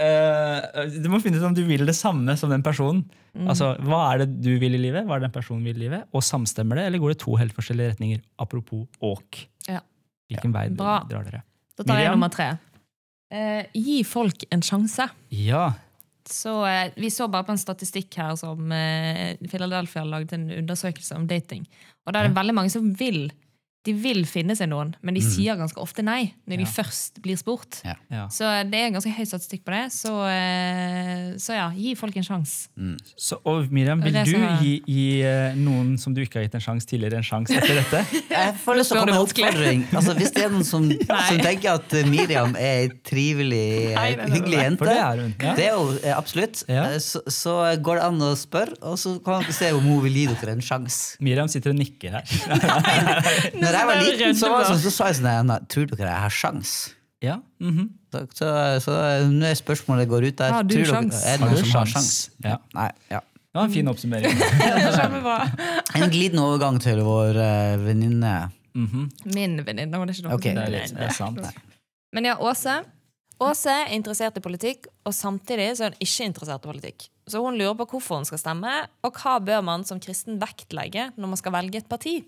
eh, 0.00 0.86
Du 1.02 1.08
må 1.12 1.20
finne 1.22 1.38
ut 1.38 1.44
om 1.46 1.54
du 1.54 1.62
vil 1.68 1.84
det 1.86 1.94
samme 1.96 2.36
som 2.38 2.50
den 2.50 2.62
personen. 2.66 3.04
Mm. 3.34 3.46
Altså, 3.48 3.76
Hva 3.86 4.00
er 4.14 4.24
det 4.24 4.40
du 4.42 4.50
vil 4.58 4.74
i 4.74 4.80
livet, 4.82 5.06
hva 5.06 5.16
er 5.16 5.22
det 5.22 5.28
den 5.30 5.36
personen 5.42 5.62
vil 5.64 5.76
i 5.76 5.84
livet, 5.88 6.08
og 6.12 6.22
samstemmer 6.26 6.80
det, 6.80 6.86
eller 6.88 6.98
går 7.02 7.14
det 7.14 7.20
to 7.22 7.36
helt 7.38 7.54
forskjellige 7.54 7.92
retninger? 7.94 8.22
Apropos 8.42 8.86
åk. 9.00 9.44
Ja. 9.68 9.80
Hvilken 10.30 10.52
vei 10.54 10.68
Bra. 10.74 11.00
drar 11.10 11.24
dere? 11.26 11.42
Da 11.76 11.84
tar 11.84 11.94
jeg 12.00 12.08
Miriam? 12.10 12.18
nummer 12.18 12.30
tre. 12.34 12.48
Eh, 13.30 13.64
gi 13.74 14.02
folk 14.04 14.42
en 14.50 14.60
sjanse. 14.66 15.06
Ja. 15.30 15.68
Så 16.26 16.52
eh, 16.66 16.90
Vi 16.96 17.08
så 17.10 17.28
bare 17.30 17.46
på 17.46 17.54
en 17.54 17.58
statistikk 17.62 18.14
her 18.18 18.34
som 18.36 18.70
eh, 18.74 19.36
Philadelphia 19.48 20.02
laget 20.04 20.34
en 20.36 20.48
undersøkelse 20.50 21.14
om 21.16 21.26
dating. 21.30 21.64
Og 22.06 22.12
der 22.12 22.24
er 22.24 22.28
det 22.28 22.36
veldig 22.36 22.54
mange 22.54 22.70
som 22.74 22.90
vil 22.98 23.30
de 23.88 23.94
vil 23.96 24.26
finne 24.28 24.52
seg 24.58 24.68
noen, 24.68 24.90
men 25.00 25.16
de 25.16 25.22
sier 25.24 25.56
ganske 25.56 25.80
ofte 25.80 26.02
nei 26.04 26.34
når 26.44 26.60
de 26.60 26.66
først 26.68 27.20
blir 27.24 27.38
spurt. 27.40 27.78
Ja. 27.86 27.94
ja. 28.12 28.24
Så 28.28 28.44
det 28.68 28.76
er 28.76 28.90
ganske 28.92 29.12
høy 29.16 29.24
statistikk 29.24 29.62
på 29.64 29.72
det. 29.72 29.86
Så, 29.94 30.12
eh, 30.28 31.30
så 31.40 31.56
ja, 31.56 31.68
gi 31.72 31.94
folk 31.96 32.18
en 32.20 32.26
sjanse. 32.26 32.68
Mm. 32.76 32.98
og 33.48 33.70
Miriam, 33.72 34.02
vil 34.04 34.18
du 34.18 34.34
gi, 34.60 34.74
gi 34.84 35.06
eh, 35.24 35.56
noen 35.56 35.94
som 36.00 36.12
du 36.12 36.20
ikke 36.20 36.40
har 36.40 36.44
gitt 36.44 36.58
en 36.58 36.64
sjanse 36.64 36.90
tidligere, 36.90 37.22
en 37.22 37.26
sjanse 37.26 37.56
etter 37.56 37.80
dette? 37.80 38.02
Jeg 38.34 38.52
får 38.60 38.80
lyst 38.80 38.92
til 38.92 39.00
å 39.00 39.04
komme 39.04 39.14
med 39.16 39.24
oppfordring. 39.24 39.86
Altså, 39.96 40.16
hvis 40.20 40.34
det 40.36 40.44
er 40.44 40.52
noen 40.52 40.66
som, 40.68 40.90
som 41.30 41.40
tenker 41.40 41.78
at 41.78 41.96
eh, 41.96 42.10
Miriam 42.12 42.52
er 42.60 42.82
ei 42.82 42.92
trivelig, 43.08 43.64
eh, 43.64 43.96
Nei, 43.96 44.06
nei, 44.20 44.26
nei, 44.26 44.28
hyggelig 44.36 44.60
jente, 44.60 44.90
det 44.90 44.98
er 45.00 45.24
hun. 45.24 45.32
Ja. 45.40 45.56
det 45.56 45.66
er 45.70 45.74
jo 45.78 45.88
eh, 46.02 46.14
absolutt, 46.18 46.64
Ja. 46.68 46.84
eh, 46.90 46.98
så, 47.00 47.24
så 47.32 47.56
går 47.80 48.02
det 48.02 48.06
an 48.10 48.20
å 48.28 48.30
spørre, 48.36 48.76
og 48.92 49.00
så 49.00 49.16
kan 49.24 49.40
dere 49.46 49.56
se 49.56 49.72
om 49.76 49.88
hun 49.88 50.04
vil 50.04 50.20
gi 50.20 50.28
dere 50.34 50.58
en 50.58 50.64
sjanse. 50.68 51.16
Miriam 51.24 51.48
sitter 51.48 51.72
og 51.72 51.80
nikker 51.80 52.20
her. 52.20 52.28
Når 53.70 53.78
jeg 53.78 53.88
var 53.90 54.02
liten, 54.04 54.36
så, 54.38 54.50
var 54.52 54.68
sånn, 54.68 54.82
så 54.82 54.92
sa 54.94 55.08
jeg 55.10 55.18
sånn 55.20 55.48
«Nei, 55.50 55.58
Tror 55.70 55.88
dere 55.92 56.10
jeg 56.10 56.22
har 56.26 56.34
sjans? 56.34 56.74
Ja, 57.20 57.40
mhm. 57.60 57.88
Så, 58.10 58.24
så, 58.34 58.46
så 58.82 58.92
nå 59.30 59.46
er 59.46 59.58
spørsmålet 59.58 60.08
går 60.10 60.24
ut 60.30 60.38
der. 60.40 60.54
Har 60.56 60.64
du 60.66 60.72
dere- 60.74 60.88
sjans? 60.88 61.18
Er 61.22 61.36
det 61.38 61.44
Har 61.44 61.50
noen 61.52 61.60
du 61.60 61.68
som 61.68 61.78
har 61.78 61.90
sjans? 61.92 62.14
Ja. 62.42 62.56
Nei, 62.74 62.88
ja. 63.12 63.20
Det 63.50 63.58
var 63.58 63.66
en 63.66 63.74
fin 63.74 63.90
oppsummering. 63.90 64.34
En 66.00 66.10
glidende 66.10 66.42
overgang 66.46 66.78
til 66.82 67.00
vår 67.02 67.38
uh, 67.38 67.82
venninne. 67.82 68.34
Mhm. 68.78 69.08
Min 69.34 69.58
venninne. 69.66 69.98
var 69.98 70.06
det 70.06 70.16
ikke 70.16 70.28
noe 70.28 70.38
Ok. 70.38 70.46
Det 70.46 70.62
er, 70.62 70.74
litt, 70.74 70.94
det 70.94 71.08
er 71.08 71.14
sant. 71.16 71.40
Men 72.14 72.28
ja, 72.30 72.36
Åse. 72.38 72.76
Åse 73.40 73.72
er 73.72 73.94
interessert 73.96 74.36
i 74.36 74.42
politikk, 74.44 74.86
og 75.08 75.14
samtidig 75.16 75.70
så 75.78 75.86
er 75.86 75.94
hun 75.94 76.02
ikke 76.04 76.26
interessert 76.28 76.66
i 76.66 76.70
politikk. 76.70 77.06
Så 77.30 77.40
hun 77.42 77.56
lurer 77.58 77.74
på 77.78 77.86
hvorfor 77.94 78.20
hun 78.20 78.26
skal 78.28 78.40
stemme, 78.42 78.74
og 79.06 79.16
hva 79.22 79.38
bør 79.42 79.62
man 79.64 79.86
som 79.88 80.00
kristen 80.02 80.38
vektlegge 80.42 81.08
når 81.16 81.32
man 81.32 81.40
skal 81.40 81.54
velge 81.56 81.80
et 81.80 81.88
parti. 81.90 82.18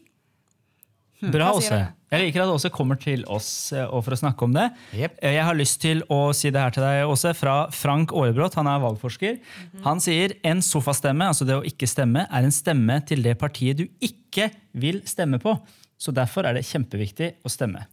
Bra, 1.30 1.52
Åse. 1.54 1.76
Jeg 2.12 2.20
liker 2.26 2.42
at 2.42 2.50
Åse 2.52 2.68
kommer 2.74 2.98
til 3.00 3.22
oss 3.30 3.72
eh, 3.72 3.87
for 3.88 4.12
å 4.12 4.18
snakke 4.18 4.42
om 4.44 4.52
det. 4.56 4.64
Jep. 4.98 5.14
Eh, 5.22 5.32
Jeg 5.37 5.44
har 5.46 5.54
lyst 5.54 5.78
til 5.80 6.02
å 6.12 6.32
si 6.35 6.50
det 6.50 6.61
her 6.61 6.70
til 6.74 6.82
deg, 6.82 7.04
Åse, 7.08 7.32
fra 7.38 7.68
Frank 7.70 8.11
Aarebrot. 8.12 8.54
Han 8.58 8.66
er 8.66 8.80
valgforsker. 8.82 9.38
Han 9.87 10.00
sier 10.02 10.35
en 10.44 10.61
sofastemme, 10.66 11.28
altså 11.30 11.46
det 11.48 11.54
å 11.61 11.62
ikke 11.64 11.87
stemme, 11.88 12.26
er 12.28 12.42
en 12.48 12.52
stemme 12.52 12.98
til 13.06 13.22
det 13.22 13.37
partiet 13.40 13.78
du 13.78 13.87
ikke 14.02 14.50
vil 14.74 15.00
stemme 15.06 15.38
på. 15.42 15.54
Så 16.02 16.11
derfor 16.12 16.44
er 16.50 16.58
det 16.58 16.66
kjempeviktig 16.66 17.37
å 17.46 17.52
stemme. 17.52 17.87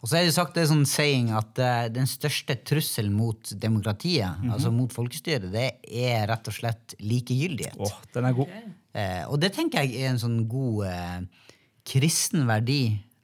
Og 0.00 0.08
så 0.08 0.16
er 0.16 0.24
det 0.24 0.32
sagt 0.32 0.54
det 0.56 0.62
er 0.62 0.70
sånn 0.70 0.86
saying 0.88 1.26
at 1.36 1.58
eh, 1.60 1.88
den 1.92 2.06
største 2.08 2.54
trusselen 2.64 3.12
mot 3.12 3.50
demokratiet, 3.60 4.38
Mhm. 4.40 4.52
altså 4.54 4.70
mot 4.72 4.88
folkestyret, 4.94 5.50
det 5.52 5.66
er 5.92 6.26
rett 6.30 6.48
og 6.48 6.54
slett 6.56 6.94
likegyldighet. 7.04 7.76
Åh, 7.76 7.98
den 8.14 8.24
er 8.30 8.32
god. 8.38 8.54
Eh, 8.94 9.24
og 9.28 9.36
det 9.42 9.52
tenker 9.52 9.82
jeg 9.84 10.00
er 10.00 10.08
en 10.14 10.22
sånn 10.22 10.48
god 10.48 10.86
eh, 10.88 11.20
kristen 11.90 12.46
verdi. 12.48 12.80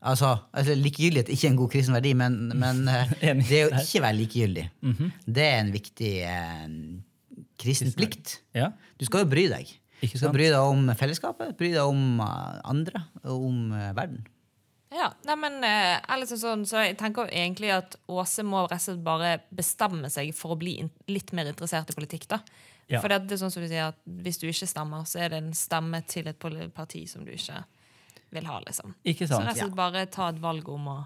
Altså, 0.06 0.34
altså 0.54 0.74
likegyldighet 0.78 1.30
ikke 1.34 1.48
en 1.50 1.56
god 1.58 1.72
kristen 1.72 1.96
verdi, 1.96 2.12
men, 2.18 2.36
men 2.58 2.84
eh, 2.92 3.40
det 3.48 3.64
å 3.66 3.72
ikke 3.80 4.02
være 4.04 4.18
likegyldig, 4.20 4.66
Mhm. 4.86 5.10
det 5.26 5.46
er 5.48 5.58
en 5.62 5.72
viktig 5.74 6.12
eh, 6.26 6.68
kristen 7.62 7.92
plikt. 7.96 8.40
Ja. 8.54 8.70
Du 9.00 9.06
skal 9.08 9.24
jo 9.24 9.30
bry 9.32 9.48
deg. 9.50 9.72
Ikke 10.04 10.12
Du 10.12 10.20
skal 10.20 10.34
bry 10.34 10.50
deg 10.52 10.60
om 10.60 10.90
fellesskapet, 10.98 11.54
bry 11.58 11.72
deg 11.74 11.82
om 11.88 12.20
eh, 12.22 12.56
andre 12.68 13.06
og 13.24 13.46
om 13.50 13.60
eh, 13.72 13.92
verden. 13.96 14.24
Ja, 14.96 15.10
nei, 15.26 15.34
men 15.40 15.56
eh, 15.66 15.98
liksom 16.20 16.38
sånn, 16.40 16.62
så 16.68 16.84
jeg 16.84 16.96
tenker 17.00 17.26
egentlig 17.28 17.72
at 17.74 17.96
Åse 18.08 18.44
må 18.46 18.62
resten 18.70 19.02
bare 19.04 19.40
bestemme 19.50 20.08
seg 20.12 20.30
for 20.36 20.54
å 20.54 20.60
bli 20.60 20.76
in 20.84 20.92
litt 21.10 21.32
mer 21.36 21.50
interessert 21.50 21.90
i 21.90 21.96
politikk. 21.96 22.28
da. 22.30 22.38
Ja. 22.86 23.00
For 23.02 23.10
det, 23.10 23.24
er 23.34 23.40
sånn 23.40 23.50
som 23.50 23.64
du 23.64 23.66
sier 23.66 23.88
at 23.88 23.96
Hvis 24.06 24.38
du 24.38 24.44
ikke 24.46 24.68
stemmer, 24.70 25.02
så 25.10 25.18
er 25.24 25.32
det 25.32 25.40
en 25.42 25.50
stemme 25.58 25.98
til 26.06 26.28
et 26.30 26.38
parti 26.76 27.02
som 27.10 27.24
du 27.26 27.32
ikke 27.34 27.64
vil 28.36 28.46
ha. 28.52 28.60
liksom. 28.68 28.94
Ikke 29.04 29.26
Så 29.28 29.40
rett 29.42 29.56
og 29.56 29.62
slett 29.64 29.76
bare 29.78 30.06
ta 30.12 30.30
et 30.32 30.40
valg 30.44 30.68
om 30.72 30.88
å 30.94 30.98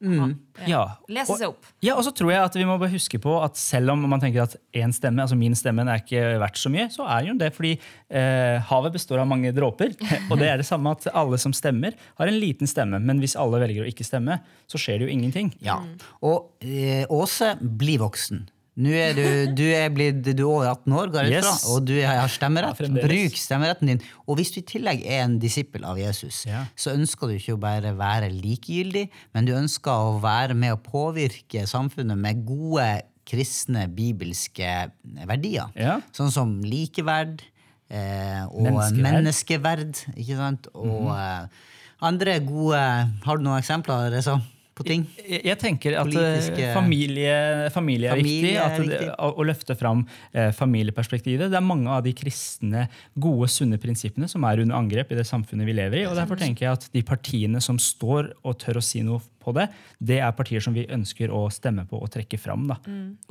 Ja. 0.00 0.82
lese 1.10 1.34
seg 1.40 1.48
opp. 1.48 1.64
Ja, 1.82 1.96
og 1.98 2.04
så 2.06 2.12
tror 2.14 2.30
jeg 2.30 2.38
at 2.38 2.54
vi 2.54 2.62
må 2.68 2.76
bare 2.78 2.92
huske 2.92 3.18
på 3.18 3.32
at 3.42 3.56
selv 3.58 3.90
om 3.96 4.04
man 4.08 4.20
tenker 4.22 4.44
at 4.44 4.54
én 4.72 4.92
stemme, 4.94 5.18
altså 5.24 5.36
min 5.36 5.56
stemme 5.58 5.82
er 5.90 5.98
ikke 6.04 6.38
verdt 6.38 6.60
så 6.60 6.70
mye, 6.70 6.86
så 6.94 7.02
er 7.10 7.26
jo 7.26 7.34
det 7.40 7.48
fordi 7.56 7.72
eh, 8.08 8.60
havet 8.68 8.94
består 8.94 9.18
av 9.24 9.26
mange 9.26 9.50
dråper. 9.52 9.96
Og 10.30 10.38
det 10.38 10.48
er 10.52 10.56
det 10.62 10.66
samme 10.68 10.92
at 10.94 11.08
alle 11.12 11.38
som 11.42 11.50
stemmer, 11.52 11.96
har 12.16 12.30
en 12.30 12.38
liten 12.38 12.70
stemme. 12.70 13.00
Men 13.02 13.18
hvis 13.18 13.34
alle 13.34 13.58
velger 13.64 13.82
å 13.82 13.90
ikke 13.90 14.06
stemme, 14.06 14.38
så 14.70 14.78
skjer 14.78 15.00
det 15.02 15.08
jo 15.08 15.16
ingenting. 15.18 15.50
Ja. 15.66 15.80
Og 16.22 16.52
eh, 16.62 17.02
Åse, 17.10 17.56
bli 17.58 17.98
voksen. 17.98 18.46
Nå 18.78 18.92
er 18.94 19.16
du, 19.16 19.24
du 19.58 19.64
er 19.74 19.88
blitt 19.90 20.20
du 20.22 20.30
er 20.44 20.46
over 20.46 20.68
18 20.70 20.92
år, 20.94 21.08
går 21.10 21.24
jeg 21.26 21.40
Yes. 21.42 21.64
og 21.66 21.84
du 21.88 21.96
har 22.06 22.28
stemmerett. 22.30 22.78
Ja. 22.78 22.88
Bruk 23.08 23.34
stemmeretten 23.40 23.90
din. 23.90 24.00
Og 24.28 24.36
hvis 24.38 24.52
du 24.54 24.60
i 24.60 24.66
tillegg 24.70 25.02
er 25.04 25.24
en 25.24 25.38
disippel 25.42 25.82
av 25.84 25.98
Jesus, 25.98 26.44
Ja. 26.46 26.60
så 26.78 26.94
ønsker 26.94 27.26
du 27.26 27.34
ikke 27.34 27.56
å 27.56 27.60
bare 27.60 27.90
være 27.98 28.30
likegyldig, 28.30 29.08
men 29.34 29.44
du 29.48 29.52
ønsker 29.58 29.90
å 29.90 30.20
være 30.22 30.54
med 30.54 30.76
å 30.76 30.78
påvirke 30.78 31.66
samfunnet 31.66 32.16
med 32.16 32.44
gode 32.46 33.02
kristne, 33.28 33.88
bibelske 33.92 34.90
verdier. 35.26 35.68
Ja. 35.76 35.98
Sånn 36.16 36.30
som 36.32 36.60
likeverd 36.62 37.42
eh, 37.90 38.44
og 38.46 38.62
Menneskeverd. 38.62 39.12
menneskeverd. 40.14 40.68
Og 40.74 41.10
eh, 41.18 41.48
andre 42.00 42.38
gode 42.46 42.78
Har 43.24 43.36
du 43.36 43.42
noen 43.42 43.58
eksempler 43.60 44.12
Reza, 44.14 44.38
på 44.78 44.86
ting? 44.86 45.04
Jeg, 45.20 45.42
jeg 45.48 45.58
tenker 45.60 45.96
at 46.00 46.08
Politiske- 46.08 46.64
eh, 46.68 46.74
familie, 46.76 47.34
familie 47.74 48.12
er 48.12 48.20
Familie 48.20 48.54
er 48.62 48.76
det, 48.78 48.86
viktig. 48.88 49.10
å, 49.18 49.30
å 49.34 49.46
løfte 49.48 49.76
fram 49.78 50.04
eh, 50.32 50.50
familieperspektivet. 50.56 51.50
Det 51.52 51.58
er 51.58 51.66
mange 51.66 51.90
av 51.92 52.04
de 52.06 52.14
kristne, 52.16 52.86
gode, 53.18 53.50
sunne 53.52 53.80
prinsippene 53.82 54.28
som 54.30 54.46
er 54.48 54.62
under 54.64 54.78
angrep 54.78 55.12
i 55.12 55.18
det 55.18 55.26
samfunnet 55.28 55.68
vi 55.68 55.76
lever 55.76 56.02
i. 56.04 56.06
og 56.08 56.16
Derfor 56.18 56.40
tenker 56.40 56.68
jeg 56.68 56.78
at 56.78 56.88
de 56.94 57.02
partiene 57.06 57.60
som 57.64 57.78
står 57.82 58.32
og 58.44 58.58
tør 58.62 58.80
å 58.80 58.84
si 58.84 59.02
noe 59.06 59.20
på 59.42 59.54
det, 59.56 59.68
det 59.98 60.18
er 60.24 60.34
partier 60.36 60.62
som 60.64 60.74
vi 60.76 60.86
ønsker 60.90 61.32
å 61.34 61.44
stemme 61.52 61.84
på 61.88 62.00
og 62.02 62.10
trekke 62.12 62.38
fram. 62.40 62.66
Da. 62.70 62.78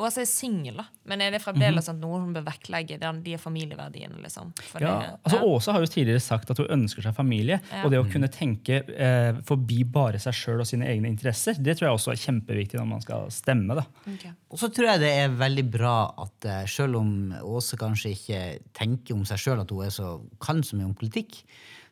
Åse 0.01 0.23
er 0.23 0.29
single, 0.29 0.77
da. 0.79 0.87
Men 1.09 1.23
er 1.25 1.31
det 1.31 1.41
fremdeles 1.43 1.87
mm 1.87 1.95
-hmm. 1.95 2.01
noen 2.01 2.21
hun 2.21 2.33
bør 2.33 2.45
vektlegge 2.47 2.99
den, 2.99 3.23
de 3.23 3.37
familieverdiene? 3.37 4.21
liksom? 4.23 4.53
For 4.55 4.81
Ja, 4.81 4.99
det- 4.99 5.19
altså 5.23 5.37
ja. 5.37 5.43
Åse 5.43 5.71
har 5.71 5.79
jo 5.79 5.85
tidligere 5.85 6.19
sagt 6.19 6.51
at 6.51 6.57
hun 6.57 6.67
ønsker 6.67 7.01
seg 7.01 7.15
familie. 7.15 7.59
Ja. 7.71 7.83
Og 7.83 7.91
det 7.91 7.99
å 7.99 8.11
kunne 8.11 8.27
tenke 8.27 8.83
eh, 8.87 9.33
forbi 9.43 9.83
bare 9.83 10.19
seg 10.19 10.33
sjøl 10.33 10.59
og 10.59 10.67
sine 10.67 10.85
egne 10.85 11.07
interesser, 11.07 11.53
det 11.53 11.77
tror 11.77 11.87
jeg 11.87 11.97
også 11.97 12.11
er 12.11 12.23
kjempeviktig 12.25 12.79
når 12.79 12.87
man 12.87 13.01
skal 13.01 13.29
stemme. 13.31 13.75
da. 13.75 13.85
Okay. 14.13 14.31
Og 14.49 14.57
så 14.59 14.69
tror 14.73 14.91
jeg 14.91 14.99
det 14.99 15.13
er 15.23 15.29
veldig 15.29 15.71
bra 15.71 16.13
at 16.17 16.45
eh, 16.45 16.65
selv 16.65 16.95
om 16.97 17.33
Åse 17.43 17.77
kanskje 17.77 18.11
ikke 18.11 18.59
tenker 18.73 19.15
om 19.15 19.25
seg 19.25 19.37
sjøl 19.37 19.61
at 19.61 19.69
hun 19.69 19.85
er 19.85 19.89
så, 19.89 20.21
kan 20.39 20.63
så 20.63 20.75
mye 20.75 20.85
om 20.85 20.95
politikk, 20.97 21.43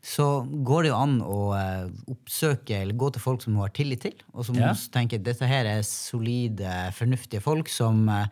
så 0.05 0.25
går 0.45 0.85
det 0.85 0.89
jo 0.91 0.97
an 1.01 1.15
å 1.25 1.37
eh, 1.57 1.87
oppsøke 2.13 2.77
eller 2.83 2.97
gå 3.01 3.07
til 3.15 3.23
folk 3.23 3.41
som 3.41 3.55
hun 3.55 3.63
har 3.65 3.73
tillit 3.73 4.03
til, 4.05 4.19
og 4.35 4.45
som 4.45 4.59
Ja. 4.59 4.67
hun 4.73 4.91
tenker 4.93 5.23
dette 5.25 5.47
her 5.49 5.65
er 5.65 5.81
solide, 5.87 6.75
fornuftige 6.93 7.41
folk 7.41 7.71
som, 7.73 8.03
eh, 8.13 8.27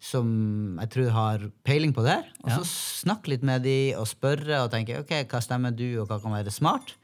som 0.00 0.78
jeg 0.80 0.90
tror 0.94 1.10
har 1.12 1.44
peiling 1.68 1.92
på 1.92 2.04
det 2.06 2.14
her. 2.16 2.30
Og 2.44 2.54
så 2.56 2.64
snakke 3.04 3.34
litt 3.34 3.44
med 3.44 3.62
de 3.66 3.92
og 3.98 4.06
spørre 4.08 4.62
og 4.64 4.70
tenke 4.72 4.96
ok, 5.02 5.12
hva 5.28 5.42
stemmer 5.44 5.76
du, 5.76 6.00
og 6.00 6.08
hva 6.08 6.20
kan 6.22 6.32
være 6.32 6.54
smart? 6.54 6.94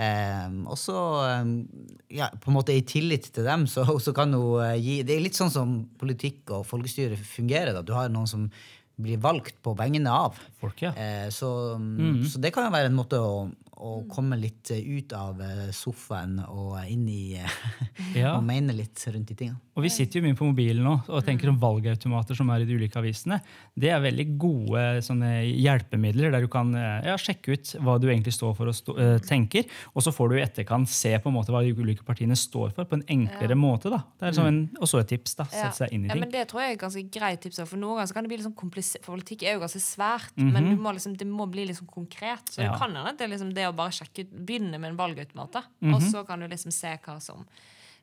Um, 0.00 0.62
og 0.70 0.78
så, 0.80 0.96
um, 1.42 1.66
ja, 2.08 2.30
på 2.40 2.48
en 2.48 2.54
måte 2.56 2.72
i 2.72 2.80
tillit 2.86 3.26
til 3.34 3.44
dem, 3.44 3.66
så, 3.68 3.82
så 4.00 4.14
kan 4.16 4.32
hun 4.32 4.62
eh, 4.64 4.78
gi 4.80 4.94
Det 5.04 5.16
er 5.16 5.24
litt 5.26 5.36
sånn 5.36 5.50
som 5.52 5.74
politikk 6.00 6.54
og 6.56 6.62
folkestyre 6.64 7.18
fungerer. 7.18 7.74
da. 7.76 7.82
Du 7.84 7.92
har 7.92 8.08
noen 8.08 8.26
som 8.30 8.46
blir 9.02 9.20
valgt 9.22 9.58
på 9.64 9.74
vegne 9.78 10.12
av. 10.12 10.38
Folk, 10.60 10.82
ja. 10.84 10.92
Eh, 10.94 11.28
så, 11.34 11.50
så 12.30 12.42
det 12.42 12.52
kan 12.54 12.68
jo 12.68 12.74
være 12.74 12.90
en 12.90 12.98
måte 12.98 13.20
å, 13.20 13.48
å 13.80 14.04
komme 14.12 14.36
litt 14.40 14.70
eh, 14.74 14.82
ut 14.98 15.12
av 15.16 15.40
eh, 15.40 15.70
sofaen 15.72 16.38
og 16.46 16.76
inn 16.86 17.06
i 17.08 17.34
eh, 17.40 17.56
Ja. 18.20 18.34
Og 18.36 18.44
mene 18.44 18.74
litt 18.74 19.00
rundt 19.12 19.28
de 19.30 19.34
tingene. 19.38 19.58
Og 19.78 19.84
vi 19.84 19.90
sitter 19.92 20.18
jo 20.20 20.26
mye 20.26 20.36
på 20.36 20.44
mobilen 20.48 20.82
nå 20.84 20.92
og 21.08 21.20
tenker 21.24 21.48
om 21.48 21.56
valgautomater 21.62 22.36
som 22.36 22.48
er 22.52 22.64
i 22.64 22.66
de 22.68 22.74
ulike 22.76 22.98
avisene. 23.00 23.38
Det 23.78 23.88
er 23.94 24.02
veldig 24.02 24.26
gode 24.42 24.82
sånne 25.06 25.30
hjelpemidler 25.46 26.32
der 26.34 26.44
du 26.44 26.48
kan 26.52 26.72
ja, 26.74 27.14
sjekke 27.20 27.54
ut 27.54 27.70
hva 27.80 27.94
du 28.02 28.08
egentlig 28.10 28.34
står 28.36 28.56
for 28.58 28.68
og 28.72 28.76
stå, 28.76 28.96
tenker. 29.28 29.64
Og 29.94 30.04
så 30.04 30.12
får 30.12 30.32
du 30.32 30.36
i 30.36 30.42
etterkant 30.42 30.90
se 30.90 31.12
på 31.22 31.30
en 31.30 31.36
måte 31.38 31.54
hva 31.54 31.62
de 31.64 31.72
ulike 31.78 32.04
partiene 32.04 32.36
står 32.36 32.74
for, 32.76 32.88
på 32.90 32.98
en 32.98 33.04
enklere 33.14 33.56
måte. 33.56 33.92
da. 33.94 34.02
Det 34.20 34.28
er 34.32 34.36
som 34.40 34.48
en, 34.50 34.60
også 34.82 35.00
et 35.04 35.12
tips. 35.14 35.36
da, 35.38 35.46
Sette 35.54 35.84
seg 35.84 35.94
inn 35.96 36.04
i 36.04 36.10
Ja, 36.10 36.16
ting. 36.18 36.26
men 36.26 36.34
Det 36.34 36.44
tror 36.50 36.64
jeg 36.64 36.74
er 36.74 36.76
et 36.78 36.82
ganske 36.84 37.04
greit 37.16 37.40
tips. 37.46 37.62
For 37.70 37.80
noen 37.80 38.00
ganger 38.02 38.18
kan 38.18 38.26
det 38.26 38.32
bli 38.34 38.40
litt 38.42 38.48
sånn 38.50 38.58
komplisert. 38.58 39.06
Politikk 39.06 39.46
er 39.46 39.56
jo 39.56 39.64
ganske 39.64 39.82
svært, 39.86 40.34
men 40.36 40.72
du 40.72 40.76
må 40.82 40.92
liksom, 40.98 41.16
det 41.20 41.30
må 41.30 41.46
bli 41.50 41.68
liksom 41.70 41.88
konkret. 41.88 42.50
Så 42.50 42.60
Mhm. 42.60 42.66
Ja. 42.66 42.72
det 42.74 42.80
kan 42.82 42.90
hende 42.94 43.08
at 43.14 43.18
det 43.18 43.24
er 43.28 43.32
liksom 43.36 43.54
det 43.54 43.69
å 43.72 43.76
bare 43.78 43.94
sjekke 43.96 44.24
ut, 44.26 44.32
begynne 44.46 44.78
med 44.78 44.92
en 44.92 45.00
valgautomat, 45.00 45.52
da. 45.52 45.62
Mhm. 45.80 45.94
og 45.94 46.02
så 46.02 46.24
kan 46.26 46.40
du 46.40 46.48
liksom 46.50 46.72
se 46.74 46.96
hva 47.04 47.20
som 47.22 47.46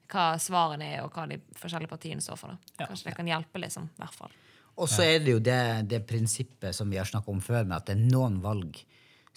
hva 0.07 0.37
svarene 0.39 0.85
er, 0.95 1.01
og 1.03 1.11
hva 1.11 1.25
de 1.27 1.35
forskjellige 1.59 1.89
partiene 1.91 2.23
står 2.23 2.37
for. 2.39 2.53
da. 2.77 2.85
Kanskje 2.87 3.09
det 3.09 3.15
kan 3.17 3.27
hjelpe, 3.27 3.59
liksom. 3.59 3.89
i 3.91 3.99
hvert 4.01 4.15
fall. 4.15 4.31
Og 4.77 4.87
så 4.87 5.03
er 5.03 5.19
det 5.19 5.33
jo 5.33 5.39
det, 5.43 5.87
det 5.89 6.03
prinsippet 6.07 6.73
som 6.75 6.87
vi 6.89 6.95
har 7.01 7.05
snakka 7.09 7.27
om 7.33 7.41
før, 7.43 7.65
med 7.67 7.75
at 7.81 7.87
det 7.89 7.97
er 7.97 8.05
noen 8.13 8.37
valg 8.39 8.77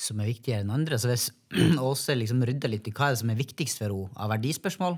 som 0.01 0.21
er 0.23 0.31
viktigere 0.31 0.63
enn 0.63 0.71
andre. 0.71 0.97
Så 1.01 1.11
hvis 1.11 1.27
Åse 1.91 2.15
liksom 2.15 2.45
rydder 2.47 2.71
litt 2.71 2.87
i 2.87 2.93
hva 2.95 3.09
er 3.11 3.17
det 3.17 3.21
som 3.25 3.33
er 3.35 3.41
viktigst 3.41 3.83
for 3.83 3.91
henne 3.91 4.15
av 4.17 4.31
verdispørsmål, 4.31 4.97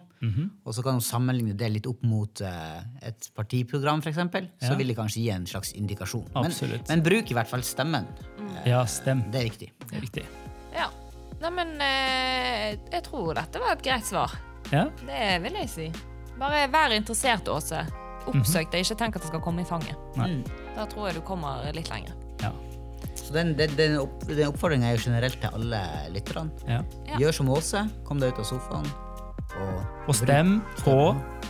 og 0.66 0.74
så 0.76 0.84
kan 0.84 0.98
hun 1.00 1.06
sammenligne 1.08 1.56
det 1.56 1.72
litt 1.72 1.88
opp 1.90 2.04
mot 2.04 2.44
eh, 2.44 2.84
et 3.08 3.30
partiprogram, 3.34 4.04
f.eks., 4.04 4.20
så 4.60 4.72
Ja. 4.74 4.76
vil 4.76 4.92
det 4.92 4.98
kanskje 5.00 5.22
gi 5.24 5.30
en 5.32 5.46
slags 5.46 5.72
indikasjon. 5.72 6.28
Men, 6.36 6.52
men 6.88 7.02
bruk 7.02 7.30
i 7.32 7.34
hvert 7.34 7.48
fall 7.48 7.62
stemmen. 7.64 8.04
Ja, 8.68 8.84
stem. 8.84 9.24
Det 9.32 9.40
er 9.40 9.48
viktig. 9.48 9.72
Det 9.88 9.96
er 9.96 10.04
viktig. 10.10 10.26
Ja. 11.42 11.48
Neimen, 11.50 11.80
eh, 11.82 12.76
jeg 12.92 13.02
tror 13.08 13.34
dette 13.34 13.58
var 13.60 13.72
et 13.74 13.82
greit 13.82 14.06
svar. 14.06 14.30
Ja, 14.72 14.84
Det 15.04 15.42
vil 15.42 15.52
jeg 15.58 15.68
si. 15.68 15.88
Bare 16.38 16.68
vær 16.70 16.94
interessert, 16.94 17.48
Åse. 17.50 17.82
Oppsøk 18.30 18.70
det, 18.70 18.84
ikke 18.86 18.96
tenk 19.00 19.16
at 19.16 19.22
det 19.24 19.28
skal 19.32 19.40
komme 19.42 19.60
i 19.62 19.64
fanget. 19.66 19.96
Nei. 20.16 20.44
Da 20.76 20.86
tror 20.86 21.08
jeg 21.10 21.16
du 21.18 21.20
kommer 21.26 21.66
litt 21.74 21.90
lenger. 21.90 22.12
ja, 22.40 22.52
Så 23.16 23.32
den, 23.34 23.56
den, 23.58 23.74
den, 23.76 23.96
opp, 23.98 24.22
den 24.28 24.46
oppfordringa 24.48 24.86
er 24.92 24.96
jo 24.96 25.02
generelt 25.10 25.40
til 25.42 25.50
alle 25.52 25.80
lytterne. 26.14 26.50
ja. 26.68 26.80
Ja. 27.08 27.18
Gjør 27.18 27.32
som 27.40 27.48
Åse, 27.50 27.82
kom 28.06 28.20
deg 28.22 28.32
ut 28.32 28.38
av 28.38 28.44
sofaen. 28.44 28.86
Og, 29.52 29.82
Og 30.08 30.14
stem 30.16 30.60
på 30.84 30.94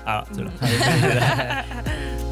Ja, 0.07 0.23
tuller. 0.33 0.53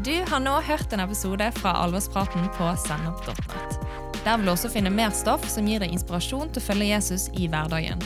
Du 0.00 0.14
har 0.30 0.40
nå 0.40 0.54
hørt 0.64 0.92
en 0.96 1.00
episode 1.04 1.50
fra 1.58 1.74
Alvorspraten 1.84 2.46
på 2.56 2.70
sennep.nett. 2.86 3.79
Der 4.24 4.36
vil 4.36 4.46
du 4.46 4.52
også 4.52 4.68
finne 4.72 4.90
mer 4.92 5.10
stoff 5.16 5.48
som 5.48 5.68
gir 5.68 5.80
deg 5.80 5.92
inspirasjon 5.94 6.50
til 6.52 6.60
å 6.60 6.66
følge 6.66 6.92
Jesus 6.92 7.22
i 7.40 7.48
hverdagen. 7.48 7.98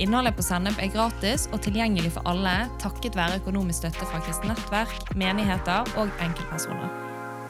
Innholdet 0.00 0.36
på 0.38 0.44
Sennep 0.46 0.78
er 0.80 0.92
gratis 0.94 1.42
og 1.52 1.60
tilgjengelig 1.66 2.10
for 2.14 2.22
alle 2.30 2.54
takket 2.80 3.18
være 3.18 3.38
økonomisk 3.42 3.78
støtte 3.82 4.04
fra 4.08 4.18
kristent 4.24 4.50
nettverk, 4.54 4.96
menigheter 5.18 5.80
og 6.00 6.08
enkeltpersoner. 6.24 6.88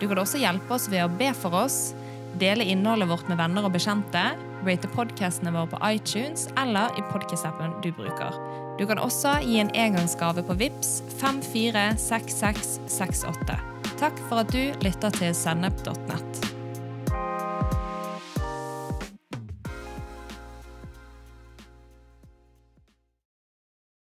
Du 0.01 0.05
kan 0.09 0.19
også 0.19 0.41
hjelpe 0.41 0.75
oss 0.75 0.89
ved 0.91 1.05
å 1.05 1.15
be 1.21 1.31
for 1.37 1.53
oss, 1.55 1.95
dele 2.41 2.65
innholdet 2.73 3.09
vårt 3.11 3.29
med 3.31 3.39
venner 3.39 3.65
og 3.69 3.75
bekjente, 3.77 4.25
rate 4.67 4.89
podkastene 4.97 5.55
våre 5.55 5.69
på 5.71 5.83
iTunes 5.93 6.41
eller 6.59 6.87
i 6.99 7.03
podcast-appen 7.13 7.71
du 7.85 7.91
bruker. 7.95 8.33
Du 8.81 8.85
kan 8.89 8.99
også 8.99 9.33
gi 9.45 9.57
en 9.63 9.75
engangsgave 9.77 10.43
på 10.49 10.55
VIPS 10.59 10.91
546668. 11.21 13.57
Takk 14.01 14.17
for 14.31 14.37
at 14.43 14.51
du 14.55 14.63
lytter 14.83 15.11
til 15.21 15.33
sennep.nett. 15.37 16.50